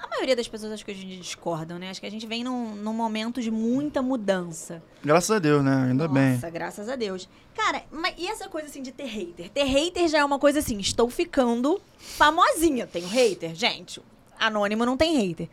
A 0.00 0.06
maioria 0.06 0.36
das 0.36 0.46
pessoas 0.46 0.72
acho 0.72 0.84
que 0.84 0.92
hoje 0.92 1.04
em 1.04 1.08
dia 1.08 1.20
discordam, 1.20 1.78
né? 1.78 1.90
Acho 1.90 2.00
que 2.00 2.06
a 2.06 2.10
gente 2.10 2.26
vem 2.26 2.44
num, 2.44 2.74
num 2.76 2.92
momento 2.92 3.42
de 3.42 3.50
muita 3.50 4.00
mudança. 4.00 4.82
Graças 5.02 5.30
a 5.30 5.38
Deus, 5.38 5.64
né? 5.64 5.88
Ainda 5.90 6.06
bem. 6.06 6.34
Nossa, 6.34 6.48
graças 6.50 6.88
a 6.88 6.94
Deus. 6.96 7.28
Cara, 7.56 7.82
mas 7.90 8.14
e 8.16 8.28
essa 8.28 8.48
coisa 8.48 8.68
assim 8.68 8.80
de 8.82 8.92
ter 8.92 9.06
hater? 9.06 9.50
Ter 9.50 9.64
hater 9.64 10.08
já 10.08 10.18
é 10.18 10.24
uma 10.24 10.38
coisa 10.38 10.60
assim, 10.60 10.78
estou 10.78 11.10
ficando 11.10 11.80
famosinha. 11.98 12.86
Tenho 12.86 13.08
hater? 13.08 13.54
Gente, 13.54 14.00
anônimo 14.38 14.86
não 14.86 14.96
tem 14.96 15.16
hater. 15.16 15.48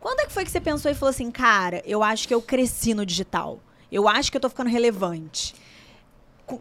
Quando 0.00 0.20
é 0.20 0.26
que 0.26 0.32
foi 0.32 0.44
que 0.44 0.50
você 0.50 0.60
pensou 0.60 0.90
e 0.90 0.94
falou 0.94 1.10
assim, 1.10 1.30
cara, 1.30 1.82
eu 1.84 2.02
acho 2.02 2.28
que 2.28 2.34
eu 2.34 2.40
cresci 2.40 2.94
no 2.94 3.04
digital? 3.04 3.58
Eu 3.90 4.06
acho 4.08 4.30
que 4.30 4.36
eu 4.36 4.40
tô 4.40 4.48
ficando 4.48 4.70
relevante. 4.70 5.54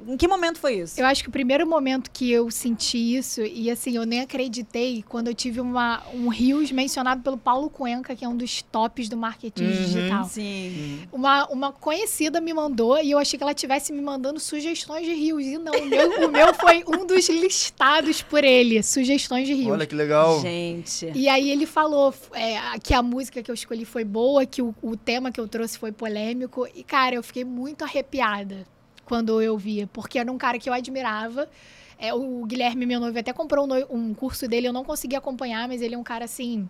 Em 0.08 0.18
que 0.18 0.28
momento 0.28 0.60
foi 0.60 0.76
isso? 0.80 1.00
Eu 1.00 1.06
acho 1.06 1.24
que 1.24 1.30
o 1.30 1.32
primeiro 1.32 1.66
momento 1.68 2.12
que 2.12 2.32
eu 2.32 2.50
senti 2.52 2.98
isso, 3.16 3.42
e 3.42 3.70
assim, 3.72 3.96
eu 3.96 4.06
nem 4.06 4.22
acreditei, 4.22 5.04
quando 5.08 5.28
eu 5.28 5.34
tive 5.34 5.62
uma, 5.62 6.04
um 6.14 6.28
Rios 6.28 6.72
mencionado 6.72 7.22
pelo 7.22 7.38
Paulo 7.38 7.70
Cuenca, 7.70 8.16
que 8.16 8.26
é 8.26 8.28
um 8.28 8.36
dos 8.36 8.62
tops 8.62 9.08
do 9.10 9.16
marketing 9.18 9.64
Uhum. 9.64 9.72
digital. 9.72 10.26
Sim. 10.26 11.02
Uma, 11.12 11.46
uma 11.48 11.72
conhecida 11.72 12.42
me 12.42 12.54
mandou 12.54 13.00
e 13.00 13.12
eu 13.12 13.18
achei 13.18 13.38
que 13.38 13.44
ela 13.44 13.52
estivesse 13.54 13.92
me 13.94 14.02
mandando 14.02 14.40
sugestões 14.40 15.06
de 15.06 15.14
rios. 15.14 15.46
E 15.46 15.58
não, 15.58 15.74
o 15.74 15.86
meu, 15.86 16.28
o 16.28 16.32
meu 16.32 16.54
foi 16.54 16.84
um 16.88 17.06
dos 17.06 17.28
listados 17.30 18.22
por 18.22 18.44
ele, 18.44 18.82
sugestões 18.84 19.48
de 19.48 19.54
rios. 19.54 19.72
Olha 19.72 19.86
que 19.86 19.96
legal. 19.96 20.42
Gente. 20.42 21.12
E 21.16 21.28
aí 21.30 21.50
ele 21.50 21.66
falou 21.66 22.14
é, 22.34 22.58
que 22.84 22.94
a 22.94 23.02
música 23.02 23.42
que 23.42 23.50
eu 23.50 23.56
escolhi 23.56 23.86
foi 23.86 24.04
boa, 24.04 24.46
que 24.46 24.62
o, 24.62 24.76
o 24.82 24.96
tema 24.98 25.32
que 25.32 25.40
eu 25.40 25.48
trouxe 25.48 25.78
foi 25.78 25.92
polêmico. 25.92 26.68
E, 26.76 26.84
cara, 26.84 27.16
eu 27.16 27.24
fiquei 27.24 27.44
muito 27.44 27.84
arrepiada 27.84 28.66
quando 29.08 29.42
eu 29.42 29.58
via, 29.58 29.88
porque 29.88 30.20
era 30.20 30.30
um 30.30 30.38
cara 30.38 30.60
que 30.60 30.70
eu 30.70 30.74
admirava. 30.74 31.50
É, 31.98 32.14
o 32.14 32.46
Guilherme, 32.46 32.86
meu 32.86 33.00
noivo, 33.00 33.18
até 33.18 33.32
comprou 33.34 33.66
um, 33.66 33.96
um 33.98 34.14
curso 34.14 34.48
dele, 34.48 34.68
eu 34.68 34.74
não 34.74 34.84
consegui 34.84 35.16
acompanhar, 35.16 35.68
mas 35.68 35.82
ele 35.82 35.96
é 35.96 35.98
um 35.98 36.04
cara 36.04 36.26
assim. 36.26 36.70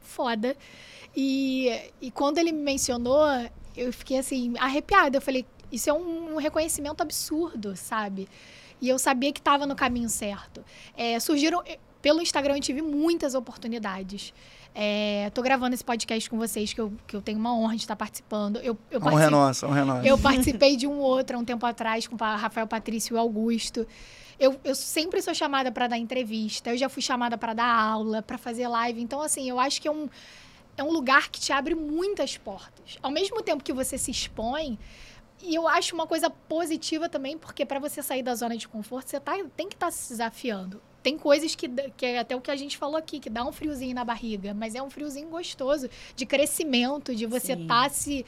foda. 0.00 0.56
E, 1.14 1.68
e 2.00 2.10
quando 2.10 2.38
ele 2.38 2.52
me 2.52 2.62
mencionou, 2.62 3.26
eu 3.76 3.92
fiquei 3.92 4.18
assim, 4.18 4.54
arrepiada. 4.58 5.16
Eu 5.16 5.20
falei, 5.20 5.44
isso 5.72 5.90
é 5.90 5.92
um, 5.92 6.34
um 6.34 6.36
reconhecimento 6.36 7.00
absurdo, 7.00 7.76
sabe? 7.76 8.28
E 8.80 8.88
eu 8.88 8.98
sabia 8.98 9.32
que 9.32 9.40
estava 9.40 9.66
no 9.66 9.74
caminho 9.74 10.08
certo. 10.08 10.64
É, 10.96 11.18
surgiram. 11.18 11.62
Pelo 12.00 12.22
Instagram 12.22 12.56
eu 12.56 12.60
tive 12.60 12.80
muitas 12.80 13.34
oportunidades. 13.34 14.32
É, 14.74 15.30
tô 15.34 15.42
gravando 15.42 15.74
esse 15.74 15.84
podcast 15.84 16.30
com 16.30 16.38
vocês, 16.38 16.72
que 16.72 16.80
eu, 16.80 16.92
que 17.06 17.16
eu 17.16 17.20
tenho 17.20 17.38
uma 17.38 17.54
honra 17.54 17.74
de 17.74 17.82
estar 17.82 17.96
participando. 17.96 18.58
Eu, 18.58 18.78
eu, 18.90 19.00
Honra 19.00 19.24
é 19.24 19.30
nossa, 19.30 19.66
honra 19.66 19.80
é 19.80 19.84
nossa. 19.84 20.06
eu 20.06 20.16
participei 20.18 20.76
de 20.76 20.86
um 20.86 20.98
outro 20.98 21.36
há 21.36 21.40
um 21.40 21.44
tempo 21.44 21.66
atrás 21.66 22.06
com 22.06 22.16
Rafael 22.16 22.66
Patrício 22.66 23.14
e 23.14 23.16
o 23.16 23.20
Augusto. 23.20 23.86
Eu, 24.38 24.58
eu 24.64 24.74
sempre 24.74 25.20
sou 25.20 25.34
chamada 25.34 25.70
para 25.70 25.86
dar 25.86 25.98
entrevista, 25.98 26.70
eu 26.70 26.78
já 26.78 26.88
fui 26.88 27.02
chamada 27.02 27.36
para 27.36 27.52
dar 27.52 27.66
aula, 27.66 28.22
para 28.22 28.38
fazer 28.38 28.68
live. 28.68 29.02
Então, 29.02 29.20
assim, 29.20 29.48
eu 29.48 29.58
acho 29.58 29.82
que 29.82 29.88
é 29.88 29.90
um, 29.90 30.08
é 30.76 30.82
um 30.82 30.90
lugar 30.90 31.28
que 31.28 31.40
te 31.40 31.52
abre 31.52 31.74
muitas 31.74 32.38
portas. 32.38 32.96
Ao 33.02 33.10
mesmo 33.10 33.42
tempo 33.42 33.62
que 33.62 33.72
você 33.72 33.98
se 33.98 34.10
expõe, 34.10 34.78
e 35.42 35.54
eu 35.54 35.66
acho 35.66 35.94
uma 35.94 36.06
coisa 36.06 36.30
positiva 36.30 37.08
também, 37.08 37.36
porque 37.36 37.66
para 37.66 37.78
você 37.78 38.02
sair 38.02 38.22
da 38.22 38.34
zona 38.34 38.56
de 38.56 38.68
conforto, 38.68 39.10
você 39.10 39.20
tá, 39.20 39.32
tem 39.56 39.68
que 39.68 39.74
estar 39.74 39.90
se 39.90 40.10
desafiando. 40.10 40.80
Tem 41.02 41.16
coisas 41.16 41.54
que, 41.54 41.68
que 41.96 42.06
é 42.06 42.18
até 42.18 42.36
o 42.36 42.40
que 42.40 42.50
a 42.50 42.56
gente 42.56 42.76
falou 42.76 42.96
aqui, 42.96 43.18
que 43.18 43.30
dá 43.30 43.44
um 43.44 43.52
friozinho 43.52 43.94
na 43.94 44.04
barriga, 44.04 44.52
mas 44.52 44.74
é 44.74 44.82
um 44.82 44.90
friozinho 44.90 45.28
gostoso, 45.28 45.88
de 46.14 46.26
crescimento, 46.26 47.14
de 47.14 47.26
você 47.26 47.54
estar 47.54 47.90
se. 47.90 48.24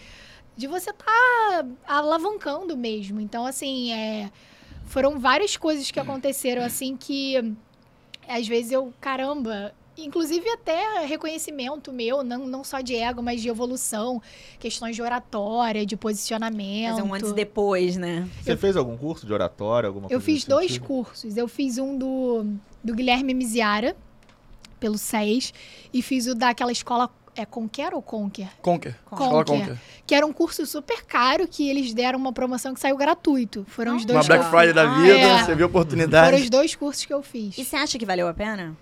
de 0.57 0.67
você 0.67 0.91
estar 0.91 1.67
alavancando 1.87 2.77
mesmo. 2.77 3.21
Então, 3.21 3.45
assim, 3.45 3.93
é, 3.93 4.31
foram 4.87 5.19
várias 5.19 5.57
coisas 5.57 5.91
que 5.91 6.01
aconteceram, 6.01 6.63
assim, 6.63 6.97
que 6.97 7.55
às 8.29 8.47
vezes 8.47 8.73
eu, 8.73 8.93
caramba. 9.01 9.75
Inclusive 9.97 10.49
até 10.49 11.05
reconhecimento 11.05 11.93
meu, 11.93 12.23
não, 12.23 12.47
não 12.47 12.65
só 12.65 12.81
de 12.81 12.95
ego, 12.97 13.23
mas 13.23 13.43
de 13.43 13.49
evolução, 13.49 14.23
questões 14.59 14.97
de 14.97 15.03
oratória, 15.03 15.85
de 15.85 15.97
posicionamento. 15.97 16.91
Fazer 16.97 17.03
um 17.03 17.15
antes 17.15 17.31
e 17.31 17.35
depois, 17.35 17.97
né? 17.97 18.27
Você 18.43 18.57
fez 18.57 18.77
algum 18.77 18.97
curso 18.97 19.27
de 19.27 19.33
oratória, 19.33 19.87
alguma 19.89 20.07
Eu 20.07 20.11
coisa 20.19 20.25
fiz 20.25 20.35
nesse 20.37 20.49
dois 20.49 20.67
sentido? 20.73 20.87
cursos. 20.87 21.37
Eu 21.37 21.47
fiz 21.47 21.77
um 21.77 21.97
do, 21.99 22.47
do 22.83 22.95
Guilherme 22.95 23.35
Miziara, 23.35 23.95
pelo 24.81 24.97
SES, 24.97 25.53
e 25.93 26.01
fiz 26.01 26.27
o 26.27 26.35
daquela 26.35 26.73
escola. 26.73 27.11
É 27.35 27.47
Conquer 27.47 27.95
ou 27.95 28.03
Conquer? 28.03 28.51
Conquer. 28.61 28.99
Conquer. 29.07 29.25
Escola 29.25 29.45
Conquer. 29.45 29.79
Que 30.07 30.15
era 30.15 30.27
um 30.27 30.33
curso 30.35 30.67
super 30.67 31.03
caro 31.05 31.49
que 31.49 31.67
eles 31.69 31.95
deram 31.95 32.19
uma 32.19 32.31
promoção 32.33 32.75
que 32.75 32.81
saiu 32.81 32.95
gratuito. 32.97 33.65
Foram 33.69 33.97
os 33.97 34.03
Uma 34.05 34.13
dois 34.15 34.27
Uma 34.29 34.37
Black. 34.37 34.51
Friday 34.51 34.73
da 34.75 34.83
Ah, 34.91 35.01
vida, 35.01 35.15
é. 35.19 35.39
você 35.45 35.55
viu 35.55 35.67
a 35.67 35.69
Foram 35.69 35.81
oportunidade. 35.83 36.43
os 36.43 36.51
dois 36.51 36.75
cursos 36.75 37.05
que 37.07 37.13
eu 37.15 37.23
fiz. 37.23 37.57
E 37.57 37.65
você 37.65 37.77
acha 37.77 37.99
que 37.99 38.05
valeu 38.05 38.29
a 38.29 38.35
pena? 38.35 38.77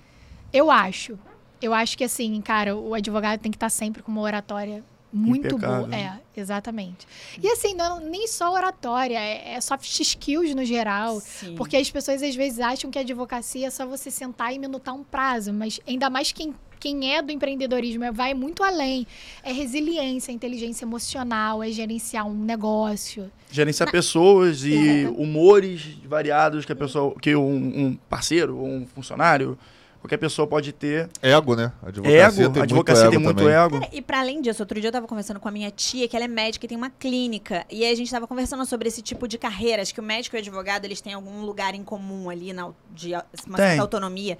Eu 0.52 0.70
acho. 0.70 1.18
Eu 1.60 1.74
acho 1.74 1.96
que 1.96 2.04
assim, 2.04 2.40
cara, 2.40 2.74
o 2.76 2.94
advogado 2.94 3.40
tem 3.40 3.50
que 3.50 3.56
estar 3.56 3.68
sempre 3.70 4.02
com 4.02 4.10
uma 4.10 4.22
oratória 4.22 4.82
muito 5.12 5.56
Impecável. 5.56 5.86
boa. 5.86 5.96
É, 5.96 6.12
exatamente. 6.36 7.06
E 7.42 7.48
assim, 7.48 7.74
não, 7.74 8.00
nem 8.00 8.26
só 8.28 8.52
oratória, 8.52 9.18
é, 9.18 9.54
é 9.54 9.60
soft 9.60 9.84
skills 10.00 10.54
no 10.54 10.64
geral. 10.64 11.20
Sim. 11.20 11.54
Porque 11.56 11.76
as 11.76 11.90
pessoas 11.90 12.22
às 12.22 12.34
vezes 12.34 12.60
acham 12.60 12.90
que 12.90 12.98
a 12.98 13.02
advocacia 13.02 13.66
é 13.66 13.70
só 13.70 13.84
você 13.86 14.10
sentar 14.10 14.54
e 14.54 14.58
minutar 14.58 14.94
um 14.94 15.02
prazo, 15.02 15.52
mas 15.52 15.80
ainda 15.86 16.08
mais 16.08 16.30
quem, 16.32 16.54
quem 16.78 17.12
é 17.12 17.20
do 17.20 17.32
empreendedorismo 17.32 18.04
é- 18.04 18.12
vai 18.12 18.32
muito 18.34 18.62
além. 18.62 19.04
É 19.42 19.52
resiliência, 19.52 20.30
inteligência 20.32 20.84
emocional, 20.84 21.62
é 21.62 21.70
gerenciar 21.70 22.26
um 22.26 22.32
negócio. 22.44 23.30
Gerenciar 23.50 23.90
pessoas 23.90 24.62
e 24.64 24.72
Exatamente. 24.72 25.20
humores 25.22 25.82
variados 26.06 26.64
que 26.64 26.72
a 26.72 26.76
pessoa, 26.76 27.14
que 27.20 27.34
um, 27.34 27.86
um 27.86 27.98
parceiro 28.08 28.56
um 28.62 28.86
funcionário, 28.86 29.58
qualquer 30.00 30.16
pessoa 30.16 30.46
pode 30.46 30.72
ter. 30.72 31.08
Ego, 31.22 31.54
né? 31.54 31.72
Advocacia 31.82 32.44
ego, 32.44 32.52
tem 32.52 32.60
a 32.60 32.64
advocacia 32.64 33.10
muito 33.10 33.12
tem 33.12 33.18
ego 33.18 33.24
muito 33.24 33.38
também. 33.38 33.54
ego. 33.54 33.80
Cara, 33.80 33.90
e 33.92 34.02
pra 34.02 34.20
além 34.20 34.40
disso, 34.40 34.62
outro 34.62 34.80
dia 34.80 34.88
eu 34.88 34.92
tava 34.92 35.06
conversando 35.06 35.38
com 35.38 35.48
a 35.48 35.52
minha 35.52 35.70
tia, 35.70 36.08
que 36.08 36.16
ela 36.16 36.24
é 36.24 36.28
médica 36.28 36.66
e 36.66 36.68
tem 36.68 36.76
uma 36.76 36.90
clínica. 36.90 37.64
E 37.70 37.84
aí 37.84 37.92
a 37.92 37.96
gente 37.96 38.10
tava 38.10 38.26
conversando 38.26 38.64
sobre 38.64 38.88
esse 38.88 39.02
tipo 39.02 39.28
de 39.28 39.38
carreiras, 39.38 39.92
que 39.92 40.00
o 40.00 40.02
médico 40.02 40.36
e 40.36 40.38
o 40.38 40.40
advogado, 40.40 40.84
eles 40.84 41.00
têm 41.00 41.12
algum 41.12 41.42
lugar 41.42 41.74
em 41.74 41.84
comum 41.84 42.30
ali, 42.30 42.52
na, 42.52 42.70
de 42.90 43.12
uma 43.46 43.56
Tem. 43.56 43.66
certa 43.66 43.82
autonomia. 43.82 44.38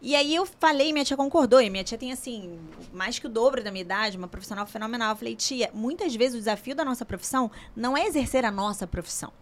E 0.00 0.14
aí 0.14 0.34
eu 0.34 0.44
falei, 0.44 0.92
minha 0.92 1.04
tia 1.04 1.16
concordou, 1.16 1.62
e 1.62 1.70
minha 1.70 1.82
tia 1.82 1.96
tem, 1.96 2.12
assim, 2.12 2.58
mais 2.92 3.18
que 3.18 3.26
o 3.26 3.28
dobro 3.30 3.64
da 3.64 3.70
minha 3.70 3.80
idade, 3.80 4.18
uma 4.18 4.28
profissional 4.28 4.66
fenomenal. 4.66 5.10
Eu 5.10 5.16
falei, 5.16 5.34
tia, 5.34 5.70
muitas 5.72 6.14
vezes 6.14 6.34
o 6.34 6.38
desafio 6.38 6.74
da 6.74 6.84
nossa 6.84 7.06
profissão 7.06 7.50
não 7.74 7.96
é 7.96 8.06
exercer 8.06 8.44
a 8.44 8.50
nossa 8.50 8.86
profissão. 8.86 9.32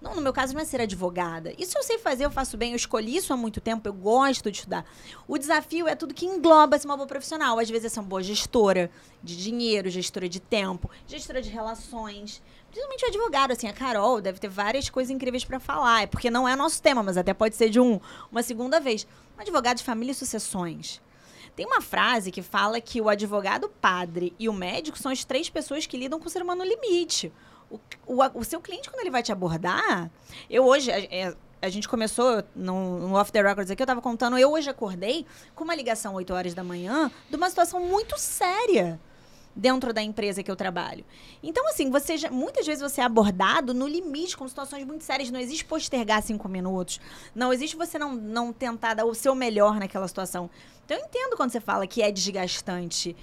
Não, 0.00 0.14
no 0.14 0.20
meu 0.20 0.32
caso 0.32 0.54
não 0.54 0.60
é 0.60 0.64
ser 0.64 0.80
advogada. 0.80 1.52
Isso 1.58 1.76
eu 1.76 1.82
sei 1.82 1.98
fazer, 1.98 2.24
eu 2.24 2.30
faço 2.30 2.56
bem, 2.56 2.72
eu 2.72 2.76
escolhi 2.76 3.16
isso 3.16 3.32
há 3.32 3.36
muito 3.36 3.60
tempo, 3.60 3.88
eu 3.88 3.92
gosto 3.92 4.50
de 4.50 4.58
estudar. 4.58 4.84
O 5.26 5.38
desafio 5.38 5.88
é 5.88 5.94
tudo 5.94 6.14
que 6.14 6.26
engloba 6.26 6.78
ser 6.78 6.86
uma 6.86 6.96
boa 6.96 7.06
profissional. 7.06 7.58
Às 7.58 7.70
vezes 7.70 7.86
é 7.86 7.88
ser 7.88 8.00
uma 8.00 8.08
boa 8.08 8.22
gestora 8.22 8.90
de 9.22 9.36
dinheiro, 9.36 9.88
gestora 9.88 10.28
de 10.28 10.38
tempo, 10.38 10.90
gestora 11.06 11.40
de 11.40 11.48
relações. 11.48 12.42
Principalmente 12.70 13.04
o 13.04 13.08
advogado, 13.08 13.50
assim, 13.52 13.68
a 13.68 13.72
Carol 13.72 14.20
deve 14.20 14.38
ter 14.38 14.48
várias 14.48 14.90
coisas 14.90 15.10
incríveis 15.10 15.44
para 15.44 15.58
falar. 15.58 16.02
É 16.02 16.06
porque 16.06 16.30
não 16.30 16.46
é 16.46 16.54
nosso 16.54 16.82
tema, 16.82 17.02
mas 17.02 17.16
até 17.16 17.32
pode 17.32 17.56
ser 17.56 17.70
de 17.70 17.80
um, 17.80 17.98
uma 18.30 18.42
segunda 18.42 18.78
vez. 18.78 19.06
Um 19.36 19.40
advogado 19.40 19.78
de 19.78 19.84
família 19.84 20.12
e 20.12 20.14
sucessões. 20.14 21.00
Tem 21.56 21.64
uma 21.64 21.80
frase 21.80 22.30
que 22.30 22.42
fala 22.42 22.78
que 22.82 23.00
o 23.00 23.08
advogado, 23.08 23.70
padre 23.80 24.34
e 24.38 24.46
o 24.46 24.52
médico 24.52 24.98
são 24.98 25.10
as 25.10 25.24
três 25.24 25.48
pessoas 25.48 25.86
que 25.86 25.96
lidam 25.96 26.20
com 26.20 26.26
o 26.26 26.30
ser 26.30 26.42
humano 26.42 26.62
no 26.62 26.68
limite. 26.68 27.32
O, 27.70 27.78
o, 28.06 28.38
o 28.40 28.44
seu 28.44 28.60
cliente, 28.60 28.88
quando 28.90 29.00
ele 29.00 29.10
vai 29.10 29.22
te 29.22 29.32
abordar, 29.32 30.10
eu 30.48 30.64
hoje, 30.64 30.90
a, 30.90 30.98
é, 31.00 31.34
a 31.60 31.68
gente 31.68 31.88
começou 31.88 32.44
no, 32.54 33.08
no 33.08 33.14
Off 33.16 33.32
the 33.32 33.42
Records 33.42 33.70
aqui, 33.70 33.82
eu 33.82 33.86
tava 33.86 34.00
contando, 34.00 34.38
eu 34.38 34.52
hoje 34.52 34.70
acordei 34.70 35.26
com 35.54 35.64
uma 35.64 35.74
ligação 35.74 36.14
8 36.14 36.32
horas 36.32 36.54
da 36.54 36.62
manhã 36.62 37.10
de 37.28 37.36
uma 37.36 37.48
situação 37.48 37.80
muito 37.80 38.16
séria 38.18 39.00
dentro 39.58 39.90
da 39.92 40.02
empresa 40.02 40.42
que 40.42 40.50
eu 40.50 40.54
trabalho. 40.54 41.02
Então, 41.42 41.66
assim, 41.66 41.90
você 41.90 42.18
já- 42.18 42.30
muitas 42.30 42.66
vezes 42.66 42.82
você 42.82 43.00
é 43.00 43.04
abordado 43.04 43.72
no 43.72 43.88
limite, 43.88 44.36
com 44.36 44.46
situações 44.46 44.84
muito 44.84 45.02
sérias. 45.02 45.30
Não 45.30 45.40
existe 45.40 45.64
postergar 45.64 46.22
cinco 46.22 46.46
minutos. 46.46 47.00
Não 47.34 47.50
existe 47.52 47.74
você 47.74 47.98
não, 47.98 48.14
não 48.14 48.52
tentar 48.52 48.92
dar 48.92 49.06
o 49.06 49.14
seu 49.14 49.34
melhor 49.34 49.78
naquela 49.80 50.06
situação. 50.06 50.50
Então, 50.84 50.98
eu 50.98 51.04
entendo 51.04 51.36
quando 51.38 51.50
você 51.50 51.60
fala 51.60 51.86
que 51.86 52.02
é 52.02 52.12
desgastante 52.12 53.16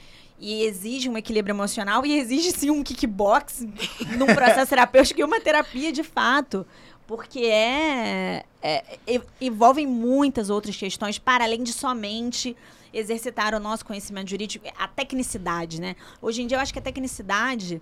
e 0.45 0.63
exige 0.65 1.07
um 1.07 1.17
equilíbrio 1.17 1.53
emocional 1.53 2.05
e 2.05 2.17
exige, 2.19 2.51
sim, 2.51 2.69
um 2.69 2.83
kickbox 2.83 3.65
num 4.17 4.25
processo 4.35 4.67
terapêutico 4.69 5.21
e 5.21 5.23
uma 5.23 5.39
terapia 5.39 5.89
de 5.91 6.03
fato. 6.03 6.65
Porque 7.07 7.39
é, 7.45 8.43
é, 8.61 8.83
envolvem 9.39 9.87
muitas 9.87 10.49
outras 10.49 10.75
questões, 10.75 11.17
para 11.17 11.45
além 11.45 11.63
de 11.63 11.71
somente 11.71 12.55
exercitar 12.93 13.55
o 13.55 13.59
nosso 13.59 13.85
conhecimento 13.85 14.29
jurídico, 14.29 14.65
a 14.77 14.87
tecnicidade, 14.87 15.79
né? 15.79 15.95
Hoje 16.21 16.41
em 16.41 16.47
dia 16.47 16.57
eu 16.57 16.61
acho 16.61 16.73
que 16.73 16.79
a 16.79 16.81
tecnicidade 16.81 17.81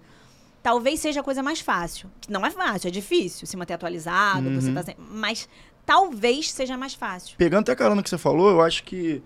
talvez 0.61 0.99
seja 0.99 1.21
a 1.21 1.23
coisa 1.23 1.41
mais 1.41 1.59
fácil. 1.59 2.09
Que 2.21 2.31
Não 2.31 2.45
é 2.45 2.51
fácil, 2.51 2.87
é 2.89 2.91
difícil 2.91 3.47
se 3.47 3.57
manter 3.57 3.73
atualizado, 3.73 4.49
você 4.53 4.67
Uhum. 4.69 4.73
tá 4.75 4.83
sempre, 4.83 5.03
mas 5.09 5.49
talvez 5.85 6.51
seja 6.51 6.77
mais 6.77 6.93
fácil. 6.93 7.35
Pegando 7.37 7.61
até 7.63 7.71
a 7.71 7.75
carona 7.75 8.03
que 8.03 8.09
você 8.09 8.17
falou, 8.19 8.49
eu 8.51 8.61
acho 8.61 8.83
que. 8.83 9.21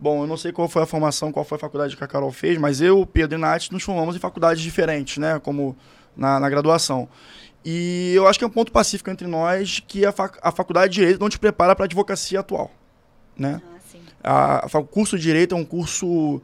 Bom, 0.00 0.22
eu 0.22 0.26
não 0.26 0.36
sei 0.36 0.50
qual 0.50 0.66
foi 0.68 0.82
a 0.82 0.86
formação, 0.86 1.30
qual 1.30 1.44
foi 1.44 1.56
a 1.56 1.58
faculdade 1.58 1.96
que 1.96 2.02
a 2.02 2.06
Carol 2.06 2.32
fez, 2.32 2.56
mas 2.56 2.80
eu, 2.80 3.04
Pedro 3.04 3.36
e 3.38 3.40
Nath, 3.40 3.70
nos 3.70 3.82
formamos 3.82 4.16
em 4.16 4.18
faculdades 4.18 4.62
diferentes, 4.62 5.18
né? 5.18 5.38
Como 5.38 5.76
na, 6.16 6.40
na 6.40 6.48
graduação. 6.48 7.06
E 7.62 8.12
eu 8.14 8.26
acho 8.26 8.38
que 8.38 8.44
é 8.44 8.48
um 8.48 8.50
ponto 8.50 8.72
pacífico 8.72 9.10
entre 9.10 9.26
nós 9.26 9.78
que 9.86 10.06
a, 10.06 10.12
fac- 10.12 10.38
a 10.42 10.50
faculdade 10.50 10.94
de 10.94 11.00
Direito 11.00 11.20
não 11.20 11.28
te 11.28 11.38
prepara 11.38 11.76
para 11.76 11.84
a 11.84 11.86
advocacia 11.86 12.40
atual, 12.40 12.70
né? 13.36 13.60
Ah, 13.62 13.78
sim. 13.92 14.00
A, 14.24 14.66
a 14.66 14.78
o 14.78 14.84
curso 14.84 15.18
de 15.18 15.22
Direito 15.22 15.54
é 15.54 15.58
um 15.58 15.64
curso... 15.64 16.40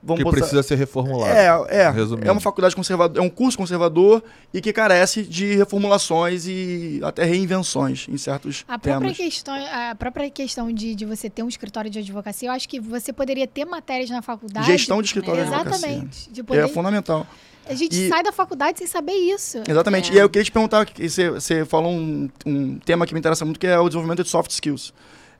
Vamos 0.00 0.18
Que 0.20 0.24
botar- 0.24 0.38
precisa 0.38 0.62
ser 0.62 0.76
reformulado. 0.76 1.32
É, 1.34 1.46
é. 1.82 1.90
Resumindo. 1.90 2.28
É 2.28 2.30
uma 2.30 2.40
faculdade 2.40 2.76
conservadora, 2.76 3.20
é 3.20 3.26
um 3.26 3.28
curso 3.28 3.58
conservador 3.58 4.22
e 4.54 4.60
que 4.60 4.72
carece 4.72 5.24
de 5.24 5.56
reformulações 5.56 6.46
e 6.46 7.00
até 7.02 7.24
reinvenções 7.24 8.06
em 8.08 8.16
certos 8.16 8.64
A 8.68 8.78
própria 8.78 9.00
temas. 9.00 9.16
questão, 9.16 9.54
a 9.54 9.94
própria 9.96 10.30
questão 10.30 10.72
de, 10.72 10.94
de 10.94 11.04
você 11.04 11.28
ter 11.28 11.42
um 11.42 11.48
escritório 11.48 11.90
de 11.90 11.98
advocacia, 11.98 12.48
eu 12.48 12.52
acho 12.52 12.68
que 12.68 12.78
você 12.78 13.12
poderia 13.12 13.46
ter 13.46 13.64
matérias 13.64 14.08
na 14.08 14.22
faculdade. 14.22 14.66
Gestão 14.66 15.02
de 15.02 15.08
escritório 15.08 15.44
de 15.44 15.52
advocacia. 15.52 15.88
Exatamente. 15.88 16.30
De 16.30 16.42
poder, 16.44 16.64
É 16.64 16.68
fundamental. 16.68 17.26
a 17.68 17.74
gente 17.74 17.96
E- 18.00 18.08
sai 18.08 18.22
da 18.22 18.30
faculdade 18.30 18.78
sem 18.78 18.86
saber 18.86 19.12
isso. 19.14 19.58
Exatamente. 19.68 20.10
É. 20.12 20.14
E 20.14 20.16
aí 20.18 20.22
eu 20.24 20.30
queria 20.30 20.44
te 20.44 20.52
perguntar, 20.52 20.86
que 20.86 21.08
você, 21.08 21.28
você 21.30 21.64
falou 21.64 21.90
um, 21.92 22.28
um 22.46 22.78
tema 22.78 23.04
que 23.04 23.12
me 23.12 23.18
interessa 23.18 23.44
muito, 23.44 23.58
que 23.58 23.66
é 23.66 23.76
o 23.78 23.88
desenvolvimento 23.88 24.22
de 24.22 24.28
soft 24.30 24.52
skills. 24.52 24.94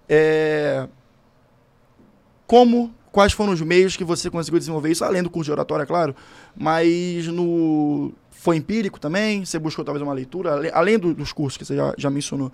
É, 0.09 0.89
Como, 2.47 2.93
quais 3.19 3.33
foram 3.33 3.53
os 3.53 3.61
meios 3.61 3.97
que 3.97 4.05
você 4.05 4.31
conseguiu 4.31 4.61
desenvolver 4.61 4.93
isso, 4.93 5.05
além 5.05 5.25
do 5.25 5.29
curso 5.29 5.47
de 5.47 5.51
oratória, 5.51 5.85
claro, 5.85 6.15
mas 6.57 7.27
no 7.27 8.13
foi 8.31 8.55
empírico 8.55 9.01
também? 9.01 9.45
Você 9.45 9.59
buscou 9.59 9.85
talvez 9.85 10.01
uma 10.01 10.13
leitura, 10.13 10.71
além 10.73 10.97
do- 10.97 11.13
dos 11.13 11.33
cursos 11.33 11.57
que 11.57 11.65
você 11.65 11.75
já, 11.75 11.93
já 11.99 12.09
mencionou? 12.11 12.53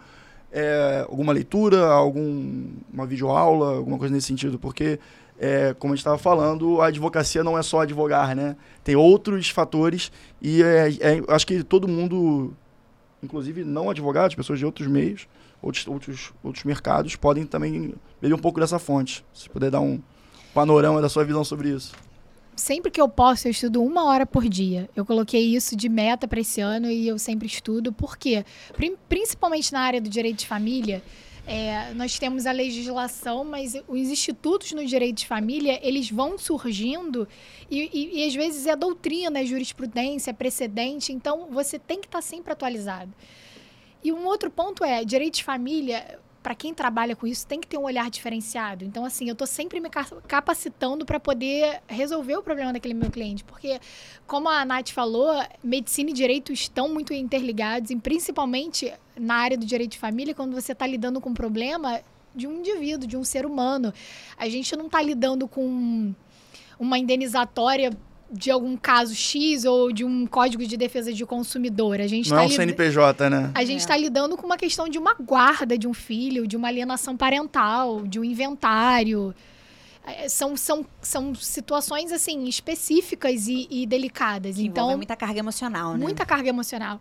É, 0.51 1.05
alguma 1.07 1.35
leitura, 1.35 1.85
alguma 1.89 3.05
videoaula, 3.07 3.77
alguma 3.77 3.99
coisa 3.99 4.15
nesse 4.15 4.29
sentido? 4.29 4.59
Porque, 4.59 4.99
é, 5.39 5.75
como 5.79 5.93
a 5.93 5.97
gente 5.97 6.01
estava 6.01 6.17
falando, 6.17 6.81
a 6.81 6.87
advocacia 6.87 7.45
não 7.45 7.59
é 7.59 7.62
só 7.62 7.81
advogar, 7.81 8.35
né? 8.35 8.57
Tem 8.83 8.97
outros 8.97 9.51
fatores 9.51 10.11
e 10.41 10.62
é, 10.62 10.89
é- 10.99 11.23
acho 11.29 11.47
que 11.47 11.62
todo 11.62 11.87
mundo, 11.87 12.55
inclusive 13.23 13.65
não 13.65 13.91
advogados, 13.91 14.35
pessoas 14.35 14.59
de 14.59 14.65
outros 14.65 14.89
meios, 14.89 15.29
outros, 15.61 15.87
outros, 15.87 16.33
outros 16.43 16.65
mercados, 16.65 17.17
podem 17.17 17.45
também 17.45 17.95
beber 18.19 18.35
um 18.35 18.39
pouco 18.39 18.59
dessa 18.61 18.79
fonte. 18.79 19.23
Se 19.35 19.51
puder 19.51 19.71
dar 19.71 19.83
um 19.83 20.01
panorama 20.55 21.02
da 21.02 21.09
sua 21.09 21.24
visão 21.24 21.44
sobre 21.44 21.68
isso. 21.70 21.92
Sempre 22.57 22.88
que 22.90 23.00
eu 23.00 23.09
posso, 23.09 23.48
eu 23.48 23.50
estudo 23.50 23.82
uma 23.82 24.05
hora 24.05 24.24
por 24.24 24.48
dia. 24.48 24.88
Eu 24.94 25.05
coloquei 25.05 25.42
isso 25.57 25.74
de 25.74 25.88
meta 25.88 26.28
para 26.28 26.38
esse 26.40 26.61
ano 26.61 26.88
e 26.88 27.09
eu 27.09 27.18
sempre 27.18 27.48
estudo. 27.48 27.92
Por 27.92 28.16
quê? 28.16 28.44
Principalmente 29.09 29.72
na 29.72 29.80
área 29.80 30.00
do 30.00 30.09
direito 30.09 30.38
de 30.38 30.46
família, 30.46 31.02
é, 31.46 31.92
nós 31.94 32.16
temos 32.16 32.46
a 32.46 32.52
legislação, 32.52 33.44
mas 33.44 33.74
os 33.88 33.98
institutos 33.98 34.70
no 34.72 34.86
direito 34.86 35.16
de 35.18 35.26
família, 35.26 35.80
eles 35.82 36.09
vão 36.11 36.38
surgindo 36.38 37.26
e, 37.68 37.90
e- 37.92 38.20
e 38.20 38.26
às 38.28 38.34
vezes 38.34 38.66
é 38.68 38.76
doutrina, 38.76 39.40
é 39.40 39.44
jurisprudência, 39.44 40.30
é 40.30 40.32
precedente. 40.32 41.12
Então, 41.12 41.48
você 41.50 41.76
tem 41.76 42.00
que 42.00 42.07
estar 42.07 42.22
sempre 42.22 42.52
atualizado. 42.52 43.12
E 44.02 44.12
um 44.12 44.24
outro 44.26 44.48
ponto 44.50 44.84
é, 44.84 45.05
direito 45.05 45.34
de 45.34 45.44
família, 45.44 46.18
para 46.45 46.55
quem 46.55 46.74
trabalha 46.74 47.16
com 47.16 47.26
isso, 47.26 47.47
tem 47.47 47.59
que 47.59 47.66
ter 47.66 47.78
um 47.78 47.84
olhar 47.84 48.11
diferenciado. 48.11 48.84
Então, 48.84 49.03
assim, 49.03 49.26
eu 49.26 49.32
estou 49.32 49.47
sempre 49.47 49.80
me 49.80 49.88
ca- 49.88 50.05
capacitando 50.28 51.07
para 51.07 51.18
poder 51.18 51.80
resolver 51.88 52.36
o 52.36 52.42
problema 52.42 52.70
daquele 52.70 52.92
meu 52.92 53.11
cliente. 53.11 53.42
Porque, 53.42 53.80
como 54.26 54.47
a 54.51 54.62
Nath 54.62 54.90
falou, 54.90 55.42
medicina 55.62 56.11
e 56.11 56.12
direito 56.12 56.53
estão 56.53 56.86
muito 56.86 57.14
interligados, 57.14 57.90
e 57.90 57.97
principalmente 57.97 58.92
na 59.18 59.36
área 59.36 59.57
do 59.57 59.64
direito 59.64 59.92
de 59.92 59.99
família, 59.99 60.34
quando 60.34 60.53
você 60.53 60.72
está 60.72 60.86
lidando 60.86 61.18
com 61.18 61.30
um 61.30 61.34
problema 61.34 62.03
de 62.34 62.47
um 62.47 62.59
indivíduo, 62.59 63.09
de 63.09 63.16
um 63.16 63.24
ser 63.24 63.47
humano. 63.47 63.90
A 64.36 64.47
gente 64.47 64.76
não 64.76 64.84
está 64.84 65.01
lidando 65.01 65.49
com 65.49 66.12
uma 66.78 66.99
indenizatória 66.99 67.90
de 68.37 68.51
algum 68.51 68.76
caso 68.76 69.14
X 69.14 69.64
ou 69.64 69.93
de 69.93 70.05
um 70.05 70.26
código 70.26 70.66
de 70.66 70.76
defesa 70.76 71.12
de 71.12 71.24
consumidor. 71.24 72.01
A 72.01 72.07
gente 72.07 72.28
Não 72.30 72.37
é 72.37 72.41
tá 72.41 72.45
um 72.45 72.49
lid- 72.49 72.57
CNPJ, 72.57 73.30
né? 73.30 73.51
a 73.55 73.64
gente 73.64 73.76
É. 73.76 73.78
está 73.78 73.97
lidando 73.97 74.37
com 74.37 74.45
uma 74.45 74.57
questão 74.57 74.89
de 74.89 74.99
uma 74.99 75.14
guarda 75.14 75.78
de 75.78 75.87
um 75.87 75.95
filho, 75.95 76.47
de 76.47 76.57
uma 76.57 76.68
alienação 76.68 77.16
parental, 77.16 78.07
de 78.07 78.18
um 78.18 78.24
inventário. 78.24 79.35
É, 80.07 80.28
São, 80.28 80.55
são, 80.57 80.85
são 81.01 81.35
situações, 81.35 82.12
assim, 82.12 82.45
específicas 82.45 83.47
e, 83.49 83.66
e 83.70 83.87
delicadas. 83.87 84.57
Que 84.57 84.66
então, 84.66 84.95
muita 84.97 85.16
carga 85.16 85.39
emocional, 85.39 85.93
né? 85.95 85.99
muita 86.05 86.26
carga 86.26 86.49
emocional. 86.49 87.01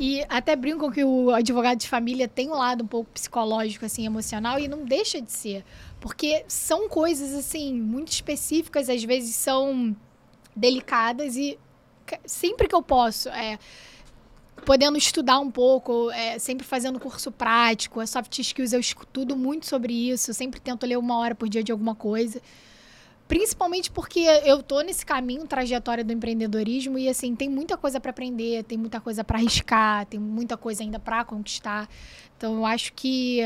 E 0.00 0.24
até 0.28 0.54
brincam 0.54 0.90
que 0.92 1.02
o 1.04 1.30
advogado 1.30 1.78
de 1.78 1.88
família 1.88 2.28
tem 2.28 2.48
um 2.48 2.54
lado 2.54 2.84
um 2.84 2.86
pouco 2.86 3.10
psicológico, 3.10 3.84
assim, 3.84 4.06
emocional, 4.06 4.58
e 4.58 4.68
não 4.68 4.84
deixa 4.84 5.20
de 5.20 5.32
ser. 5.32 5.64
Porque 6.00 6.44
são 6.46 6.88
coisas, 6.88 7.34
assim, 7.34 7.74
muito 7.74 8.12
específicas, 8.12 8.88
às 8.88 9.02
vezes 9.02 9.34
são 9.34 9.94
delicadas, 10.58 11.36
e 11.36 11.58
sempre 12.24 12.68
que 12.68 12.74
eu 12.74 12.82
posso, 12.82 13.28
é, 13.28 13.58
podendo 14.64 14.98
estudar 14.98 15.38
um 15.38 15.50
pouco, 15.50 16.10
é, 16.10 16.38
sempre 16.38 16.66
fazendo 16.66 16.98
curso 16.98 17.30
prático, 17.30 18.00
a 18.00 18.06
soft 18.06 18.38
skills 18.38 18.72
eu 18.72 18.80
estudo 18.80 19.36
muito 19.36 19.66
sobre 19.66 19.92
isso, 19.92 20.34
sempre 20.34 20.60
tento 20.60 20.86
ler 20.86 20.98
uma 20.98 21.16
hora 21.16 21.34
por 21.34 21.48
dia 21.48 21.62
de 21.62 21.72
alguma 21.72 21.94
coisa. 21.94 22.40
Principalmente 23.26 23.90
porque 23.90 24.20
eu 24.20 24.62
tô 24.62 24.80
nesse 24.80 25.04
caminho, 25.04 25.46
trajetória 25.46 26.02
do 26.02 26.12
empreendedorismo 26.12 26.98
e 26.98 27.10
assim, 27.10 27.36
tem 27.36 27.48
muita 27.48 27.76
coisa 27.76 28.00
para 28.00 28.10
aprender, 28.10 28.64
tem 28.64 28.78
muita 28.78 29.00
coisa 29.00 29.22
para 29.22 29.36
arriscar, 29.36 30.06
tem 30.06 30.18
muita 30.18 30.56
coisa 30.56 30.82
ainda 30.82 30.98
para 30.98 31.24
conquistar. 31.24 31.86
Então 32.36 32.54
eu 32.56 32.64
acho 32.64 32.94
que 32.94 33.40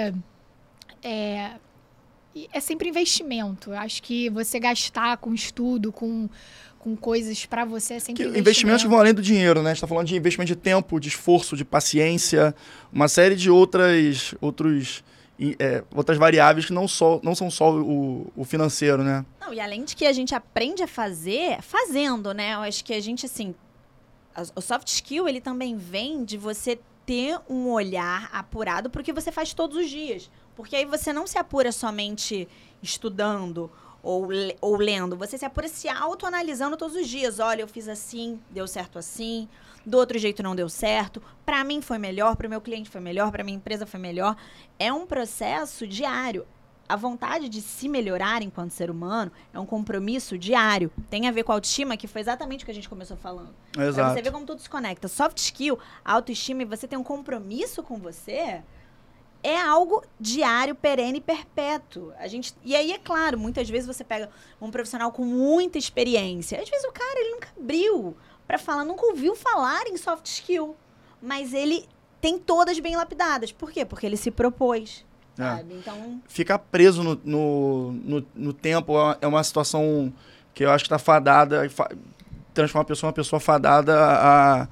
é, 1.03 1.51
é 2.53 2.61
sempre 2.61 2.89
investimento. 2.89 3.70
Eu 3.70 3.78
acho 3.78 4.03
que 4.03 4.28
você 4.30 4.59
gastar 4.59 5.16
com 5.18 5.33
estudo, 5.35 5.93
com, 5.93 6.28
com 6.78 6.97
coisas 6.97 7.45
para 7.47 7.64
você 7.64 7.95
é 7.95 7.99
sempre 7.99 8.14
Que 8.14 8.22
investimento. 8.22 8.41
investimentos 8.41 8.83
que 8.83 8.89
vão 8.89 8.99
além 8.99 9.14
do 9.14 9.22
dinheiro, 9.22 9.62
né? 9.62 9.70
A 9.70 9.74
gente 9.74 9.80
tá 9.83 9.87
falando 9.87 10.07
de 10.07 10.16
investimento 10.16 10.49
de 10.49 10.57
tempo, 10.57 10.99
de 10.99 11.09
esforço, 11.09 11.57
de 11.57 11.64
paciência, 11.64 12.55
uma 12.93 13.09
série 13.09 13.37
de 13.37 13.51
outras, 13.51 14.35
outros, 14.41 15.05
é, 15.59 15.83
outras 15.95 16.16
variáveis 16.18 16.66
que 16.66 16.72
não, 16.72 16.89
só, 16.89 17.20
não 17.22 17.35
são 17.35 17.51
só 17.51 17.70
o, 17.72 18.30
o 18.37 18.45
financeiro, 18.45 19.03
né? 19.03 19.24
Não, 19.41 19.53
e 19.53 19.61
além 19.61 19.85
de 19.85 19.95
que 19.95 20.07
a 20.07 20.12
gente 20.12 20.35
aprende 20.35 20.83
a 20.83 20.89
fazer 20.89 21.61
fazendo, 21.62 22.33
né? 22.33 22.55
Eu 22.55 22.61
acho 22.61 22.85
que 22.85 22.95
a 22.95 23.01
gente, 23.01 23.26
assim. 23.26 23.55
a- 24.35 24.43
O 24.57 24.61
soft 24.61 24.89
skill, 24.89 25.28
ele 25.28 25.41
também 25.41 25.76
vem 25.76 26.24
de 26.24 26.37
você 26.39 26.78
ter 27.05 27.37
um 27.51 27.68
olhar 27.68 28.30
apurado 28.33 28.89
pro 28.89 29.03
que 29.03 29.12
você 29.12 29.33
faz 29.33 29.53
todos 29.53 29.76
os 29.76 29.91
dias. 29.91 30.30
Porque 30.55 30.76
aí 30.76 30.84
você 30.84 31.12
não 31.12 31.26
se 31.26 31.38
apura 31.38 31.72
somente 31.72 32.48
estudando 32.82 33.70
ou, 34.03 34.28
ou 34.61 34.76
lendo. 34.76 35.16
Você 35.16 35.38
se 35.38 35.44
apura 35.44 35.68
se 35.68 35.88
autoanalisando 35.88 36.76
todos 36.76 36.96
os 36.96 37.09
dias. 37.09 37.38
Olha, 37.38 37.62
eu 37.62 37.68
fiz 37.68 37.88
assim, 37.88 38.40
deu 38.50 38.66
certo 38.66 38.98
assim. 38.98 39.48
Do 39.84 39.98
outro 39.98 40.18
jeito 40.18 40.42
não 40.42 40.55
deu 40.55 40.68
certo. 40.68 41.22
Pra 41.44 41.64
mim 41.64 41.80
foi 41.80 41.98
melhor, 41.98 42.36
pro 42.36 42.48
meu 42.48 42.61
cliente 42.61 42.90
foi 42.90 43.00
melhor, 43.00 43.30
pra 43.30 43.44
minha 43.44 43.57
empresa 43.57 43.86
foi 43.86 44.00
melhor. 44.00 44.36
É 44.78 44.92
um 44.92 45.07
processo 45.07 45.86
diário 45.86 46.46
a 46.88 46.96
vontade 46.96 47.48
de 47.48 47.62
se 47.62 47.88
melhorar 47.88 48.42
enquanto 48.42 48.72
ser 48.72 48.90
humano 48.90 49.32
é 49.55 49.59
um 49.59 49.64
compromisso 49.64 50.36
diário. 50.36 50.90
Tem 51.09 51.26
a 51.26 51.30
ver 51.30 51.42
com 51.42 51.50
a 51.50 51.55
autoestima, 51.55 51.96
que 51.96 52.07
foi 52.07 52.20
exatamente 52.20 52.62
o 52.62 52.66
que 52.66 52.70
a 52.70 52.74
gente 52.74 52.88
começou 52.88 53.16
falando. 53.16 53.55
Pra 53.72 53.86
Exato. 53.86 54.14
você 54.14 54.20
ver 54.20 54.30
como 54.30 54.44
tudo 54.44 54.61
se 54.61 54.68
conecta. 54.68 55.09
Soft 55.09 55.38
skill, 55.38 55.78
autoestima 56.05 56.62
e 56.62 56.66
você 56.66 56.86
ter 56.86 56.98
um 56.98 57.03
compromisso 57.03 57.82
com 57.82 57.96
você 57.96 58.62
é 59.43 59.61
algo 59.61 60.03
diário, 60.20 60.74
perene 60.74 61.18
e 61.18 61.20
perpétuo. 61.20 62.12
A 62.18 62.28
gente, 62.28 62.55
e 62.64 62.76
aí, 62.76 62.93
é 62.93 62.99
claro, 62.99 63.38
muitas 63.38 63.68
vezes 63.68 63.86
você 63.86 64.05
pega 64.05 64.30
um 64.61 64.70
profissional 64.70 65.11
com 65.11 65.24
muita 65.24 65.78
experiência. 65.78 66.61
Às 66.61 66.68
vezes 66.70 66.84
o 66.84 66.93
cara 66.93 67.20
ele 67.20 67.30
nunca 67.34 67.49
abriu 67.59 68.16
pra 68.47 68.59
falar, 68.59 68.84
nunca 68.84 69.05
ouviu 69.07 69.34
falar 69.34 69.86
em 69.88 69.97
soft 69.97 70.26
skill. 70.26 70.76
Mas 71.20 71.53
ele 71.53 71.88
tem 72.20 72.38
todas 72.38 72.78
bem 72.78 72.97
lapidadas. 72.97 73.51
Por 73.53 73.70
quê? 73.72 73.84
Porque 73.84 74.07
ele 74.07 74.16
se 74.16 74.30
propôs. 74.30 75.05
É. 75.38 75.64
Então. 75.70 76.20
Ficar 76.28 76.59
preso 76.59 77.03
no, 77.03 77.20
no, 77.24 77.93
no, 77.93 78.26
no 78.34 78.53
tempo 78.53 78.93
é 79.20 79.26
uma- 79.26 79.40
é 79.40 79.43
situação 79.45 80.12
que 80.55 80.64
eu 80.64 80.70
acho 80.70 80.84
que 80.84 80.90
tá 80.90 80.99
fadada, 80.99 81.68
fa- 81.70 81.90
transforma 82.53 82.82
a 82.82 82.84
pessoa 82.86 83.09
em 83.09 83.11
uma 83.11 83.14
pessoa 83.14 83.40
fadada 83.40 83.99
a, 83.99 84.68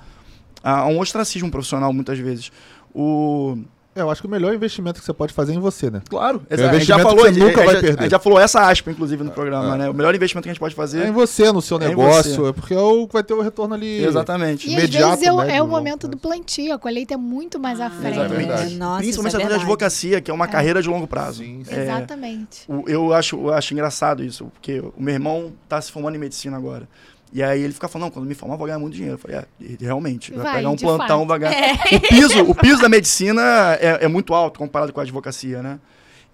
a 0.63 0.87
um 0.87 0.99
ostracismo 1.01 1.51
profissional, 1.51 1.93
muitas 1.93 2.19
vezes. 2.19 2.53
O, 2.95 3.57
É, 3.95 4.03
eu 4.03 4.09
acho 4.11 4.21
que 4.21 4.29
o 4.29 4.31
melhor 4.31 4.55
investimento 4.55 5.01
que 5.01 5.05
você 5.05 5.13
pode 5.13 5.33
fazer 5.33 5.53
é 5.53 5.57
em 5.57 5.59
você, 5.59 5.91
né? 5.91 6.01
Claro, 6.09 6.43
É 6.49 6.55
exato. 6.55 6.71
a 6.71 6.79
gente 6.79 6.87
já 6.87 6.99
falou, 7.01 7.25
que 7.27 7.33
você 7.33 7.41
nunca 7.41 7.61
a 7.61 7.65
vai 7.65 7.75
perder. 7.81 7.99
a 7.99 8.03
gente 8.03 8.11
já 8.13 8.19
falou 8.21 8.39
essa 8.39 8.61
aspa, 8.71 8.89
inclusive, 8.91 9.25
no 9.25 9.33
programa, 9.33 9.75
É. 9.75 9.79
né? 9.79 9.91
O 9.91 9.95
melhor 9.95 10.15
investimento 10.15 10.45
que 10.45 10.49
a 10.49 10.53
gente 10.53 10.61
pode 10.61 10.77
fazer. 10.77 11.03
É 11.03 11.09
em 11.09 11.13
você, 11.13 11.51
no 11.51 11.61
seu 11.61 11.77
É 11.77 11.89
negócio, 11.89 12.47
é 12.47 12.53
porque 12.53 12.73
é 12.73 12.79
o 12.79 13.09
que 13.09 13.13
vai 13.15 13.25
ter 13.25 13.35
o 13.35 13.41
retorno 13.41 13.75
ali. 13.75 14.05
Exatamente. 14.05 14.71
E 14.71 14.77
às 14.77 14.89
vezes 14.89 15.23
é, 15.25 15.33
o- 15.33 15.39
médio, 15.39 15.55
é 15.57 15.61
o 15.61 15.67
momento 15.67 16.01
prazo. 16.03 16.11
do 16.13 16.19
plantio, 16.19 16.73
a 16.73 16.79
colheita 16.79 17.15
é 17.15 17.17
muito 17.17 17.59
mais 17.59 17.81
à 17.81 17.87
Ah, 17.87 17.91
frente. 17.91 18.15
Exatamente. 18.19 18.47
verdade. 18.47 18.75
Nossa, 18.77 18.99
Principalmente 18.99 19.33
isso 19.37 19.41
é 19.43 19.53
a 19.53 19.57
advocacia, 19.57 20.21
que 20.21 20.31
é 20.31 20.35
uma 20.35 20.47
carreira 20.47 20.81
de 20.81 20.89
longo 20.89 21.09
prazo. 21.09 21.43
Sim, 21.43 21.65
sim. 21.65 21.75
É, 21.75 21.83
Exatamente. 21.83 22.61
o- 22.69 22.85
eu, 22.89 23.13
acho, 23.13 23.37
eu 23.37 23.53
acho 23.53 23.75
engraçado 23.75 24.23
isso, 24.23 24.47
porque 24.55 24.79
o 24.79 24.95
meu 24.99 25.15
irmão 25.15 25.53
tá 25.69 25.81
se 25.81 25.91
formando 25.91 26.15
em 26.15 26.19
medicina 26.19 26.57
agora. 26.57 26.89
E 27.33 27.43
aí 27.43 27.63
ele 27.63 27.73
fica 27.73 27.87
falando, 27.87 28.07
não, 28.09 28.11
quando 28.11 28.27
me 28.27 28.35
formar 28.35 28.55
eu 28.55 28.59
vou 28.59 28.67
ganhar 28.67 28.79
muito 28.81 28.95
dinheiro. 28.95 29.15
Eu 29.15 29.19
falei, 29.19 29.37
é, 29.39 29.47
realmente, 29.81 30.33
vai, 30.33 30.43
Vai, 30.43 30.57
pegar 30.57 30.71
um 30.71 30.77
plantão, 30.77 31.19
fato. 31.21 31.29
vai 31.29 31.39
ganhar. 31.39 31.79
O, 31.93 32.01
piso, 32.01 32.43
o 32.43 32.55
piso 32.55 32.83
da 32.83 32.89
medicina 32.89 33.43
é, 33.81 34.05
é 34.05 34.09
muito 34.09 34.35
alto 34.35 34.59
comparado 34.59 34.93
com 34.93 34.99
a 35.01 35.03
advocacia, 35.05 35.63
né? 35.63 35.79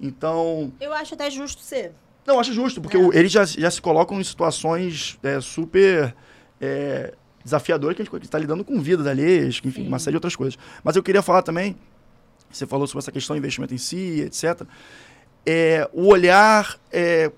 Então, 0.00 0.72
Eu 0.80 0.92
acho 0.94 1.14
até 1.14 1.30
justo 1.30 1.60
ser. 1.62 1.92
não, 2.26 2.40
acho 2.40 2.52
justo, 2.52 2.80
porque 2.80 2.96
É. 2.96 3.00
o- 3.00 3.12
eles 3.12 3.30
já, 3.30 3.44
já 3.44 3.70
se 3.70 3.80
colocam 3.80 4.20
em 4.20 4.24
situações 4.24 5.18
é, 5.22 5.40
super 5.40 6.14
é, 6.60 7.12
desafiadoras 7.44 7.94
que 7.94 8.02
a 8.02 8.04
gente 8.04 8.24
está 8.24 8.38
lidando 8.38 8.64
com 8.64 8.80
vidas 8.80 9.06
alheias, 9.06 9.60
enfim, 9.64 9.82
Sim. 9.82 9.88
uma 9.88 9.98
série 9.98 10.12
de 10.12 10.16
outras 10.16 10.34
coisas. 10.34 10.58
Mas 10.82 10.96
eu 10.96 11.02
queria 11.02 11.20
falar 11.22 11.42
também, 11.42 11.76
você 12.50 12.66
falou 12.66 12.86
sobre 12.86 13.00
essa 13.02 13.12
questão 13.12 13.36
do 13.36 13.38
investimento 13.38 13.74
em 13.74 13.78
si, 13.78 14.22
etc. 14.22 14.62
É, 15.44 15.88
o 15.92 16.06
olhar, 16.06 16.78
é, 16.90 17.30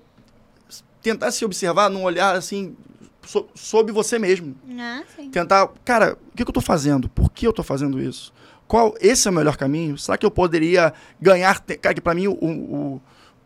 tentar 1.01 1.31
se 1.31 1.43
observar 1.45 1.89
num 1.89 2.03
olhar 2.03 2.35
assim, 2.35 2.75
so, 3.29 3.47
sobre 3.53 3.93
você 3.93 4.17
mesmo. 4.17 4.55
Ah, 4.79 5.03
sim. 5.15 5.29
Tentar, 5.29 5.69
cara, 5.85 6.17
o 6.33 6.35
que, 6.35 6.43
que 6.43 6.49
eu 6.49 6.51
estou 6.51 6.63
fazendo? 6.63 7.07
Por 7.09 7.31
que 7.31 7.45
eu 7.45 7.51
estou 7.51 7.63
fazendo 7.63 8.01
isso? 8.01 8.33
Qual, 8.67 8.95
esse 8.99 9.27
é 9.27 9.31
o 9.31 9.33
melhor 9.33 9.55
caminho? 9.55 9.97
Será 9.97 10.17
que 10.17 10.25
eu 10.25 10.31
poderia 10.31 10.93
ganhar? 11.21 11.59
Cara, 11.81 11.93
que 11.93 12.01
para 12.01 12.15
mim 12.15 12.27
o, 12.27 12.33
o, 12.33 13.01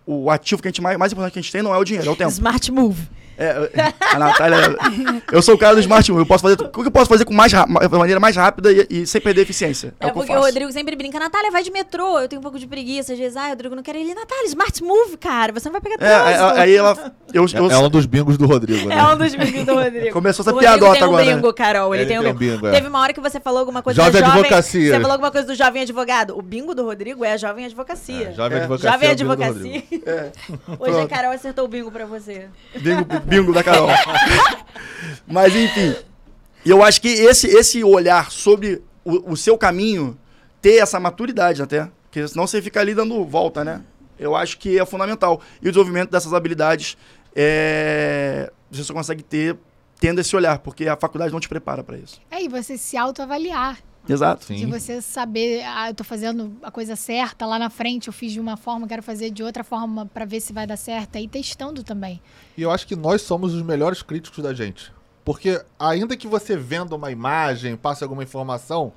o 0.06 0.32
ativo 0.32 0.62
que 0.62 0.70
a 0.70 0.72
gente 0.72 0.82
mais, 0.82 0.98
mais 0.98 1.12
importante 1.12 1.34
que 1.34 1.40
a 1.40 1.42
gente 1.42 1.52
tem 1.52 1.62
não 1.62 1.74
é 1.74 1.78
o 1.78 1.84
dinheiro, 1.84 2.08
é 2.08 2.12
o 2.12 2.16
tempo. 2.16 2.32
Smart 2.32 2.72
move. 2.72 3.10
É, 3.38 3.70
a 4.14 4.20
Natália, 4.20 4.58
eu 5.32 5.42
sou 5.42 5.56
o 5.56 5.58
cara 5.58 5.74
do 5.76 5.82
Smart 5.82 6.10
Move. 6.12 6.22
Eu 6.22 6.26
posso 6.26 6.42
fazer, 6.44 6.62
o 6.62 6.70
que 6.70 6.88
eu 6.88 6.92
posso 6.92 7.10
fazer 7.10 7.26
com 7.26 7.34
mais, 7.34 7.52
maneira 7.92 8.20
mais 8.20 8.36
rápida 8.36 8.72
e, 8.72 8.88
e 8.90 9.08
sem 9.08 9.20
perder 9.20 9.42
eficiência? 9.42 9.94
É, 10.00 10.06
É, 10.06 10.10
o 10.10 10.12
que 10.12 10.20
eu 10.20 10.22
porque 10.24 10.36
o. 10.36 10.42
Rodrigo 10.42 10.72
sempre 10.72 10.96
brinca, 10.96 11.20
Natália, 11.20 11.50
vai 11.52 11.64
de 11.64 11.72
metrô. 11.72 12.20
Eu 12.20 12.28
tenho 12.28 12.40
um 12.40 12.44
pouco 12.44 12.60
de 12.60 12.68
preguiça. 12.68 13.14
Às 13.14 13.20
vezes, 13.20 13.36
ah, 13.36 13.48
Rodrigo 13.50 13.76
não 13.76 13.82
quer 13.84 13.96
ir. 13.96 14.14
Natália, 14.14 14.46
Smart 14.48 14.84
Move, 14.84 15.18
cara. 15.18 15.52
Você 15.54 15.68
não 15.70 15.74
vai 15.74 15.82
pegar 15.82 15.96
É, 15.96 15.98
trânsito. 15.98 16.44
é, 16.44 16.62
aí 16.62 16.76
ela. 16.76 17.14
Eu, 17.34 17.46
eu- 17.54 17.72
É, 17.72 17.74
é 17.74 17.78
um 17.80 17.90
dos 17.90 18.06
bingos 18.06 18.38
do 18.38 18.46
Rodrigo, 18.46 18.88
né? 18.88 18.96
É 18.98 19.04
um 19.04 19.18
dos 19.18 19.34
bingos 19.36 19.66
do 19.66 19.74
Rodrigo. 19.76 20.12
Começou 20.12 20.44
essa 20.44 20.52
o 20.52 20.54
Rodrigo 20.54 20.78
piadota 20.78 20.94
tem 20.94 21.04
um 21.04 21.06
agora, 21.08 21.26
né? 21.26 21.36
bingo, 21.36 21.54
Carol. 21.54 21.96
Ele, 21.96 22.06
tem 22.06 22.20
um 22.20 22.24
bingo. 22.24 22.38
bingo, 22.38 22.68
é. 22.68 22.72
Teve 22.72 22.88
uma 22.88 23.00
hora 23.02 23.14
que 23.14 23.20
você 23.22 23.40
falou 23.40 23.60
alguma 23.60 23.82
coisa 23.82 24.02
Jovem 24.04 24.22
da 24.22 24.28
jovem... 24.28 24.42
advocacia. 24.42 24.94
Você 24.94 25.00
falou 25.00 25.12
alguma 25.14 25.32
coisa 25.32 25.48
do 25.48 25.56
jovem 25.56 25.82
advogado. 25.82 26.38
O 26.38 26.42
bingo 26.42 26.76
do 26.76 26.84
Rodrigo 26.86 27.26
é 27.26 27.34
a 27.34 27.38
jovem 27.38 27.66
advocacia. 27.66 28.30
É, 28.30 28.34
jovem 28.34 28.58
É. 28.60 28.62
advocacia. 28.62 28.92
Jovem 28.92 29.10
é 29.10 29.16
do 29.16 29.32
advocacia. 29.32 29.84
É, 30.06 30.32
Hoje 30.80 31.00
a. 31.02 31.08
Carol 31.08 31.32
acertou 31.32 31.66
o 31.66 31.68
bingo 31.68 31.92
pra 31.92 32.06
você. 32.06 32.46
bingo, 32.76 33.06
bingo 33.26 33.54
da 33.54 33.64
Carol. 33.64 33.90
Mas 35.28 35.56
enfim. 35.56 35.96
Eu 36.66 36.82
acho 36.82 37.02
que 37.02 37.10
esse, 37.10 37.48
esse 37.48 37.84
olhar 37.84 38.32
sobre 38.32 38.82
o, 39.04 39.34
o 39.34 39.38
seu 39.38 39.58
caminho, 39.58 40.18
ter 40.62 40.78
essa 40.78 41.00
maturidade 41.00 41.62
até. 41.62 41.90
Porque 42.04 42.28
senão 42.28 42.48
você 42.48 42.62
fica 42.62 42.80
ali 42.80 42.94
dando 42.94 43.26
volta, 43.26 43.64
né? 43.64 43.82
Eu 44.18 44.36
acho 44.36 44.58
que 44.58 44.80
é 44.80 44.86
fundamental. 44.86 45.42
E 45.62 45.68
o 45.68 45.72
desenvolvimento 45.72 46.10
dessas 46.12 46.34
habilidades 46.34 46.98
é, 47.36 48.52
você 48.72 48.84
só 48.84 48.94
consegue 48.94 49.24
ter 49.24 49.58
tendo 50.00 50.20
esse 50.20 50.36
olhar, 50.36 50.60
porque 50.60 50.88
a 50.88 50.98
faculdade 50.98 51.32
não 51.32 51.40
te 51.40 51.48
prepara 51.48 51.84
para 51.84 51.98
isso. 51.98 52.20
É, 52.30 52.44
e 52.44 52.50
você 52.50 52.78
se 52.78 52.98
autoavaliar. 52.98 53.80
Exato. 54.08 54.54
De 54.54 54.60
Sim. 54.60 54.70
você 54.70 55.02
saber, 55.02 55.64
ah, 55.66 55.90
eu 55.90 55.94
tô 55.94 56.04
fazendo 56.04 56.52
a 56.62 56.70
coisa 56.70 56.96
certa, 56.96 57.46
lá 57.46 57.58
na 57.58 57.70
frente 57.70 58.08
eu 58.08 58.14
fiz 58.14 58.32
de 58.32 58.40
uma 58.40 58.58
forma, 58.58 58.88
quero 58.88 59.02
fazer 59.02 59.30
de 59.30 59.44
outra 59.44 59.64
forma 59.64 60.06
pra 60.06 60.26
ver 60.26 60.42
se 60.42 60.52
vai 60.52 60.68
dar 60.68 60.78
certo. 60.78 61.18
E 61.18 61.28
testando 61.28 61.84
também. 61.84 62.22
E 62.58 62.62
eu 62.62 62.72
acho 62.72 62.86
que 62.86 62.96
nós 62.96 63.22
somos 63.22 63.54
os 63.54 63.62
melhores 63.62 64.02
críticos 64.02 64.44
da 64.44 64.54
gente. 64.54 64.92
Porque 65.24 65.64
ainda 65.80 66.18
que 66.18 66.28
você 66.28 66.58
venda 66.58 66.96
uma 66.96 67.10
imagem, 67.10 67.78
passe 67.78 68.04
alguma 68.04 68.24
informação, 68.24 68.92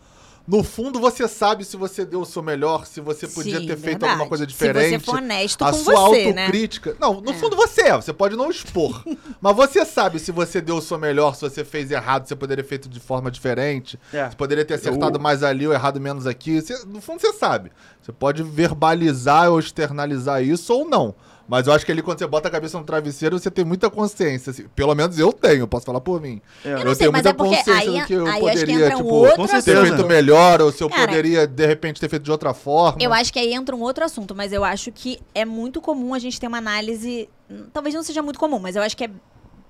no 0.47 0.63
fundo 0.63 1.01
você 1.01 1.27
sabe 1.27 1.65
se 1.65 1.77
você 1.77 2.05
deu 2.05 2.21
o 2.21 2.25
seu 2.27 2.43
melhor, 2.43 2.87
se 2.87 3.01
você 3.01 3.27
podia 3.27 3.59
Sim, 3.61 3.67
ter 3.67 3.77
feito 3.77 3.83
verdade. 4.01 4.13
alguma 4.13 4.29
coisa 4.29 4.45
Se 4.45 4.49
diferente. 4.49 4.91
você 4.91 4.99
for 5.01 5.17
honesto 5.17 5.65
a 5.65 5.71
com 5.73 5.79
sua 5.79 5.95
você, 6.09 6.33
né? 6.33 6.43
autocrítica. 6.43 6.97
Não, 7.01 7.21
no 7.21 7.35
fundo 7.35 7.57
você 7.57 7.83
é, 7.83 7.97
você 7.97 8.13
pode 8.13 8.37
não 8.37 8.49
expor. 8.51 9.03
mas 9.41 9.57
você 9.57 9.85
sabe 9.85 10.19
se 10.19 10.31
você 10.31 10.61
deu 10.61 10.77
o 10.77 10.83
seu 10.83 10.99
melhor, 10.99 11.35
se 11.35 11.41
você 11.43 11.65
fez 11.65 11.91
errado, 11.91 12.27
você 12.29 12.37
poderia 12.37 12.63
ter 12.63 12.69
feito 12.69 12.89
de 12.89 13.01
forma 13.01 13.31
diferente. 13.31 13.99
É. 14.13 14.29
Você 14.31 14.37
poderia 14.37 14.65
ter 14.65 14.75
acertado 14.75 15.17
Eu- 15.19 15.23
mais 15.23 15.43
ali 15.43 15.67
ou 15.67 15.73
errado 15.73 16.01
menos 16.01 16.27
aqui. 16.27 16.61
Você- 16.61 16.85
no 16.87 17.01
fundo 17.01 17.21
você 17.21 17.33
sabe. 17.33 17.73
Você 18.01 18.13
pode 18.13 18.43
verbalizar 18.43 19.51
ou 19.51 19.59
externalizar 19.59 20.43
isso 20.43 20.73
ou 20.73 20.89
não. 20.89 21.15
Mas 21.49 21.67
eu 21.67 21.73
acho 21.73 21.87
que 21.87 21.93
ali 21.93 22.03
quando 22.03 22.19
você 22.19 22.27
bota 22.27 22.49
a 22.49 22.51
cabeça 22.51 22.79
no 22.79 22.85
travesseiro, 22.85 23.39
você 23.39 23.51
tem 23.51 23.65
muita 23.65 23.89
consciência. 23.89 24.51
assim. 24.51 24.67
Pelo 24.75 24.95
menos 24.95 25.19
eu 25.19 25.33
tenho, 25.33 25.67
posso 25.69 25.87
falar 25.87 26.01
por 26.01 26.21
mim. 26.21 26.41
É. 26.65 26.69
Eu 26.73 26.79
Eu, 26.79 26.85
não 26.85 26.95
sei, 26.95 26.99
tenho 26.99 27.13
mas 27.13 27.23
muita 27.23 27.31
é 27.31 27.33
consciência 27.35 27.75
aí, 27.75 28.01
do 28.01 28.07
que 28.07 28.13
eu 28.13 28.27
aí 28.27 28.31
acho 28.31 28.41
que 28.41 28.49
poderia, 28.51 28.75
entra 28.87 28.97
um 28.97 29.03
tipo, 29.03 29.15
outro 29.15 29.47
ter 29.47 29.57
assunto. 29.57 29.87
feito 29.87 30.07
melhor, 30.07 30.61
ou 30.61 30.73
se 30.73 30.83
eu 30.83 30.89
Cara, 30.91 31.07
poderia, 31.07 31.47
de 31.47 31.67
repente, 31.67 32.01
ter 32.01 32.09
feito 32.09 32.23
de 32.23 32.31
outra 32.31 32.53
forma. 32.53 32.99
Eu 33.01 33.13
acho 33.13 33.33
que 33.33 33.39
aí 33.39 33.53
entra 33.55 33.75
um 33.77 33.81
outro 33.83 34.05
assunto, 34.05 34.35
mas 34.35 34.53
eu 34.53 34.65
acho 34.65 34.91
que 34.91 35.21
é 35.35 35.45
muito 35.45 35.81
comum 35.81 36.15
a 36.15 36.19
gente 36.19 36.41
ter 36.41 36.47
uma 36.49 36.59
análise. 36.59 37.29
Talvez 37.73 37.95
não 37.95 38.03
seja 38.03 38.23
muito 38.23 38.39
comum, 38.39 38.59
mas 38.59 38.75
eu 38.77 38.83
acho 38.83 38.97
que 38.97 39.05
é 39.05 39.11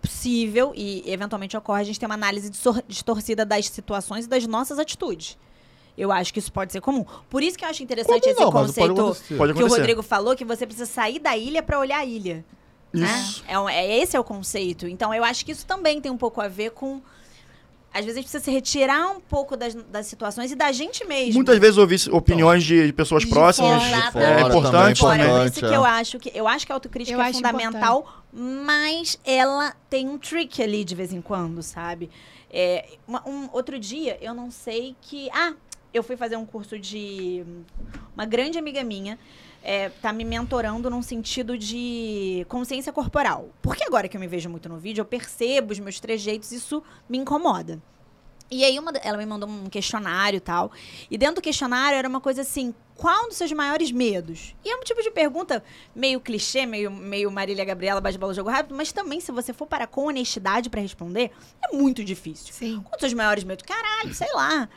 possível 0.01 0.73
e 0.75 1.03
eventualmente 1.07 1.57
ocorre 1.57 1.81
a 1.81 1.85
gente 1.85 1.99
ter 1.99 2.07
uma 2.07 2.15
análise 2.15 2.51
distorcida 2.87 3.45
das 3.45 3.69
situações 3.69 4.25
e 4.25 4.29
das 4.29 4.47
nossas 4.47 4.79
atitudes. 4.79 5.37
Eu 5.97 6.13
acho 6.13 6.33
que 6.33 6.39
isso 6.39 6.53
pode 6.53 6.73
ser 6.73 6.81
comum. 6.81 7.05
Por 7.31 7.43
isso 7.43 7.57
que 7.57 7.65
eu 7.65 7.69
acho 7.69 7.83
interessante 7.83 8.21
Como 8.21 8.31
esse 8.33 8.41
não, 8.41 8.51
pode 8.53 8.67
conceito 8.69 8.93
acontecer. 9.01 9.37
Pode 9.37 9.55
que 9.55 9.63
o. 9.63 9.69
Rodrigo 9.69 10.03
falou, 10.03 10.37
que 10.37 10.45
você 10.45 10.67
precisa 10.67 10.87
sair 10.87 11.19
da 11.19 11.37
ilha 11.37 11.63
para 11.63 11.79
olhar 11.79 11.99
a 11.99 12.05
ilha. 12.05 12.45
né? 12.93 13.07
Isso. 13.29 13.45
É, 13.49 13.59
um- 13.59 13.69
é- 13.69 13.99
esse 13.99 14.17
é 14.17 14.21
o 14.21 14.25
conceito. 14.25 14.87
Então, 14.87 15.13
eu 15.13 15.23
acho 15.25 15.45
que 15.45 15.53
isso 15.53 15.67
também 15.67 16.01
tem 16.01 16.11
um 16.13 16.17
pouco 16.17 16.41
a 16.41 16.49
ver 16.49 16.71
com 16.71 17.01
às 17.93 18.05
vezes 18.05 18.19
a 18.19 18.21
gente 18.21 18.31
precisa 18.31 18.45
se 18.45 18.51
retirar 18.51 19.11
um 19.11 19.21
pouco 19.21 19.57
das, 19.57 19.75
das 19.75 20.07
situações 20.07 20.53
e 20.53 20.55
da 20.55 20.71
gente 20.71 21.03
mesmo. 21.07 21.33
Muitas 21.35 21.59
vezes 21.59 21.79
ouvir 21.79 21.99
opiniões 22.13 22.63
de 22.63 22.93
pessoas 22.93 23.23
De 23.23 23.31
próximas 23.31 23.83
fora. 23.83 23.97
É 23.97 24.11
Fora 24.11 24.41
importante. 24.49 24.71
também, 24.71 24.95
Fora, 24.97 25.17
né? 25.17 25.25
por 25.25 25.31
importante, 25.31 25.51
isso 25.53 25.61
que 25.61 25.73
é. 25.73 25.77
eu 25.77 25.85
acho 25.85 26.19
que 26.19 26.33
eu 26.35 26.47
acho 26.49 26.67
que 26.67 26.73
a 26.73 26.75
autocrítica 26.75 27.17
Eu 27.17 27.23
é 27.23 27.33
fundamental, 27.33 28.23
mas 28.33 29.19
ela 29.25 29.75
tem 29.89 30.09
um 30.11 30.19
trick 30.19 30.63
ali 30.63 30.85
de 30.85 30.95
vez 30.95 31.11
em 31.13 31.23
quando, 31.23 31.63
sabe? 31.63 32.11
É, 32.51 32.85
uma- 33.09 33.27
um, 33.27 33.49
outro 33.53 33.79
dia, 33.79 34.19
eu 34.21 34.35
não 34.35 34.51
sei 34.51 34.95
que. 35.01 35.31
Ah, 35.33 35.55
eu 35.97 36.03
fui 36.03 36.17
fazer 36.17 36.37
um 36.37 36.47
curso 36.47 36.79
de. 36.79 37.45
Uma 38.15 38.25
grande 38.25 38.59
amiga 38.59 38.83
minha 38.83 39.19
é, 39.63 39.89
tá 39.89 40.13
me 40.13 40.25
mentorando 40.25 40.89
num 40.89 41.03
sentido 41.03 41.59
de 41.59 42.47
consciência 42.49 42.93
corporal. 42.93 43.51
Porque 43.61 43.85
agora 43.85 44.09
que 44.09 44.17
eu 44.17 44.21
me 44.21 44.27
vejo 44.27 44.49
muito 44.49 44.69
no 44.69 44.79
vídeo, 44.79 45.03
eu 45.03 45.05
percebo 45.05 45.73
os 45.73 45.79
meus 45.79 45.99
trejeitos, 45.99 46.53
isso 46.53 46.83
me 47.09 47.19
incomoda. 47.19 47.81
E 48.51 48.65
aí 48.65 48.79
uma, 48.79 48.93
ela 49.03 49.19
me 49.19 49.27
mandou 49.27 49.49
um 49.49 49.67
questionário 49.67 50.37
e 50.37 50.41
tal. 50.41 50.71
E 51.11 51.19
dentro 51.19 51.37
do 51.37 51.43
questionário 51.43 51.97
era 51.97 52.09
uma 52.09 52.21
coisa 52.21 52.43
assim: 52.43 52.75
qual 52.97 53.25
um 53.25 53.29
dos 53.29 53.37
seus 53.37 53.53
maiores 53.53 53.93
medos? 53.93 54.55
E 54.65 54.71
é 54.71 54.77
um 54.77 54.81
tipo 54.81 55.03
de 55.03 55.11
pergunta 55.11 55.63
meio 55.95 56.21
clichê, 56.21 56.65
meio, 56.67 56.91
meio 56.91 57.31
Marília 57.31 57.65
Gabriela, 57.65 58.01
bate 58.01 58.19
bola 58.19 58.33
jogo 58.35 58.51
rápido, 58.51 58.75
mas 58.75 58.93
também, 58.93 59.21
se 59.21 59.31
você 59.33 59.53
for 59.53 59.67
para 59.67 59.87
com 59.87 60.07
honestidade 60.07 60.71
pra 60.71 60.81
responder, 60.81 61.31
é 61.71 61.77
muito 61.77 62.03
difícil. 62.05 62.53
Sim. 62.53 62.81
Qual 62.83 62.95
os 62.95 63.01
seus 63.01 63.13
maiores 63.15 63.45
medos? 63.45 63.65
Caralho, 63.67 64.15
sei 64.15 64.33
lá. 64.35 64.69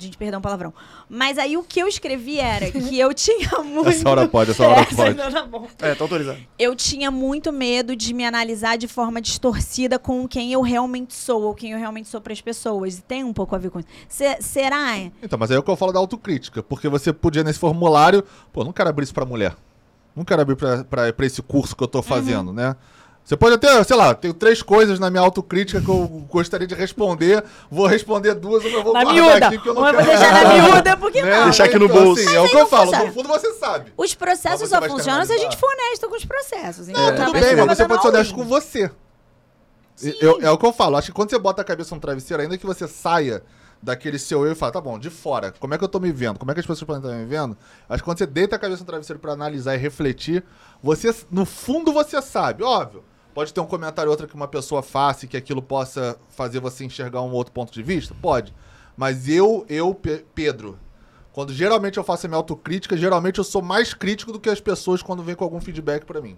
Gente, 0.00 0.16
perdão 0.16 0.38
o 0.38 0.42
palavrão. 0.42 0.72
Mas 1.08 1.38
aí 1.38 1.56
o 1.56 1.64
que 1.64 1.80
eu 1.82 1.88
escrevi 1.88 2.38
era 2.38 2.70
que 2.70 2.96
eu 2.96 3.12
tinha 3.12 3.58
muito. 3.64 3.88
Essa 3.88 4.08
hora 4.08 4.28
pode, 4.28 4.52
essa 4.52 4.64
hora 4.64 4.82
Essa 4.82 4.94
pode. 4.94 5.16
tá 5.16 5.42
bom. 5.44 5.66
É, 5.80 5.92
tá 5.92 6.04
autorizado. 6.04 6.38
Eu 6.56 6.76
tinha 6.76 7.10
muito 7.10 7.52
medo 7.52 7.96
de 7.96 8.14
me 8.14 8.24
analisar 8.24 8.78
de 8.78 8.86
forma 8.86 9.20
distorcida 9.20 9.98
com 9.98 10.28
quem 10.28 10.52
eu 10.52 10.60
realmente 10.60 11.14
sou, 11.14 11.42
ou 11.42 11.52
quem 11.52 11.72
eu 11.72 11.78
realmente 11.80 12.06
sou 12.08 12.20
para 12.20 12.32
as 12.32 12.40
pessoas. 12.40 12.98
E 12.98 13.02
tem 13.02 13.24
um 13.24 13.32
pouco 13.32 13.56
a 13.56 13.58
ver 13.58 13.70
com 13.70 13.80
isso. 13.80 13.88
Se- 14.08 14.40
será? 14.40 14.96
Então, 15.20 15.36
mas 15.36 15.50
aí 15.50 15.56
é 15.56 15.58
o 15.58 15.64
que 15.64 15.70
eu 15.70 15.74
falo 15.76 15.90
da 15.90 15.98
autocrítica. 15.98 16.62
Porque 16.62 16.88
você 16.88 17.12
podia, 17.12 17.42
nesse 17.42 17.58
formulário, 17.68 18.24
pô, 18.52 18.64
não 18.64 18.72
quero 18.72 18.88
abrir 18.88 19.04
isso 19.04 19.14
pra 19.14 19.24
mulher. 19.24 19.54
Não 20.16 20.24
quero 20.24 20.42
abrir 20.42 20.56
pra, 20.56 20.84
pra, 20.84 21.12
pra 21.12 21.26
esse 21.26 21.40
curso 21.42 21.76
que 21.76 21.82
eu 21.82 21.88
tô 21.88 22.02
fazendo, 22.02 22.52
né? 22.52 22.74
Você 23.24 23.36
pode 23.36 23.54
até, 23.56 23.84
sei 23.84 23.94
lá, 23.94 24.14
tenho 24.14 24.32
três 24.32 24.62
coisas 24.62 24.98
na 24.98 25.10
minha 25.10 25.22
autocrítica 25.22 25.82
que 25.82 25.88
eu 25.88 26.08
gostaria 26.30 26.66
de 26.66 26.74
responder. 26.74 27.44
Vou 27.70 27.86
responder 27.86 28.34
duas, 28.34 28.64
eu 28.64 28.82
vou 28.82 28.94
Na 28.94 29.04
guardar 29.04 29.14
miúda. 29.14 29.46
aqui 29.48 29.58
que 29.58 29.68
eu 29.68 29.74
não 29.74 29.82
Uma 29.82 29.90
eu 29.90 29.96
quero. 29.98 30.06
vou 30.06 30.16
deixar 30.18 30.32
na 30.32 30.54
miúda, 30.72 30.96
por 30.96 31.12
que 31.12 31.22
Né? 31.22 31.36
não? 31.36 31.44
Deixar 31.44 31.64
aqui 31.64 31.78
no 31.78 31.84
Então, 31.84 32.04
bolso. 32.04 32.22
Assim, 32.22 32.34
é 32.34 32.40
o 32.40 32.48
que 32.48 32.56
eu 32.56 32.66
falo. 32.66 32.90
No 32.90 33.12
fundo 33.12 33.28
você 33.28 33.52
sabe. 33.52 33.92
Os 33.98 34.14
processos 34.14 34.70
Mas 34.70 34.70
só 34.70 34.80
funcionam 34.88 35.26
se 35.26 35.32
a 35.34 35.36
gente 35.38 35.58
for 35.58 35.68
honesto 35.70 36.08
com 36.08 36.16
os 36.16 36.24
processos. 36.24 36.88
Então, 36.88 37.02
Não, 37.02 37.14
tá 37.14 37.24
tudo 37.26 37.32
bem, 37.34 37.42
bem, 37.42 37.56
tá 37.56 37.66
mas 37.66 37.76
você 37.76 37.86
pode 37.86 38.00
ser 38.02 38.08
honesto 38.08 38.34
com 38.34 38.44
você. 38.44 38.90
Eu- 40.22 40.38
é 40.40 40.50
o 40.50 40.56
que 40.56 40.64
eu 40.64 40.72
falo. 40.72 40.96
Acho 40.96 41.08
que 41.08 41.12
quando 41.12 41.28
você 41.28 41.38
bota 41.38 41.60
a 41.60 41.64
cabeça 41.64 41.94
no 41.94 42.00
travesseiro, 42.00 42.42
ainda 42.42 42.56
que 42.56 42.64
você 42.64 42.88
saia 42.88 43.42
daquele 43.82 44.18
seu 44.18 44.44
eu 44.44 44.52
e 44.52 44.54
fala, 44.54 44.72
tá 44.72 44.80
bom, 44.80 44.98
de 44.98 45.08
fora, 45.10 45.52
como 45.52 45.72
é 45.74 45.78
que 45.78 45.84
eu 45.84 45.88
tô 45.88 46.00
me 46.00 46.10
vendo? 46.10 46.38
Como 46.38 46.50
é 46.50 46.54
que 46.54 46.60
as 46.60 46.66
pessoas 46.66 46.86
podem 46.86 47.02
estar 47.02 47.16
me 47.16 47.24
vendo? 47.26 47.56
Acho 47.88 48.02
que 48.02 48.04
quando 48.04 48.18
você 48.18 48.26
deita 48.26 48.56
a 48.56 48.58
cabeça 48.58 48.80
no 48.80 48.86
travesseiro 48.86 49.20
pra 49.20 49.32
analisar 49.32 49.74
e 49.74 49.78
refletir, 49.78 50.44
você, 50.82 51.14
no 51.30 51.44
fundo, 51.44 51.92
você 51.92 52.20
sabe, 52.20 52.62
óbvio. 52.62 53.04
Pode 53.34 53.54
ter 53.54 53.60
um 53.60 53.66
comentário 53.66 54.08
ou 54.08 54.12
outro 54.12 54.26
que 54.26 54.34
uma 54.34 54.48
pessoa 54.48 54.82
faça 54.82 55.24
e 55.24 55.28
que 55.28 55.36
aquilo 55.36 55.62
possa 55.62 56.18
fazer 56.28 56.58
você 56.58 56.84
enxergar 56.84 57.22
um 57.22 57.30
outro 57.30 57.52
ponto 57.52 57.72
de 57.72 57.82
vista? 57.82 58.14
Pode. 58.20 58.52
Mas 58.96 59.28
eu, 59.28 59.64
eu, 59.68 59.94
Pe- 59.94 60.24
Pedro, 60.34 60.76
quando 61.32 61.52
geralmente 61.52 61.98
eu 61.98 62.02
faço 62.04 62.26
a 62.26 62.28
minha 62.28 62.36
autocrítica, 62.38 62.96
geralmente 62.96 63.38
eu 63.38 63.44
sou 63.44 63.62
mais 63.62 63.94
crítico 63.94 64.32
do 64.32 64.40
que 64.40 64.50
as 64.50 64.60
pessoas 64.60 65.02
quando 65.02 65.22
vem 65.22 65.36
com 65.36 65.44
algum 65.44 65.60
feedback 65.60 66.04
pra 66.04 66.20
mim. 66.20 66.36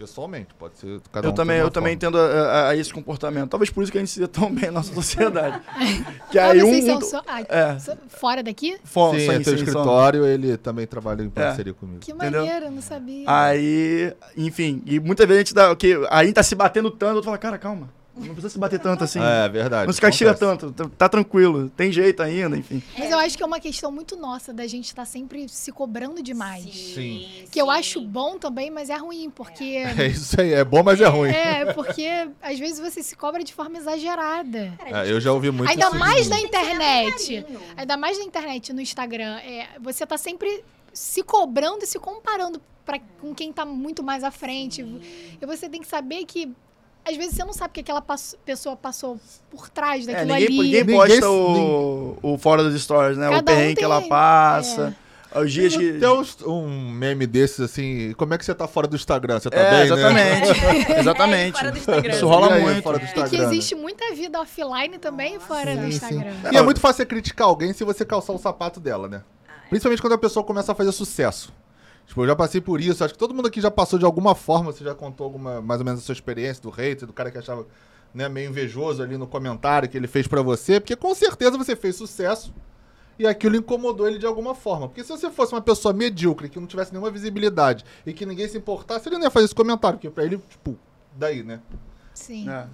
Pessoalmente, 0.00 0.54
pode 0.58 0.78
ser 0.78 0.98
cada 1.12 1.26
Eu 1.26 1.32
um 1.32 1.34
também, 1.34 1.58
eu 1.58 1.70
também 1.70 1.92
forma. 2.00 2.14
entendo 2.14 2.18
a, 2.18 2.22
a- 2.22 2.68
a 2.70 2.76
esse 2.76 2.90
comportamento. 2.90 3.50
Talvez 3.50 3.68
por 3.68 3.82
isso 3.82 3.92
que 3.92 3.98
a 3.98 4.00
gente 4.00 4.10
se 4.10 4.18
dê 4.18 4.26
tão 4.26 4.50
bem 4.50 4.64
na 4.64 4.72
nossa 4.72 4.94
sociedade. 4.94 5.60
que 6.32 6.38
Ah, 6.38 6.52
aí 6.52 6.62
um. 6.62 6.86
são 6.86 6.96
um- 6.96 7.00
só- 7.02 7.22
ah, 7.26 7.42
é. 7.42 7.76
fora 8.08 8.42
daqui? 8.42 8.78
Fom- 8.82 9.12
Sim, 9.12 9.18
sim, 9.20 9.26
é 9.28 9.32
teu 9.34 9.38
sim, 9.38 9.44
são- 9.44 9.54
escritório, 9.66 10.24
ele 10.24 10.56
também 10.56 10.86
trabalha 10.86 11.22
em 11.22 11.28
parceria 11.28 11.74
comigo. 11.74 12.00
Que 12.00 12.12
Entendeu? 12.12 12.40
maneiro, 12.40 12.64
eu 12.66 12.70
não 12.70 12.80
sabia. 12.80 13.24
Aí, 13.26 14.14
enfim, 14.38 14.82
e 14.86 14.98
muitas 14.98 15.26
vezes 15.26 15.38
a 15.38 15.44
gente 15.44 15.54
dá. 15.54 15.76
Que, 15.76 16.00
aí 16.10 16.32
tá 16.32 16.42
se 16.42 16.54
batendo 16.54 16.90
tanto, 16.90 17.18
eu 17.18 17.22
falo, 17.22 17.36
cara, 17.38 17.58
calma. 17.58 17.90
Não 18.16 18.26
precisa 18.28 18.50
se 18.50 18.58
bater 18.58 18.78
tanto 18.80 19.04
assim. 19.04 19.20
É, 19.20 19.48
verdade. 19.48 19.86
não 19.86 19.92
se 19.92 20.00
castiga 20.00 20.34
tanto, 20.34 20.72
tá, 20.72 20.90
tá 20.98 21.08
tranquilo, 21.08 21.70
tem 21.70 21.92
jeito 21.92 22.22
ainda, 22.22 22.56
enfim. 22.56 22.82
Mas 22.98 23.10
eu 23.10 23.18
acho 23.18 23.36
que 23.36 23.42
é 23.42 23.46
uma 23.46 23.60
questão 23.60 23.90
muito 23.90 24.16
nossa 24.16 24.52
da 24.52 24.66
gente 24.66 24.86
estar 24.86 25.04
sempre 25.04 25.48
se 25.48 25.72
cobrando 25.72 26.22
demais. 26.22 26.64
Sim. 26.64 27.28
Que 27.50 27.60
eu 27.60 27.70
acho 27.70 28.00
bom 28.00 28.38
também, 28.38 28.70
mas 28.70 28.90
é 28.90 28.96
ruim, 28.96 29.30
porque. 29.30 29.84
É 30.00 30.06
isso 30.06 30.40
aí, 30.40 30.54
é 30.54 30.64
bom, 30.64 30.82
mas 30.82 31.00
é 31.00 31.06
ruim. 31.06 31.30
É, 31.30 31.72
porque 31.74 32.28
às 32.40 32.58
vezes 32.58 32.78
você 32.78 33.02
se 33.02 33.14
cobra 33.14 33.44
de 33.44 33.52
forma 33.52 33.76
exagerada. 33.76 34.72
É, 34.86 35.10
eu 35.10 35.20
já 35.20 35.32
ouvi 35.32 35.50
muito 35.50 35.68
Ainda 35.68 35.90
mais 35.90 36.28
na 36.28 36.40
internet. 36.40 37.44
Ainda 37.76 37.96
mais 37.96 38.18
na 38.18 38.24
internet, 38.24 38.68
e 38.68 38.72
no 38.72 38.80
Instagram. 38.80 39.36
É, 39.38 39.68
você 39.80 40.06
tá 40.06 40.16
sempre 40.16 40.64
se 40.92 41.22
cobrando 41.22 41.84
e 41.84 41.86
se 41.86 41.98
comparando 41.98 42.60
pra, 42.84 42.98
com 43.20 43.34
quem 43.34 43.52
tá 43.52 43.64
muito 43.64 44.02
mais 44.02 44.24
à 44.24 44.30
frente. 44.30 44.82
E 45.40 45.46
você 45.46 45.68
tem 45.68 45.80
que 45.80 45.86
saber 45.88 46.24
que. 46.24 46.52
Às 47.04 47.16
vezes 47.16 47.34
você 47.36 47.44
não 47.44 47.52
sabe 47.52 47.70
o 47.70 47.72
que 47.74 47.80
aquela 47.80 48.02
passo- 48.02 48.36
pessoa 48.44 48.76
passou 48.76 49.18
por 49.50 49.68
trás 49.68 50.06
É, 50.06 50.12
daquilo 50.12 50.34
ninguém, 50.34 50.46
ali. 50.60 50.80
ninguém 50.80 50.96
posta 50.96 51.30
o, 51.30 52.18
o 52.22 52.38
fora 52.38 52.62
dos 52.62 52.80
stories, 52.80 53.16
né? 53.16 53.28
o 53.28 53.30
Cada 53.32 53.40
um 53.40 53.44
perrengue 53.44 53.70
que 53.74 53.76
tem- 53.76 53.84
ela 53.84 54.02
passa. 54.02 54.94
Os 55.34 55.52
dias 55.52 55.76
que. 55.76 55.92
Tem 55.92 56.08
um 56.48 56.90
meme 56.90 57.24
desses 57.24 57.60
assim, 57.60 58.12
como 58.16 58.34
é 58.34 58.38
que 58.38 58.44
você 58.44 58.52
tá 58.52 58.66
fora 58.66 58.88
do 58.88 58.96
Instagram? 58.96 59.38
Você 59.38 59.48
tá 59.48 59.56
É, 59.60 59.70
bem, 59.70 59.78
né? 59.78 59.84
exatamente. 59.84 60.64
É, 60.92 60.98
exatamente. 61.00 61.52
fora 61.58 61.70
do 61.72 61.78
Instagram. 61.78 62.12
Isso 62.14 62.26
rola 62.26 62.48
E 62.48 62.52
aí, 62.54 62.62
muito. 62.62 62.82
fora 62.82 62.98
do 62.98 63.02
E 63.02 63.06
Instagram, 63.06 63.30
que 63.30 63.38
né? 63.38 63.44
existe 63.44 63.74
muita 63.76 64.12
vida 64.12 64.40
offline 64.40 64.98
também 64.98 65.38
fora 65.38 65.76
do 65.76 65.82
Sim, 65.82 65.90
sim. 65.92 65.96
Instagram. 66.16 66.32
E 66.52 66.56
é 66.56 66.62
muito 66.62 66.80
fácil 66.80 66.96
você 66.96 67.06
criticar 67.06 67.46
alguém 67.46 67.72
se 67.72 67.84
você 67.84 68.04
calçar 68.04 68.32
o 68.32 68.38
sapato 68.38 68.80
dela, 68.80 69.08
né? 69.08 69.22
Principalmente 69.68 70.00
quando 70.02 70.14
a 70.14 70.18
pessoa 70.18 70.44
começa 70.44 70.72
a 70.72 70.74
fazer 70.74 70.90
sucesso. 70.90 71.52
Tipo, 72.10 72.24
eu 72.24 72.26
já 72.26 72.34
passei 72.34 72.60
por 72.60 72.80
isso. 72.80 73.04
Acho 73.04 73.14
que 73.14 73.18
todo 73.20 73.32
mundo 73.32 73.46
aqui 73.46 73.60
já 73.60 73.70
passou 73.70 73.96
de 73.96 74.04
alguma 74.04 74.34
forma. 74.34 74.72
Você 74.72 74.82
já 74.82 74.92
contou 74.96 75.24
alguma, 75.24 75.62
mais 75.62 75.80
ou 75.80 75.84
menos 75.84 76.00
a 76.00 76.02
sua 76.02 76.12
experiência 76.12 76.60
do 76.60 76.68
hater, 76.68 77.06
do 77.06 77.12
cara 77.12 77.30
que 77.30 77.38
achava 77.38 77.64
né, 78.12 78.28
meio 78.28 78.50
invejoso 78.50 79.00
ali 79.00 79.16
no 79.16 79.28
comentário 79.28 79.88
que 79.88 79.96
ele 79.96 80.08
fez 80.08 80.26
pra 80.26 80.42
você. 80.42 80.80
Porque 80.80 80.96
com 80.96 81.14
certeza 81.14 81.56
você 81.56 81.76
fez 81.76 81.94
sucesso 81.94 82.52
e 83.16 83.28
aquilo 83.28 83.54
incomodou 83.54 84.08
ele 84.08 84.18
de 84.18 84.26
alguma 84.26 84.56
forma. 84.56 84.88
Porque 84.88 85.04
se 85.04 85.08
você 85.08 85.30
fosse 85.30 85.54
uma 85.54 85.60
pessoa 85.60 85.94
medíocre, 85.94 86.48
que 86.48 86.58
não 86.58 86.66
tivesse 86.66 86.90
nenhuma 86.90 87.12
visibilidade 87.12 87.84
e 88.04 88.12
que 88.12 88.26
ninguém 88.26 88.48
se 88.48 88.58
importasse, 88.58 89.08
ele 89.08 89.14
não 89.14 89.22
ia 89.22 89.30
fazer 89.30 89.44
esse 89.44 89.54
comentário. 89.54 89.96
Porque 89.96 90.10
pra 90.10 90.24
ele, 90.24 90.38
tipo, 90.48 90.76
daí, 91.16 91.44
né? 91.44 91.60
Sim. 92.12 92.50
É. 92.50 92.66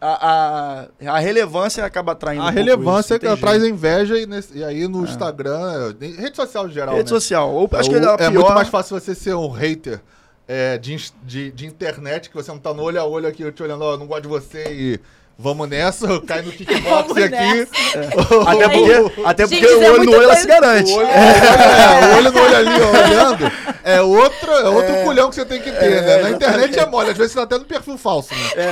A, 0.00 0.86
a, 1.06 1.16
a 1.16 1.18
relevância 1.18 1.84
acaba 1.84 2.12
atraindo. 2.12 2.42
A 2.42 2.48
um 2.48 2.50
relevância 2.50 3.14
isso, 3.14 3.20
tem 3.20 3.36
traz 3.36 3.64
inveja 3.64 4.18
e, 4.18 4.26
nesse- 4.26 4.58
e 4.58 4.62
aí 4.62 4.86
no 4.86 5.02
Instagram, 5.04 5.94
em 6.00 6.12
rede 6.12 6.36
social 6.36 6.66
em 6.68 6.70
geral, 6.70 6.94
Rede 6.94 7.10
né? 7.10 7.18
social. 7.18 7.50
Ou, 7.50 7.68
acho 7.72 7.90
é, 7.90 7.92
que 8.00 8.04
é 8.06 8.16
pior, 8.16 8.32
muito 8.34 8.52
mais 8.54 8.68
fácil 8.68 8.98
você 9.00 9.14
ser 9.14 9.34
um 9.34 9.48
hater 9.48 10.00
é, 10.46 10.76
de, 10.76 10.94
de, 11.22 11.50
de 11.52 11.66
internet, 11.66 12.28
que 12.28 12.36
você 12.36 12.50
não 12.50 12.58
tá 12.58 12.74
no 12.74 12.82
olho 12.82 13.00
a 13.00 13.04
olho 13.04 13.26
aqui, 13.26 13.42
eu 13.42 13.52
te 13.52 13.62
olhando, 13.62 13.82
ó, 13.82 13.96
não 13.96 14.06
gosto 14.06 14.22
de 14.22 14.28
você 14.28 14.64
e 14.72 15.00
vamos 15.38 15.68
nessa, 15.68 16.20
cai 16.26 16.42
no 16.42 16.52
kickbox 16.52 17.10
aqui. 17.16 17.68
Até 18.46 18.68
porque, 18.68 19.22
até 19.24 19.46
Gente, 19.46 19.60
porque 19.60 19.66
isso 19.72 19.78
o 19.78 19.82
é 19.82 19.90
olho 19.90 19.98
no 19.98 20.04
muita 20.04 20.16
olho 20.16 20.24
ela 20.24 20.36
se 20.36 20.46
garante. 20.46 20.92
O 20.92 20.96
olho, 20.96 21.06
é, 21.08 22.12
o 22.12 22.16
olho 22.16 22.32
no 22.32 22.40
olho 22.40 22.56
ali, 22.56 22.68
ó, 22.82 22.90
olhando, 23.06 23.52
é 23.84 24.00
outro, 24.02 24.50
é 24.52 24.68
outro 24.68 24.94
culhão 25.04 25.28
que 25.28 25.34
você 25.36 25.44
tem 25.44 25.60
que 25.60 25.70
ter, 25.70 26.02
né? 26.02 26.16
Na 26.22 26.30
internet 26.30 26.78
é 26.78 26.86
mole, 26.86 27.10
às 27.10 27.16
vezes 27.16 27.32
você 27.32 27.38
tá 27.38 27.44
até 27.44 27.58
no 27.58 27.64
perfil 27.64 27.96
falso, 27.98 28.34
né? 28.34 28.62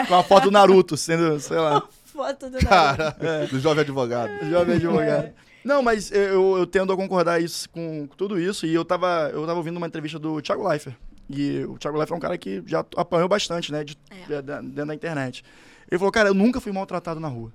É, 0.00 0.04
com 0.06 0.14
a 0.14 0.22
foto 0.22 0.44
do 0.44 0.50
Naruto, 0.50 0.96
sendo, 0.96 1.38
sei 1.40 1.58
lá, 1.58 1.82
Foto 2.12 2.50
do 2.50 2.58
Cara, 2.58 3.16
do 3.50 3.58
jovem 3.58 3.80
advogado. 3.82 4.30
jovem 4.50 4.76
advogado. 4.76 5.30
Não, 5.64 5.80
mas 5.82 6.10
eu, 6.10 6.58
eu 6.58 6.66
tendo 6.66 6.92
a 6.92 6.96
concordar 6.96 7.40
isso, 7.40 7.70
com 7.70 8.06
tudo 8.16 8.38
isso. 8.38 8.66
E 8.66 8.74
eu 8.74 8.84
tava, 8.84 9.30
eu 9.32 9.46
tava 9.46 9.54
ouvindo 9.58 9.76
uma 9.76 9.86
entrevista 9.86 10.18
do 10.18 10.42
Thiago 10.42 10.68
Leifert. 10.68 10.94
E 11.30 11.64
o 11.64 11.78
Thiago 11.78 11.96
Leifert 11.96 12.14
é 12.14 12.16
um 12.16 12.20
cara 12.20 12.36
que 12.36 12.62
já 12.66 12.84
apanhou 12.96 13.28
bastante, 13.28 13.70
né? 13.70 13.84
de- 13.84 13.96
É. 14.28 14.42
dentro 14.42 14.86
da 14.86 14.94
internet. 14.94 15.44
Ele 15.92 15.98
falou, 15.98 16.10
cara, 16.10 16.30
eu 16.30 16.34
nunca 16.34 16.58
fui 16.58 16.72
maltratado 16.72 17.20
na 17.20 17.28
rua. 17.28 17.52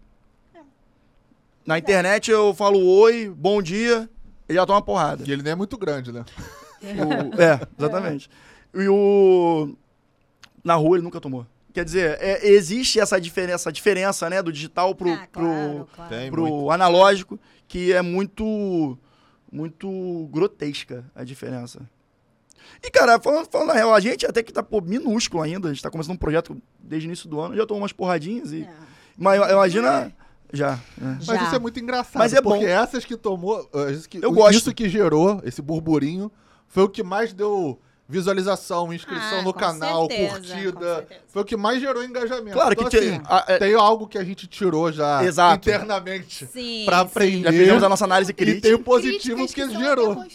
Na 1.66 1.76
internet 1.80 2.30
eu 2.30 2.54
falo 2.54 2.80
oi, 2.80 3.34
bom 3.36 3.64
dia, 3.64 4.08
ele 4.48 4.60
já 4.60 4.64
toma 4.64 4.78
uma 4.78 4.86
porrada. 4.86 5.24
E 5.28 5.32
ele 5.32 5.42
nem 5.42 5.54
é 5.54 5.56
muito 5.56 5.76
grande, 5.76 6.12
né? 6.12 6.24
O- 6.80 7.42
é, 7.42 7.60
exatamente. 7.76 8.30
E 8.76 8.88
o. 8.88 9.76
Na 10.64 10.76
rua 10.76 10.98
ele 10.98 11.04
nunca 11.04 11.20
tomou. 11.20 11.48
Quer 11.74 11.84
dizer, 11.84 12.20
é, 12.22 12.48
existe 12.48 13.00
essa 13.00 13.20
diferença, 13.20 13.56
essa 13.56 13.72
diferença, 13.72 14.30
né, 14.30 14.44
do 14.44 14.52
digital 14.54 14.94
pro, 14.94 15.10
Ah, 15.10 15.26
claro, 15.32 15.88
claro. 15.96 16.10
Pro, 16.30 16.42
muito. 16.44 16.56
pro 16.58 16.70
analógico, 16.72 17.40
que 17.68 17.92
é 17.92 18.04
muito. 18.04 18.96
Muito 19.52 20.30
grotesca 20.32 21.04
a 21.16 21.24
diferença. 21.24 21.82
E, 22.84 22.90
cara, 22.92 23.20
falando, 23.20 23.48
falando 23.50 23.68
na 23.70 23.74
real, 23.74 23.94
a 23.94 24.00
gente 24.00 24.26
até 24.26 24.42
que 24.44 24.52
tá 24.54 24.62
pô, 24.64 24.82
minúsculo 24.82 25.42
ainda, 25.44 25.70
a 25.70 25.74
gente 25.74 25.82
tá 25.84 25.90
começando 25.90 26.14
um 26.16 26.18
projeto 26.18 26.56
desde 26.80 27.08
o 27.08 27.10
início 27.10 27.28
do 27.30 27.40
ano, 27.40 27.56
já 27.56 27.66
tomou 27.66 27.82
umas 27.82 27.94
porradinhas 27.94 28.52
e. 28.52 28.62
É. 28.64 28.70
Mas 29.18 29.42
imagina. 29.52 29.88
Já. 29.92 30.02
né? 30.02 30.14
Já. 30.54 30.80
Mas 31.28 31.42
isso 31.42 31.56
é 31.56 31.60
muito 31.60 31.80
engraçado. 31.80 32.20
Mas 32.20 32.34
é 32.34 32.42
porque 32.42 32.66
bom. 32.66 32.72
essas 32.72 33.04
que 33.04 33.18
tomou. 33.18 33.70
Isso 33.92 34.08
que, 34.08 34.24
Eu 34.24 34.30
o- 34.30 34.34
gosto. 34.34 34.54
Isso 34.58 34.74
que 34.74 34.88
gerou 34.88 35.42
esse 35.44 35.62
burburinho 35.62 36.32
foi 36.68 36.84
o 36.84 36.90
que 36.90 37.04
mais 37.04 37.34
deu 37.34 37.80
visualização, 38.10 38.94
inscrição 38.94 39.40
Ah, 39.40 39.42
no 39.42 39.54
canal, 39.54 40.08
certeza, 40.08 40.34
curtida. 40.40 41.08
Foi 41.28 41.42
o 41.42 41.46
que 41.46 41.58
mais 41.58 41.82
gerou 41.82 42.04
engajamento. 42.04 42.54
Claro 42.56 42.74
então, 42.74 42.90
que 42.90 42.98
assim, 42.98 43.22
a- 43.26 43.46
é- 43.48 43.58
tem 43.58 43.74
algo 43.74 44.08
que 44.08 44.18
a 44.18 44.24
gente 44.24 44.48
tirou 44.48 44.92
já 44.92 45.24
Exato. 45.24 45.70
internamente 45.70 46.46
Sim. 46.48 46.84
pra 46.86 47.00
sim. 47.00 47.06
aprender. 47.06 47.44
Já 47.44 47.52
fizemos 47.52 47.84
a 47.84 47.90
nossa 47.90 48.06
análise 48.06 48.32
E 48.32 48.34
tem 48.34 48.46
crítica. 48.46 48.76
o 48.76 48.80
positivo 48.80 49.46
que, 49.48 49.54
que 49.54 49.66
são 49.68 49.80
gerou. 49.80 50.26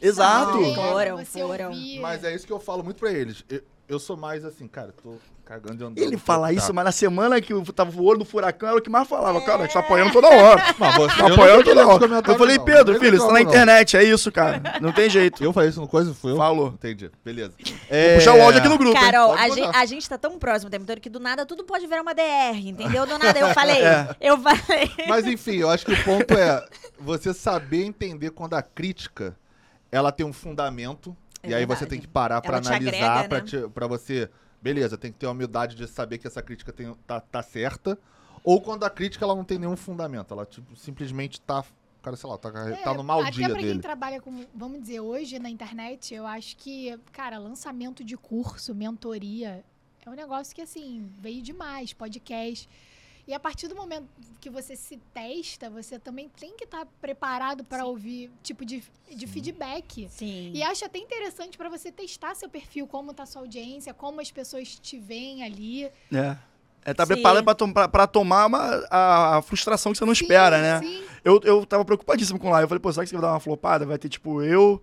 Exato. 0.00 0.74
Foram, 0.74 1.24
foram. 1.24 1.72
Mas 2.00 2.24
é 2.24 2.34
isso 2.34 2.46
que 2.46 2.52
eu 2.52 2.60
falo 2.60 2.82
muito 2.82 2.98
pra 2.98 3.12
eles. 3.12 3.44
Eu, 3.48 3.62
eu 3.88 3.98
sou 3.98 4.16
mais 4.16 4.44
assim, 4.44 4.66
cara, 4.66 4.92
tô 5.02 5.14
cagando 5.52 5.82
e 5.82 5.86
andando. 5.86 5.98
Ele 5.98 6.16
fala 6.16 6.46
tá. 6.46 6.52
isso, 6.52 6.72
mas 6.72 6.84
na 6.84 6.92
semana 6.92 7.40
que 7.40 7.52
eu 7.52 7.62
tava 7.64 8.00
o 8.00 8.04
olho 8.04 8.20
do 8.20 8.24
furacão 8.24 8.68
era 8.70 8.78
o 8.78 8.80
que 8.80 8.88
mais 8.88 9.06
falava. 9.06 9.40
Cara, 9.42 9.60
a 9.60 9.62
gente 9.64 9.74
tá 9.74 9.80
apoiando 9.80 10.10
toda 10.12 10.28
hora. 10.28 10.62
Mas 10.78 10.96
você, 10.96 11.16
Tá 11.16 11.22
eu 11.22 11.28
não 11.28 11.34
apoiando 11.34 11.64
toda 11.64 11.86
hora. 11.86 12.22
Eu 12.26 12.38
falei, 12.38 12.56
não. 12.56 12.64
Pedro, 12.64 12.92
Não 12.94 13.00
filho, 13.00 13.18
você 13.18 13.26
tá 13.26 13.32
na 13.32 13.40
internet, 13.42 13.96
é 13.96 14.04
isso, 14.04 14.32
cara. 14.32 14.62
Não 14.80 14.92
tem 14.92 15.10
jeito. 15.10 15.42
Eu 15.44 15.52
falei 15.52 15.68
isso 15.68 15.80
no 15.80 15.86
coisa? 15.88 16.14
Fui 16.14 16.32
eu? 16.32 16.36
Falou. 16.36 16.68
Entendi. 16.68 17.10
Beleza. 17.24 17.52
Vou 17.58 18.14
puxar 18.14 18.34
o 18.34 18.42
áudio 18.42 18.60
aqui 18.60 18.68
no 18.68 18.78
grupo. 18.78 18.98
Carol, 18.98 19.34
a 19.34 19.48
gente, 19.48 19.76
a 19.76 19.84
gente 19.84 20.08
tá 20.08 20.16
tão 20.16 20.38
próximo 20.38 20.68
o 20.68 20.70
tempo 20.70 20.86
todo 20.86 21.00
que 21.00 21.10
do 21.10 21.20
nada 21.20 21.44
tudo 21.44 21.64
pode 21.64 21.86
virar 21.86 22.02
uma 22.02 22.14
DR, 22.14 22.56
entendeu? 22.64 23.06
Do 23.06 23.18
nada 23.18 23.38
eu 23.38 23.48
falei. 23.48 23.82
É. 23.92 24.16
Eu 24.20 24.38
falei. 24.38 24.90
Mas 25.08 25.26
enfim, 25.26 25.56
eu 25.56 25.68
acho 25.68 25.84
que 25.84 25.92
o 25.92 26.04
ponto 26.04 26.32
é 26.34 26.64
você 27.00 27.34
saber 27.34 27.84
entender 27.84 28.30
quando 28.30 28.54
a 28.54 28.62
crítica 28.62 29.36
ela 29.90 30.12
tem 30.12 30.24
um 30.24 30.32
fundamento 30.32 31.16
É 31.42 31.50
e 31.50 31.54
aí 31.54 31.60
verdade. 31.60 31.80
você 31.80 31.86
tem 31.86 31.98
que 32.00 32.06
parar 32.06 32.40
te 32.40 32.48
analisar, 32.48 33.28
né? 33.28 33.68
pra 33.74 33.86
você, 33.86 34.30
beleza, 34.62 34.96
tem 34.96 35.10
que 35.12 35.18
ter 35.18 35.26
a 35.26 35.30
humildade 35.30 35.74
de 35.76 35.86
saber 35.86 36.18
que 36.18 36.26
essa 36.26 36.40
crítica 36.42 36.72
tem- 36.72 36.94
tá, 37.06 37.20
tá 37.20 37.42
certa, 37.42 37.98
ou 38.44 38.60
quando 38.60 38.84
a 38.84 38.90
crítica 38.90 39.24
ela 39.24 39.34
não 39.34 39.44
tem 39.44 39.58
nenhum 39.58 39.76
fundamento, 39.76 40.32
ela 40.32 40.46
tipo 40.46 40.76
simplesmente 40.76 41.40
tá, 41.40 41.64
cara, 42.00 42.16
sei 42.16 42.30
lá, 42.30 42.38
tá, 42.38 42.50
tá 42.82 42.94
no 42.94 43.02
mau 43.04 43.18
É, 43.20 43.22
até 43.22 43.30
dia 43.32 43.48
pra 43.50 43.58
quem 43.60 43.80
trabalha 43.80 44.20
com, 44.20 44.46
vamos 44.54 44.80
dizer, 44.80 45.00
hoje 45.00 45.38
na 45.38 45.50
internet, 45.50 46.14
eu 46.14 46.26
acho 46.26 46.56
que, 46.56 46.96
cara, 47.12 47.38
lançamento 47.38 48.04
de 48.04 48.16
curso, 48.16 48.74
mentoria, 48.74 49.64
é 50.04 50.10
um 50.10 50.14
negócio 50.14 50.54
que, 50.54 50.62
assim, 50.62 51.08
veio 51.20 51.42
demais, 51.42 51.92
podcast. 51.92 52.68
E 53.26 53.32
a 53.32 53.38
partir 53.38 53.68
do 53.68 53.76
momento 53.76 54.08
que 54.40 54.50
você 54.50 54.74
se 54.74 54.98
testa, 55.14 55.70
você 55.70 55.96
também 55.98 56.28
tem 56.40 56.56
que 56.56 56.64
estar 56.64 56.84
preparado 57.00 57.62
para 57.62 57.84
ouvir 57.84 58.30
tipo 58.42 58.64
de, 58.64 58.82
de 59.14 59.26
feedback. 59.28 60.08
Sim. 60.10 60.50
E 60.52 60.62
acho 60.62 60.84
até 60.84 60.98
interessante 60.98 61.56
para 61.56 61.68
você 61.68 61.92
testar 61.92 62.34
seu 62.34 62.48
perfil, 62.48 62.86
como 62.86 63.14
tá 63.14 63.24
sua 63.24 63.42
audiência, 63.42 63.94
como 63.94 64.20
as 64.20 64.30
pessoas 64.32 64.68
te 64.76 64.98
veem 64.98 65.44
ali. 65.44 65.84
É. 66.12 66.36
É, 66.84 66.92
tá 66.92 67.06
Sim. 67.06 67.14
preparado 67.14 67.44
pra, 67.44 67.54
tom- 67.54 67.72
pra- 67.72 67.86
pra 67.86 68.06
tomar 68.08 68.46
uma- 68.46 68.84
a, 68.90 69.36
a 69.36 69.42
frustração 69.42 69.92
que 69.92 69.98
você 69.98 70.04
não 70.04 70.14
Sim, 70.16 70.24
espera, 70.24 70.60
né? 70.60 70.80
Sim. 70.80 71.04
Eu, 71.24 71.40
eu 71.44 71.64
tava 71.64 71.84
preocupadíssimo 71.84 72.40
com 72.40 72.50
lá. 72.50 72.60
Eu 72.60 72.66
falei, 72.66 72.80
pô, 72.80 72.92
será 72.92 73.04
que 73.04 73.10
você 73.10 73.14
vai 73.14 73.22
dar 73.22 73.32
uma 73.34 73.38
flopada? 73.40 73.86
Vai 73.86 73.98
ter, 73.98 74.08
tipo, 74.08 74.42
eu, 74.42 74.82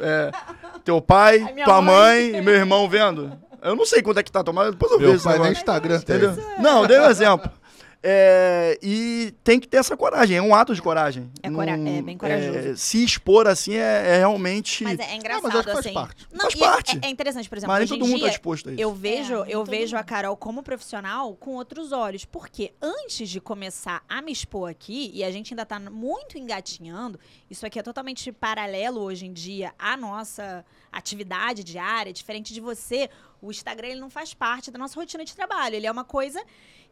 é, 0.00 0.30
teu 0.82 1.02
pai, 1.02 1.40
tua 1.62 1.82
mãe. 1.82 2.30
mãe. 2.32 2.38
e 2.38 2.40
meu 2.40 2.54
irmão 2.54 2.88
vendo. 2.88 3.38
Eu 3.60 3.76
não 3.76 3.84
sei 3.84 4.02
quanto 4.02 4.18
é 4.20 4.22
que 4.22 4.32
tá 4.32 4.42
tomando, 4.42 4.72
depois 4.72 4.90
eu 4.92 4.98
vejo 4.98 5.12
Meu 5.12 5.20
pai 5.22 5.36
no 5.36 5.42
negócio. 5.44 5.60
Instagram 5.60 6.00
tem. 6.00 6.16
Entendeu? 6.16 6.58
Não, 6.58 6.80
eu 6.82 6.88
dei 6.88 6.98
um 6.98 7.04
exemplo. 7.10 7.50
É, 8.06 8.78
e 8.82 9.32
tem 9.42 9.58
que 9.58 9.66
ter 9.66 9.78
essa 9.78 9.96
coragem, 9.96 10.36
é 10.36 10.42
um 10.42 10.54
ato 10.54 10.74
de 10.74 10.82
coragem. 10.82 11.30
É 11.42 11.50
cora- 11.50 11.70
é 11.70 12.02
bem 12.02 12.18
corajoso. 12.18 12.58
é, 12.58 12.76
se 12.76 13.02
expor 13.02 13.46
assim 13.46 13.76
é, 13.76 14.16
é 14.16 14.18
realmente. 14.18 14.84
Mas 14.84 14.98
é, 14.98 15.04
é 15.04 15.06
Não, 15.08 15.14
engraçado, 15.16 15.42
mas 15.44 15.54
acho 15.54 15.64
que 15.64 15.72
faz 15.72 15.86
assim. 15.86 15.94
parte. 15.94 16.26
Não, 16.30 16.40
Faz 16.40 16.54
é- 16.54 16.58
parte. 16.58 17.00
É, 17.02 17.06
é 17.06 17.10
interessante, 17.10 17.48
por 17.48 17.56
exemplo, 17.56 17.72
Mas 17.72 17.88
nem 17.88 17.98
todo 17.98 18.06
mundo 18.06 18.18
dia, 18.18 18.26
tá 18.26 18.30
disposto 18.32 18.68
a 18.68 18.72
isso. 18.72 18.80
Eu 18.82 18.92
vejo, 18.94 19.42
nem 19.44 19.52
eu 19.54 19.64
vejo 19.64 19.96
a. 19.96 20.04
Carol 20.04 20.36
como 20.36 20.62
profissional 20.62 21.34
com 21.34 21.52
outros 21.54 21.92
olhos. 21.92 22.26
Porque 22.26 22.74
antes 22.82 23.26
de 23.30 23.40
começar 23.40 24.04
a 24.06 24.20
me 24.20 24.30
expor 24.32 24.68
aqui, 24.70 25.10
e 25.14 25.24
a 25.24 25.30
gente 25.30 25.54
ainda 25.54 25.64
tá 25.64 25.80
muito 25.80 26.36
engatinhando, 26.36 27.18
isso 27.50 27.64
aqui 27.64 27.78
é 27.78 27.82
totalmente 27.82 28.30
paralelo 28.30 29.00
hoje 29.00 29.24
em 29.24 29.32
dia 29.32 29.72
à 29.78 29.96
nossa 29.96 30.62
atividade 30.92 31.64
diária, 31.64 32.12
diferente 32.12 32.52
de 32.52 32.60
você. 32.60 33.08
O 33.40 33.50
Instagram 33.50 33.88
ele 33.88 34.00
não 34.00 34.10
faz 34.10 34.34
parte 34.34 34.70
da 34.70 34.78
nossa 34.78 35.00
rotina 35.00 35.24
de 35.24 35.34
trabalho. 35.34 35.74
Ele 35.74 35.86
é 35.86 35.90
uma 35.90 36.04
coisa 36.04 36.42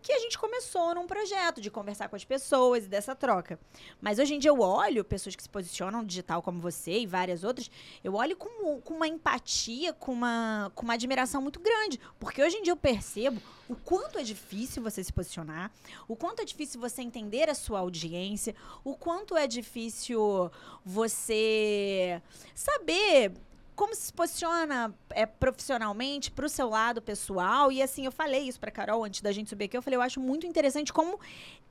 que 0.03 0.13
a 0.13 0.19
gente 0.19 0.39
começou 0.39 0.95
num 0.95 1.07
projeto 1.07 1.61
de 1.61 1.71
conversar 1.71 2.09
com 2.09 2.17
as 2.17 2.25
pessoas 2.25 2.85
e 2.85 2.89
dessa 2.89 3.15
troca. 3.15 3.59
Mas 4.01 4.19
hoje 4.19 4.35
em 4.35 4.39
dia 4.39 4.51
eu 4.51 4.61
olho 4.61 5.05
pessoas 5.05 5.37
que 5.37 5.43
se 5.43 5.49
posicionam 5.49 6.05
digital 6.05 6.43
como 6.43 6.61
você 6.61 6.99
e 6.99 7.07
várias 7.07 7.45
outras, 7.45 7.71
eu 8.03 8.15
olho 8.15 8.37
com, 8.37 8.81
com 8.81 8.95
uma 8.95 9.07
empatia, 9.07 9.93
com 9.93 10.13
uma, 10.13 10.73
com 10.75 10.83
uma 10.83 10.95
admiração 10.95 11.41
muito 11.41 11.61
grande. 11.61 12.01
Porque 12.19 12.43
hoje 12.43 12.57
em 12.57 12.63
dia 12.63 12.73
eu 12.73 12.77
percebo 12.77 13.41
o 13.69 13.77
quanto 13.77 14.19
é 14.19 14.23
difícil 14.23 14.83
você 14.83 15.03
se 15.03 15.13
posicionar, 15.13 15.71
o 16.09 16.17
quanto 16.17 16.43
é 16.43 16.45
difícil 16.45 16.81
você 16.81 17.01
entender 17.01 17.49
a 17.49 17.55
sua 17.55 17.79
audiência, 17.79 18.55
o 18.85 18.97
quanto 18.97 19.37
é 19.37 19.47
difícil 19.47 20.51
você 20.85 22.21
saber 22.55 23.33
como 23.75 23.95
se 23.95 24.13
posiciona 24.13 24.95
é, 25.11 25.27
profissionalmente 25.27 26.31
pro 26.31 26.49
seu 26.49 26.69
lado 26.69 27.01
pessoal. 27.01 27.73
E 27.73 27.83
assim, 27.83 28.05
eu 28.05 28.13
falei 28.13 28.43
isso 28.43 28.61
pra 28.61 28.71
Carol 28.71 29.05
antes 29.05 29.21
da 29.21 29.33
gente 29.33 29.51
subir 29.51 29.65
aqui. 29.65 29.77
Eu 29.77 29.83
falei, 29.83 29.97
eu 29.97 30.03
acho 30.03 30.21
muito 30.21 30.47
interessante 30.47 30.93
como 30.93 31.19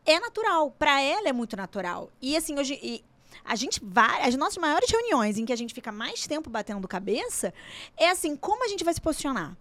é 0.05 0.19
natural. 0.19 0.71
Pra 0.71 1.01
ela 1.01 1.29
é 1.29 1.33
muito 1.33 1.55
natural. 1.55 2.09
E 2.21 2.35
assim, 2.35 2.57
hoje. 2.59 2.79
e 2.81 3.03
a 3.45 3.55
gente 3.55 3.79
vai. 3.83 4.27
As 4.27 4.35
nossas 4.35 4.57
maiores 4.57 4.89
reuniões 4.89 5.37
em 5.37 5.45
que 5.45 5.53
a 5.53 5.55
gente 5.55 5.73
fica 5.73 5.91
mais 5.91 6.27
tempo 6.27 6.49
batendo 6.49 6.87
cabeça 6.87 7.53
é 7.97 8.09
assim, 8.09 8.35
como 8.35 8.63
a 8.65 8.67
gente 8.67 8.83
vai 8.83 8.93
se 8.93 9.01
posicionar? 9.01 9.55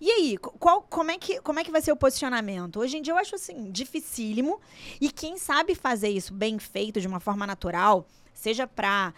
E 0.00 0.10
aí, 0.10 0.36
qual, 0.38 0.82
como, 0.82 1.10
é 1.10 1.18
que, 1.18 1.40
como 1.40 1.60
é 1.60 1.64
que 1.64 1.70
vai 1.70 1.80
ser 1.80 1.92
o 1.92 1.96
posicionamento? 1.96 2.80
Hoje 2.80 2.96
em 2.96 3.02
dia 3.02 3.12
eu 3.12 3.18
acho 3.18 3.34
assim, 3.34 3.70
dificílimo. 3.70 4.60
E 5.00 5.10
quem 5.10 5.38
sabe 5.38 5.74
fazer 5.74 6.08
isso 6.08 6.32
bem 6.32 6.58
feito, 6.58 7.00
de 7.00 7.06
uma 7.06 7.20
forma 7.20 7.46
natural, 7.46 8.06
seja 8.34 8.66
pra 8.66 9.14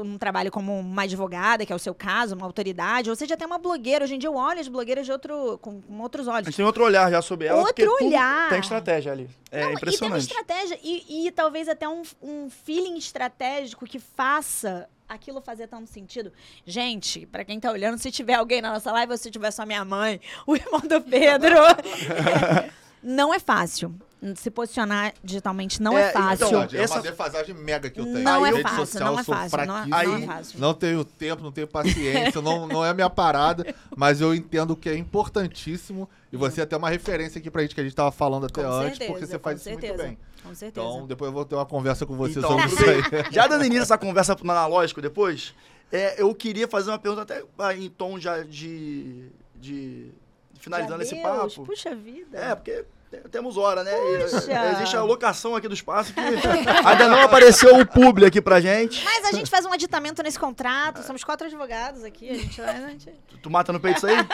um 0.00 0.16
trabalho 0.18 0.50
como 0.50 0.78
uma 0.78 1.02
advogada, 1.02 1.66
que 1.66 1.72
é 1.72 1.76
o 1.76 1.78
seu 1.78 1.94
caso, 1.94 2.34
uma 2.34 2.46
autoridade, 2.46 3.10
ou 3.10 3.16
seja, 3.16 3.34
até 3.34 3.44
uma 3.46 3.58
blogueira. 3.58 4.04
Hoje 4.04 4.14
em 4.14 4.18
dia 4.18 4.28
eu 4.28 4.34
olho 4.36 4.60
as 4.60 4.68
blogueiras 4.68 5.04
de 5.06 5.12
outro, 5.12 5.58
com, 5.60 5.80
com 5.80 6.00
outros 6.00 6.28
A 6.28 6.34
olhos. 6.34 6.46
gente 6.46 6.56
tem 6.56 6.64
outro 6.64 6.84
olhar 6.84 7.10
já 7.10 7.20
sobre 7.20 7.46
ela. 7.46 7.60
Outro 7.60 7.90
olhar. 8.00 8.48
Tem 8.50 8.60
estratégia 8.60 9.12
ali. 9.12 9.28
É 9.50 9.64
Não, 9.64 9.72
impressionante. 9.72 10.24
E 10.24 10.28
tem 10.28 10.36
uma 10.36 10.42
estratégia, 10.42 10.78
e, 10.82 11.26
e 11.26 11.30
talvez 11.32 11.68
até 11.68 11.88
um, 11.88 12.02
um 12.22 12.48
feeling 12.50 12.96
estratégico 12.96 13.86
que 13.86 13.98
faça 13.98 14.88
aquilo 15.08 15.40
fazer 15.40 15.66
tanto 15.68 15.88
sentido. 15.88 16.30
Gente, 16.66 17.24
pra 17.26 17.44
quem 17.44 17.58
tá 17.58 17.70
olhando, 17.72 17.96
se 17.98 18.10
tiver 18.10 18.34
alguém 18.34 18.60
na 18.60 18.72
nossa 18.72 18.92
live, 18.92 19.12
ou 19.12 19.18
se 19.18 19.30
tiver 19.30 19.50
só 19.50 19.64
minha 19.64 19.84
mãe, 19.84 20.20
o 20.46 20.54
irmão 20.54 20.80
do 20.80 21.00
Pedro, 21.00 21.56
não 23.02 23.32
é 23.32 23.38
fácil. 23.38 23.94
Se 24.34 24.50
posicionar 24.50 25.14
digitalmente 25.22 25.80
não 25.80 25.96
é, 25.96 26.08
É, 26.08 26.10
fácil. 26.10 26.46
então, 26.48 26.62
é 26.72 26.82
essa- 26.82 26.94
uma 26.96 27.02
defasagem 27.02 27.54
mega 27.54 27.88
que 27.88 28.00
eu 28.00 28.04
tenho. 28.04 28.18
não 28.18 28.44
é 28.44 28.50
Rede 28.50 28.62
fácil, 28.62 28.78
social, 28.78 29.10
não 29.12 29.18
é 29.18 29.20
eu 29.20 29.24
sou 29.24 29.34
fácil, 29.36 29.56
não 29.58 29.62
é, 29.62 29.66
fraquíssimo. 29.86 30.02
não 30.02 30.12
é 30.12 30.16
Aí- 30.20 30.26
fácil. 30.26 30.58
Não 30.60 30.74
tenho 30.74 31.04
tempo, 31.04 31.42
não 31.44 31.52
tenho 31.52 31.68
paciência, 31.68 32.42
não, 32.42 32.66
não 32.66 32.84
é 32.84 32.90
a 32.90 32.94
minha 32.94 33.08
parada, 33.08 33.64
mas 33.96 34.20
eu 34.20 34.34
entendo 34.34 34.74
que 34.74 34.88
é 34.88 34.96
importantíssimo. 34.96 36.08
E 36.32 36.36
você 36.36 36.60
é 36.60 36.64
até 36.64 36.76
uma 36.76 36.90
referência 36.90 37.38
aqui 37.38 37.48
pra 37.48 37.62
gente 37.62 37.76
que 37.76 37.80
a 37.80 37.84
gente 37.84 37.94
tava 37.94 38.10
falando 38.10 38.46
até 38.46 38.60
Com 38.60 38.68
antes, 38.68 38.98
certeza, 38.98 39.12
porque 39.12 39.26
você 39.26 39.38
faz 39.38 39.56
isso 39.60 39.64
certeza, 39.70 39.92
muito 39.94 40.06
bem. 40.08 40.18
Com 40.42 40.54
certeza. 40.54 40.86
Então, 40.86 41.06
depois 41.06 41.28
eu 41.28 41.32
vou 41.32 41.44
ter 41.44 41.54
uma 41.54 41.66
conversa 41.66 42.04
com 42.04 42.16
você 42.16 42.40
Então, 42.40 42.50
sobre 42.50 42.66
isso 42.74 42.84
aí. 42.84 43.24
Já 43.32 43.46
dando 43.46 43.64
início 43.64 43.82
a 43.82 43.84
essa 43.84 43.98
conversa 43.98 44.36
no 44.42 44.50
analógico 44.50 45.00
depois, 45.00 45.54
é, 45.92 46.20
eu 46.20 46.34
queria 46.34 46.66
fazer 46.66 46.90
uma 46.90 46.98
pergunta 46.98 47.22
até 47.22 47.44
ah, 47.56 47.72
em 47.72 47.88
tom 47.88 48.18
já 48.18 48.42
de. 48.42 49.28
de 49.54 50.10
finalizando 50.58 51.02
esse 51.02 51.14
Deus, 51.14 51.54
papo. 51.54 51.66
Puxa 51.66 51.94
vida. 51.94 52.38
É, 52.38 52.54
porque 52.54 52.84
temos 53.30 53.56
hora, 53.56 53.82
né? 53.82 53.92
Puxa. 54.30 54.52
é, 54.52 54.72
Existe 54.72 54.96
a 54.96 55.02
locação 55.02 55.54
aqui 55.56 55.66
do 55.68 55.74
espaço 55.74 56.12
que 56.12 56.20
ainda 56.84 57.08
não 57.08 57.22
apareceu 57.22 57.78
o 57.78 57.86
publi 57.86 58.26
aqui 58.26 58.40
pra 58.40 58.60
gente. 58.60 59.02
Mas 59.04 59.24
a 59.24 59.32
gente 59.32 59.50
faz 59.50 59.64
um 59.64 59.72
aditamento 59.72 60.22
nesse 60.22 60.38
contrato, 60.38 61.02
somos 61.02 61.24
quatro 61.24 61.46
advogados 61.46 62.04
aqui, 62.04 62.28
a 62.30 62.34
gente 62.34 62.60
vai... 62.60 62.76
A 62.84 62.88
gente... 62.90 63.06
Tu, 63.28 63.38
tu 63.38 63.50
mata 63.50 63.72
no 63.72 63.80
peito 63.80 63.98
isso 63.98 64.06
aí? 64.06 64.16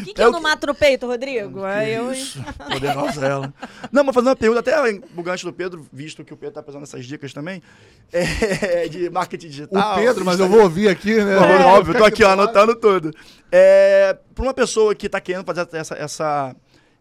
O 0.00 0.04
que, 0.04 0.14
que 0.14 0.20
É 0.20 0.24
eu 0.24 0.30
não 0.30 0.38
que- 0.38 0.42
mato 0.44 0.66
no 0.66 0.74
peito, 0.74 1.06
Rodrigo? 1.06 1.60
Que 1.62 1.90
eu... 1.90 2.12
isso, 2.12 2.42
poderosa 2.70 3.26
ela. 3.26 3.54
Não, 3.92 4.04
mas 4.04 4.14
fazendo 4.14 4.28
uma 4.28 4.36
pergunta, 4.36 4.60
até 4.60 5.00
o 5.16 5.22
gancho 5.22 5.46
do 5.46 5.52
Pedro, 5.52 5.86
visto 5.92 6.24
que 6.24 6.32
o 6.32 6.36
Pedro 6.36 6.54
tá 6.54 6.62
pesando 6.62 6.82
essas 6.84 7.04
dicas 7.06 7.32
também, 7.32 7.62
é, 8.12 8.88
de 8.88 9.10
marketing 9.10 9.48
digital. 9.48 9.92
O 9.92 9.96
Pedro, 9.96 10.24
mas 10.24 10.38
eu 10.40 10.48
vou 10.48 10.62
ouvir 10.62 10.88
aqui, 10.88 11.14
né? 11.22 11.36
Óbvio, 11.36 11.66
óbvio, 11.66 11.94
tô 11.98 12.04
aqui, 12.04 12.22
ó, 12.24 12.30
anotando 12.30 12.74
tudo. 12.76 13.10
É, 13.50 14.16
para 14.34 14.44
uma 14.44 14.54
pessoa 14.54 14.94
que 14.94 15.08
tá 15.08 15.20
querendo 15.20 15.44
fazer 15.44 15.68
essa, 15.72 15.94
essa- 15.94 16.56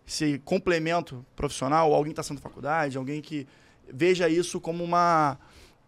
esse 0.08 0.40
complemento 0.40 1.26
profissional, 1.36 1.94
alguém 1.94 2.12
que 2.12 2.18
tá 2.18 2.24
saindo 2.24 2.40
da 2.42 2.48
faculdade, 2.48 2.98
alguém 2.98 3.22
que 3.22 3.48
veja 3.92 4.28
isso 4.28 4.60
como 4.60 4.84
uma, 4.84 5.38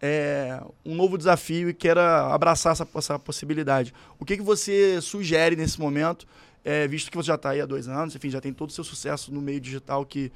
é, 0.01 0.61
um 0.85 0.95
novo 0.95 1.17
desafio 1.17 1.69
e 1.69 1.73
queira 1.73 2.33
abraçar 2.33 2.73
essa, 2.73 2.87
essa 2.95 3.19
possibilidade. 3.19 3.93
O 4.19 4.25
que, 4.25 4.37
que 4.37 4.43
você 4.43 5.01
sugere 5.01 5.55
nesse 5.55 5.79
momento, 5.79 6.27
é, 6.63 6.87
visto 6.87 7.11
que 7.11 7.17
você 7.17 7.27
já 7.27 7.35
está 7.35 7.49
aí 7.51 7.61
há 7.61 7.65
dois 7.65 7.87
anos, 7.87 8.15
enfim, 8.15 8.29
já 8.29 8.39
tem 8.39 8.53
todo 8.53 8.69
o 8.69 8.73
seu 8.73 8.83
sucesso 8.83 9.33
no 9.33 9.41
meio 9.41 9.59
digital, 9.59 10.05
que 10.05 10.31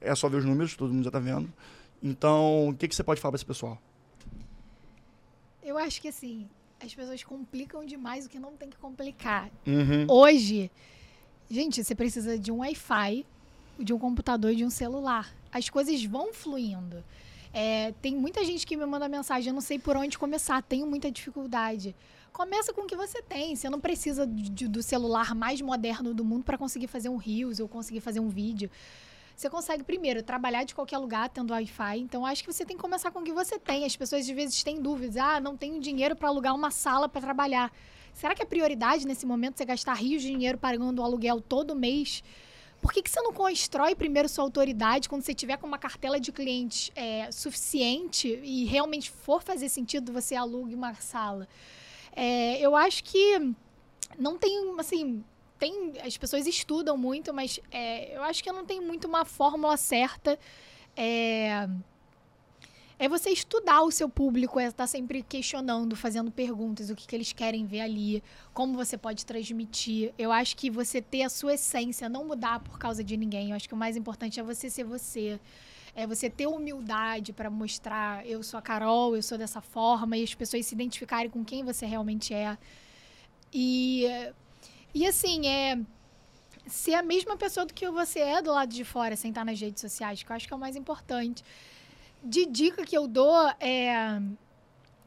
é 0.00 0.14
só 0.14 0.28
ver 0.28 0.38
os 0.38 0.44
números, 0.44 0.76
todo 0.76 0.92
mundo 0.92 1.04
já 1.04 1.08
está 1.08 1.18
vendo. 1.18 1.52
Então, 2.02 2.68
o 2.68 2.74
que, 2.74 2.88
que 2.88 2.94
você 2.94 3.04
pode 3.04 3.20
falar 3.20 3.32
para 3.32 3.36
esse 3.36 3.44
pessoal? 3.44 3.78
Eu 5.62 5.76
acho 5.76 6.00
que 6.00 6.08
assim, 6.08 6.48
as 6.82 6.94
pessoas 6.94 7.22
complicam 7.22 7.84
demais 7.84 8.24
o 8.24 8.28
que 8.28 8.38
não 8.38 8.56
tem 8.56 8.70
que 8.70 8.78
complicar. 8.78 9.50
Uhum. 9.66 10.06
Hoje, 10.08 10.70
gente, 11.50 11.82
você 11.82 11.94
precisa 11.94 12.38
de 12.38 12.52
um 12.52 12.58
Wi-Fi, 12.58 13.26
de 13.78 13.92
um 13.92 13.98
computador 13.98 14.52
e 14.52 14.56
de 14.56 14.64
um 14.64 14.70
celular. 14.70 15.34
As 15.52 15.68
coisas 15.68 16.02
vão 16.04 16.32
fluindo. 16.32 17.02
É, 17.52 17.92
tem 18.00 18.14
muita 18.14 18.44
gente 18.44 18.66
que 18.66 18.76
me 18.76 18.86
manda 18.86 19.08
mensagem, 19.08 19.48
eu 19.48 19.54
não 19.54 19.60
sei 19.60 19.78
por 19.78 19.96
onde 19.96 20.16
começar, 20.16 20.62
tenho 20.62 20.86
muita 20.86 21.10
dificuldade. 21.10 21.96
Começa 22.32 22.72
com 22.72 22.82
o 22.82 22.86
que 22.86 22.94
você 22.94 23.20
tem. 23.20 23.56
Você 23.56 23.68
não 23.68 23.80
precisa 23.80 24.24
de- 24.26 24.68
do 24.68 24.82
celular 24.82 25.34
mais 25.34 25.60
moderno 25.60 26.14
do 26.14 26.24
mundo 26.24 26.44
para 26.44 26.56
conseguir 26.56 26.86
fazer 26.86 27.08
um 27.08 27.16
Reels 27.16 27.58
ou 27.58 27.66
conseguir 27.68 28.00
fazer 28.00 28.20
um 28.20 28.28
vídeo. 28.28 28.70
Você 29.34 29.50
consegue, 29.50 29.82
primeiro, 29.82 30.22
trabalhar 30.22 30.62
de 30.64 30.74
qualquer 30.74 30.98
lugar 30.98 31.28
tendo 31.30 31.50
Wi-Fi. 31.52 31.98
Então, 31.98 32.24
acho 32.24 32.44
que 32.44 32.52
você 32.52 32.64
tem 32.64 32.76
que 32.76 32.82
começar 32.82 33.10
com 33.10 33.20
o 33.20 33.24
que 33.24 33.32
você 33.32 33.58
tem. 33.58 33.84
As 33.84 33.96
pessoas, 33.96 34.22
às 34.22 34.28
vezes, 34.28 34.62
têm 34.62 34.80
dúvidas. 34.80 35.16
Ah, 35.16 35.40
não 35.40 35.56
tenho 35.56 35.80
dinheiro 35.80 36.14
para 36.14 36.28
alugar 36.28 36.54
uma 36.54 36.70
sala 36.70 37.08
para 37.08 37.20
trabalhar. 37.22 37.72
Será 38.14 38.34
que 38.34 38.42
é 38.42 38.44
prioridade 38.44 39.06
nesse 39.06 39.24
momento 39.26 39.58
você 39.58 39.64
gastar 39.64 39.94
rios 39.94 40.22
de 40.22 40.28
dinheiro 40.28 40.58
pagando 40.58 41.00
o 41.00 41.04
aluguel 41.04 41.40
todo 41.40 41.74
mês? 41.74 42.22
Por 42.80 42.92
que, 42.92 43.02
que 43.02 43.10
você 43.10 43.20
não 43.20 43.32
constrói 43.32 43.94
primeiro 43.94 44.28
sua 44.28 44.44
autoridade 44.44 45.08
quando 45.08 45.22
você 45.22 45.34
tiver 45.34 45.58
com 45.58 45.66
uma 45.66 45.78
cartela 45.78 46.18
de 46.18 46.32
clientes 46.32 46.90
é, 46.94 47.30
suficiente 47.30 48.40
e 48.42 48.64
realmente 48.64 49.10
for 49.10 49.42
fazer 49.42 49.68
sentido 49.68 50.12
você 50.12 50.34
alugue 50.34 50.74
uma 50.74 50.94
sala? 50.94 51.46
É, 52.16 52.58
eu 52.58 52.74
acho 52.74 53.04
que 53.04 53.54
não 54.18 54.38
tem, 54.38 54.74
assim, 54.78 55.22
tem, 55.58 55.92
as 56.02 56.16
pessoas 56.16 56.46
estudam 56.46 56.96
muito, 56.96 57.34
mas 57.34 57.60
é, 57.70 58.16
eu 58.16 58.22
acho 58.22 58.42
que 58.42 58.50
não 58.50 58.64
tem 58.64 58.80
muito 58.80 59.06
uma 59.06 59.26
fórmula 59.26 59.76
certa. 59.76 60.38
É, 60.96 61.68
é 63.00 63.08
você 63.08 63.30
estudar 63.30 63.80
o 63.80 63.90
seu 63.90 64.10
público, 64.10 64.60
é 64.60 64.66
estar 64.66 64.86
sempre 64.86 65.22
questionando, 65.22 65.96
fazendo 65.96 66.30
perguntas, 66.30 66.90
o 66.90 66.94
que, 66.94 67.06
que 67.06 67.16
eles 67.16 67.32
querem 67.32 67.64
ver 67.64 67.80
ali, 67.80 68.22
como 68.52 68.74
você 68.74 68.98
pode 68.98 69.24
transmitir. 69.24 70.12
Eu 70.18 70.30
acho 70.30 70.54
que 70.54 70.70
você 70.70 71.00
ter 71.00 71.22
a 71.22 71.30
sua 71.30 71.54
essência, 71.54 72.10
não 72.10 72.26
mudar 72.26 72.60
por 72.60 72.78
causa 72.78 73.02
de 73.02 73.16
ninguém. 73.16 73.50
Eu 73.50 73.56
acho 73.56 73.66
que 73.66 73.72
o 73.72 73.76
mais 73.76 73.96
importante 73.96 74.38
é 74.38 74.42
você 74.42 74.68
ser 74.68 74.84
você. 74.84 75.40
É 75.94 76.06
você 76.06 76.28
ter 76.28 76.46
humildade 76.46 77.32
para 77.32 77.48
mostrar, 77.48 78.24
eu 78.26 78.42
sou 78.42 78.58
a 78.58 78.62
Carol, 78.62 79.16
eu 79.16 79.22
sou 79.22 79.38
dessa 79.38 79.62
forma, 79.62 80.18
e 80.18 80.22
as 80.22 80.34
pessoas 80.34 80.66
se 80.66 80.74
identificarem 80.74 81.30
com 81.30 81.42
quem 81.42 81.64
você 81.64 81.86
realmente 81.86 82.34
é. 82.34 82.58
E, 83.50 84.04
e 84.94 85.06
assim, 85.06 85.46
é 85.46 85.78
ser 86.66 86.92
a 86.92 87.02
mesma 87.02 87.34
pessoa 87.38 87.64
do 87.64 87.72
que 87.72 87.90
você 87.90 88.18
é 88.18 88.42
do 88.42 88.52
lado 88.52 88.74
de 88.74 88.84
fora, 88.84 89.16
sem 89.16 89.30
estar 89.30 89.44
nas 89.44 89.58
redes 89.58 89.80
sociais, 89.80 90.22
que 90.22 90.30
eu 90.30 90.36
acho 90.36 90.46
que 90.46 90.52
é 90.52 90.56
o 90.56 90.60
mais 90.60 90.76
importante. 90.76 91.42
De 92.22 92.46
dica 92.46 92.84
que 92.84 92.96
eu 92.96 93.06
dou 93.06 93.48
é. 93.58 94.20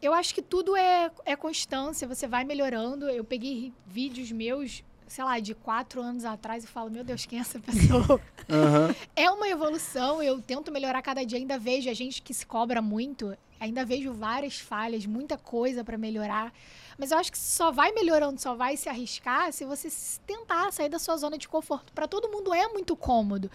Eu 0.02 0.14
acho 0.14 0.36
que 0.36 0.42
tudo 0.42 0.76
é, 0.76 1.10
é 1.26 1.36
constância, 1.36 2.08
você 2.08 2.28
vai 2.28 2.44
melhorando. 2.44 3.10
Eu 3.10 3.24
peguei 3.24 3.72
vídeos 3.86 4.32
meus, 4.34 4.84
sei 5.08 5.24
lá, 5.24 5.40
de 5.40 5.56
quatro 5.56 6.02
anos 6.02 6.26
atrás 6.26 6.66
e 6.66 6.68
falo, 6.68 6.92
meu 6.92 7.06
Deus, 7.06 7.26
quem 7.26 7.40
é 7.40 7.42
essa 7.42 7.58
pessoa? 7.58 8.20
Aham. 8.50 8.94
É 9.16 9.32
uma 9.32 9.48
evolução, 9.48 10.22
eu 10.22 10.42
tento 10.42 10.74
melhorar 10.74 11.02
cada 11.02 11.26
dia, 11.26 11.38
ainda 11.38 11.58
vejo 11.58 11.90
a 11.90 11.94
gente 11.94 12.22
que 12.22 12.34
se 12.34 12.46
cobra 12.46 12.82
muito, 12.82 13.38
ainda 13.60 13.86
vejo 13.86 14.14
várias 14.14 14.60
falhas, 14.60 15.06
muita 15.06 15.38
coisa 15.38 15.84
para 15.84 15.98
melhorar. 15.98 16.54
Mas 16.98 17.12
eu 17.12 17.18
acho 17.18 17.32
que 17.32 17.38
só 17.38 17.72
vai 17.72 17.92
melhorando, 17.92 18.40
só 18.40 18.54
vai 18.56 18.78
se 18.78 18.88
arriscar 18.88 19.52
se 19.52 19.66
você 19.66 19.90
tentar 20.26 20.72
sair 20.72 20.90
da 20.90 21.00
sua 21.00 21.18
zona 21.18 21.38
de 21.38 21.48
conforto. 21.48 21.92
Para 21.94 22.08
todo 22.08 22.30
mundo 22.30 22.54
é 22.54 22.68
muito 22.68 22.96
cômodo. 22.96 23.50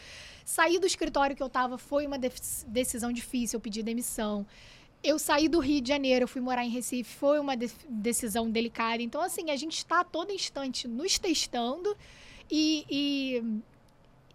Sair 0.45 0.79
do 0.79 0.87
escritório 0.87 1.37
que 1.37 1.43
eu 1.43 1.49
tava 1.49 1.79
foi 1.79 2.07
uma 2.07 2.19
decisão 2.67 3.13
difícil, 3.13 3.57
eu 3.59 3.61
pedi 3.61 3.83
demissão. 3.83 4.47
Eu 5.03 5.19
saí 5.19 5.49
do 5.49 5.61
Rio 5.61 5.81
de 5.81 5.89
Janeiro, 5.89 6.27
fui 6.27 6.41
morar 6.41 6.65
em 6.65 6.71
Recife, 6.71 7.15
foi 7.15 7.39
uma 7.39 7.57
def- 7.57 7.85
decisão 7.89 8.51
delicada. 8.51 9.01
Então, 9.01 9.21
assim, 9.21 9.51
a 9.51 9.57
gente 9.57 9.77
está 9.77 10.01
a 10.01 10.05
todo 10.05 10.33
instante 10.33 10.89
nos 10.89 11.19
testando 11.19 11.97
e, 12.51 12.85
e 12.91 13.61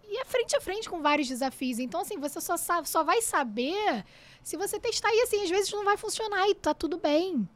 e 0.06 0.18
é 0.20 0.24
frente 0.24 0.54
a 0.54 0.60
frente 0.60 0.88
com 0.88 1.00
vários 1.02 1.28
desafios. 1.28 1.78
Então, 1.78 2.00
assim, 2.00 2.18
você 2.18 2.40
só, 2.40 2.56
sabe, 2.56 2.88
só 2.88 3.02
vai 3.02 3.20
saber 3.20 4.04
se 4.44 4.56
você 4.56 4.78
testar. 4.78 5.10
E, 5.12 5.22
assim, 5.22 5.42
às 5.42 5.50
vezes 5.50 5.72
não 5.72 5.84
vai 5.84 5.96
funcionar 5.96 6.48
e 6.48 6.54
tá 6.54 6.72
tudo 6.72 6.98
bem. 6.98 7.48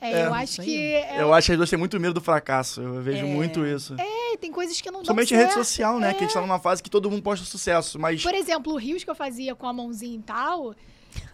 É, 0.00 0.12
É, 0.12 0.26
eu 0.26 0.32
acho 0.32 0.62
que 0.62 0.94
é, 0.94 1.20
Eu 1.20 1.34
acho 1.34 1.46
que 1.46 1.52
as 1.52 1.58
duas 1.58 1.68
têm 1.68 1.78
muito 1.78 2.00
medo 2.00 2.14
do 2.14 2.20
fracasso. 2.22 2.80
Eu 2.80 3.02
vejo 3.02 3.26
É. 3.26 3.28
muito 3.28 3.66
isso. 3.66 3.94
é, 3.98 4.36
tem 4.38 4.50
coisas 4.50 4.80
que 4.80 4.90
não 4.90 5.04
Somente 5.04 5.28
dão 5.34 5.38
em 5.38 5.42
rede 5.42 5.52
certo. 5.54 5.66
social, 5.66 5.98
né? 5.98 6.14
Que 6.14 6.20
a 6.24 6.26
gente 6.26 6.32
tá 6.32 6.40
numa 6.40 6.58
fase 6.58 6.82
que 6.82 6.88
todo 6.88 7.10
mundo 7.10 7.22
posta 7.22 7.44
sucesso, 7.44 7.98
mas. 7.98 8.22
Por 8.22 8.32
exemplo, 8.34 8.72
o 8.72 8.76
rios 8.76 9.04
que 9.04 9.10
eu 9.10 9.14
fazia 9.14 9.54
com 9.54 9.66
a 9.66 9.72
mãozinha 9.74 10.16
e 10.18 10.22
tal, 10.22 10.74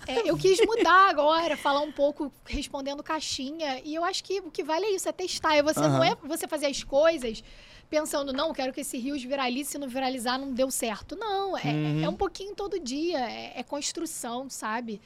é, 0.09 0.29
eu 0.29 0.37
quis 0.37 0.59
mudar 0.67 1.07
agora, 1.11 1.57
falar 1.57 1.83
um 1.83 1.93
pouco 1.93 2.33
respondendo 2.45 3.05
caixinha. 3.05 3.81
E 3.85 3.95
eu 3.95 4.03
acho 4.03 4.25
que 4.25 4.41
o 4.41 4.51
que 4.51 4.65
vale 4.65 4.85
é 4.87 4.91
isso, 4.97 5.09
é 5.09 5.13
testar. 5.13 5.55
É 5.55 5.63
você 5.63 5.79
não 5.79 6.03
Aham. 6.03 6.05
é 6.07 6.17
você 6.27 6.49
fazer 6.49 6.67
as 6.67 6.83
coisas 6.83 7.45
pensando, 7.89 8.33
não, 8.33 8.53
quero 8.53 8.73
que 8.73 8.81
esse 8.81 8.99
rios 8.99 9.23
viralize, 9.23 9.71
se 9.71 9.79
não 9.79 9.89
viralizar, 9.89 10.39
não 10.39 10.53
deu 10.53 10.71
certo. 10.71 11.17
Não, 11.17 11.57
é, 11.57 11.63
Uhum. 11.73 12.05
é 12.05 12.09
um 12.09 12.17
pouquinho 12.17 12.55
todo 12.55 12.79
dia, 12.81 13.19
é, 13.31 13.61
é 13.61 13.63
construção, 13.63 14.49
sabe? 14.51 15.01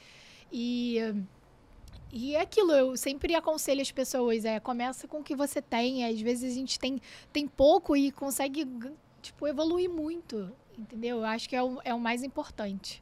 E. 0.51 0.97
E 2.13 2.35
é 2.35 2.41
aquilo, 2.41 2.73
eu 2.73 2.97
sempre 2.97 3.33
aconselho 3.35 3.81
as 3.81 3.89
pessoas, 3.89 4.43
é, 4.43 4.59
começa 4.59 5.07
com 5.07 5.19
o 5.19 5.23
que 5.23 5.33
você 5.33 5.61
tem. 5.61 6.03
Às 6.03 6.19
vezes 6.19 6.51
a 6.51 6.53
gente 6.53 6.77
tem, 6.77 6.99
tem 7.31 7.47
pouco 7.47 7.95
e 7.95 8.11
consegue, 8.11 8.67
tipo, 9.21 9.47
evoluir 9.47 9.89
muito, 9.89 10.51
entendeu? 10.77 11.19
Eu 11.19 11.23
acho 11.23 11.47
que 11.47 11.55
é 11.55 11.63
o, 11.63 11.79
é 11.85 11.93
o 11.93 11.99
mais 12.01 12.21
importante. 12.21 13.01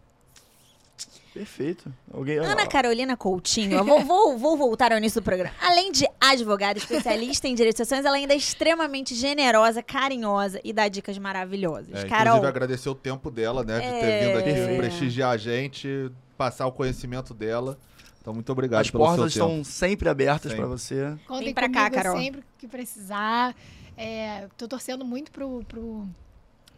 Perfeito. 1.34 1.94
Alguém. 2.12 2.38
Ana 2.40 2.66
Carolina 2.68 3.16
Coutinho, 3.16 3.84
vou, 3.84 4.04
vou, 4.04 4.38
vou 4.38 4.58
voltar 4.58 4.92
ao 4.92 4.98
início 4.98 5.22
do 5.22 5.24
programa. 5.24 5.54
Além 5.62 5.92
de 5.92 6.06
advogada 6.20 6.78
especialista 6.80 7.48
em 7.48 7.56
direitos 7.56 7.78
sociais, 7.78 8.04
ela 8.04 8.16
ainda 8.16 8.34
é 8.34 8.38
extremamente 8.38 9.14
generosa, 9.16 9.84
carinhosa 9.84 10.60
e 10.64 10.74
dá 10.74 10.88
dicas 10.88 11.18
maravilhosas. 11.18 12.04
É, 12.04 12.08
Carol, 12.08 12.38
Inclusive, 12.38 12.48
agradecer 12.48 12.90
o 12.90 12.96
tempo 12.96 13.30
dela, 13.30 13.64
né? 13.64 13.80
De 13.80 13.88
ter 13.88 14.06
É. 14.06 14.28
vindo 14.28 14.38
aqui 14.40 14.54
Perfeito. 14.54 14.78
prestigiar 14.80 15.32
a 15.32 15.38
gente, 15.38 16.12
passar 16.38 16.66
o 16.66 16.72
conhecimento 16.72 17.34
dela. 17.34 17.78
Então, 18.22 18.34
muito 18.34 18.52
obrigado 18.52 18.82
As 18.82 18.92
pelo 18.92 19.04
portas 19.06 19.32
estão 19.32 19.50
tempo. 19.50 19.66
sempre 19.66 20.10
abertas 20.10 20.54
pra 20.54 20.66
você. 20.66 21.16
Contem 21.28 21.46
Vem 21.46 21.54
pra 21.54 21.70
cá, 21.70 21.90
Carol. 21.90 22.18
sempre 22.18 22.44
que 22.58 22.68
precisar. 22.68 23.56
É, 23.96 24.48
tô 24.58 24.68
torcendo 24.68 25.06
muito 25.06 25.32
pro, 25.32 25.64
pro 25.68 26.06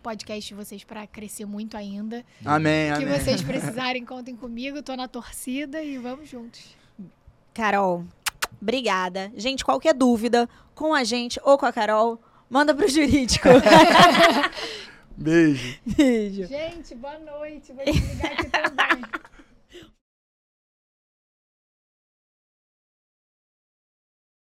podcast 0.02 0.48
de 0.48 0.54
vocês 0.54 0.84
para 0.84 1.06
crescer 1.08 1.46
muito 1.46 1.78
ainda. 1.78 2.26
Amém, 2.44 2.94
que 2.94 3.04
amém. 3.04 3.20
vocês 3.20 3.42
precisarem, 3.44 4.04
contem 4.04 4.36
comigo. 4.36 4.82
Tô 4.82 4.96
na 4.96 5.08
torcida 5.08 5.82
e 5.82 5.98
vamos 5.98 6.30
juntos. 6.30 6.76
Carol, 7.54 8.06
obrigada. 8.62 9.32
Gente, 9.36 9.64
qualquer 9.64 9.94
dúvida 9.94 10.50
com 10.74 10.94
a 10.94 11.04
gente 11.04 11.40
ou 11.44 11.58
com 11.58 11.66
a 11.66 11.72
Carol, 11.74 12.22
manda 12.50 12.74
pro 12.74 12.88
jurídico. 12.88 13.48
Beijo. 15.16 15.80
Beijo. 15.86 16.48
Gente, 16.48 16.96
boa 16.96 17.20
noite. 17.20 17.72
Vou 17.74 17.86
desligar 17.86 18.32
aqui 18.32 18.50
também. 18.50 19.22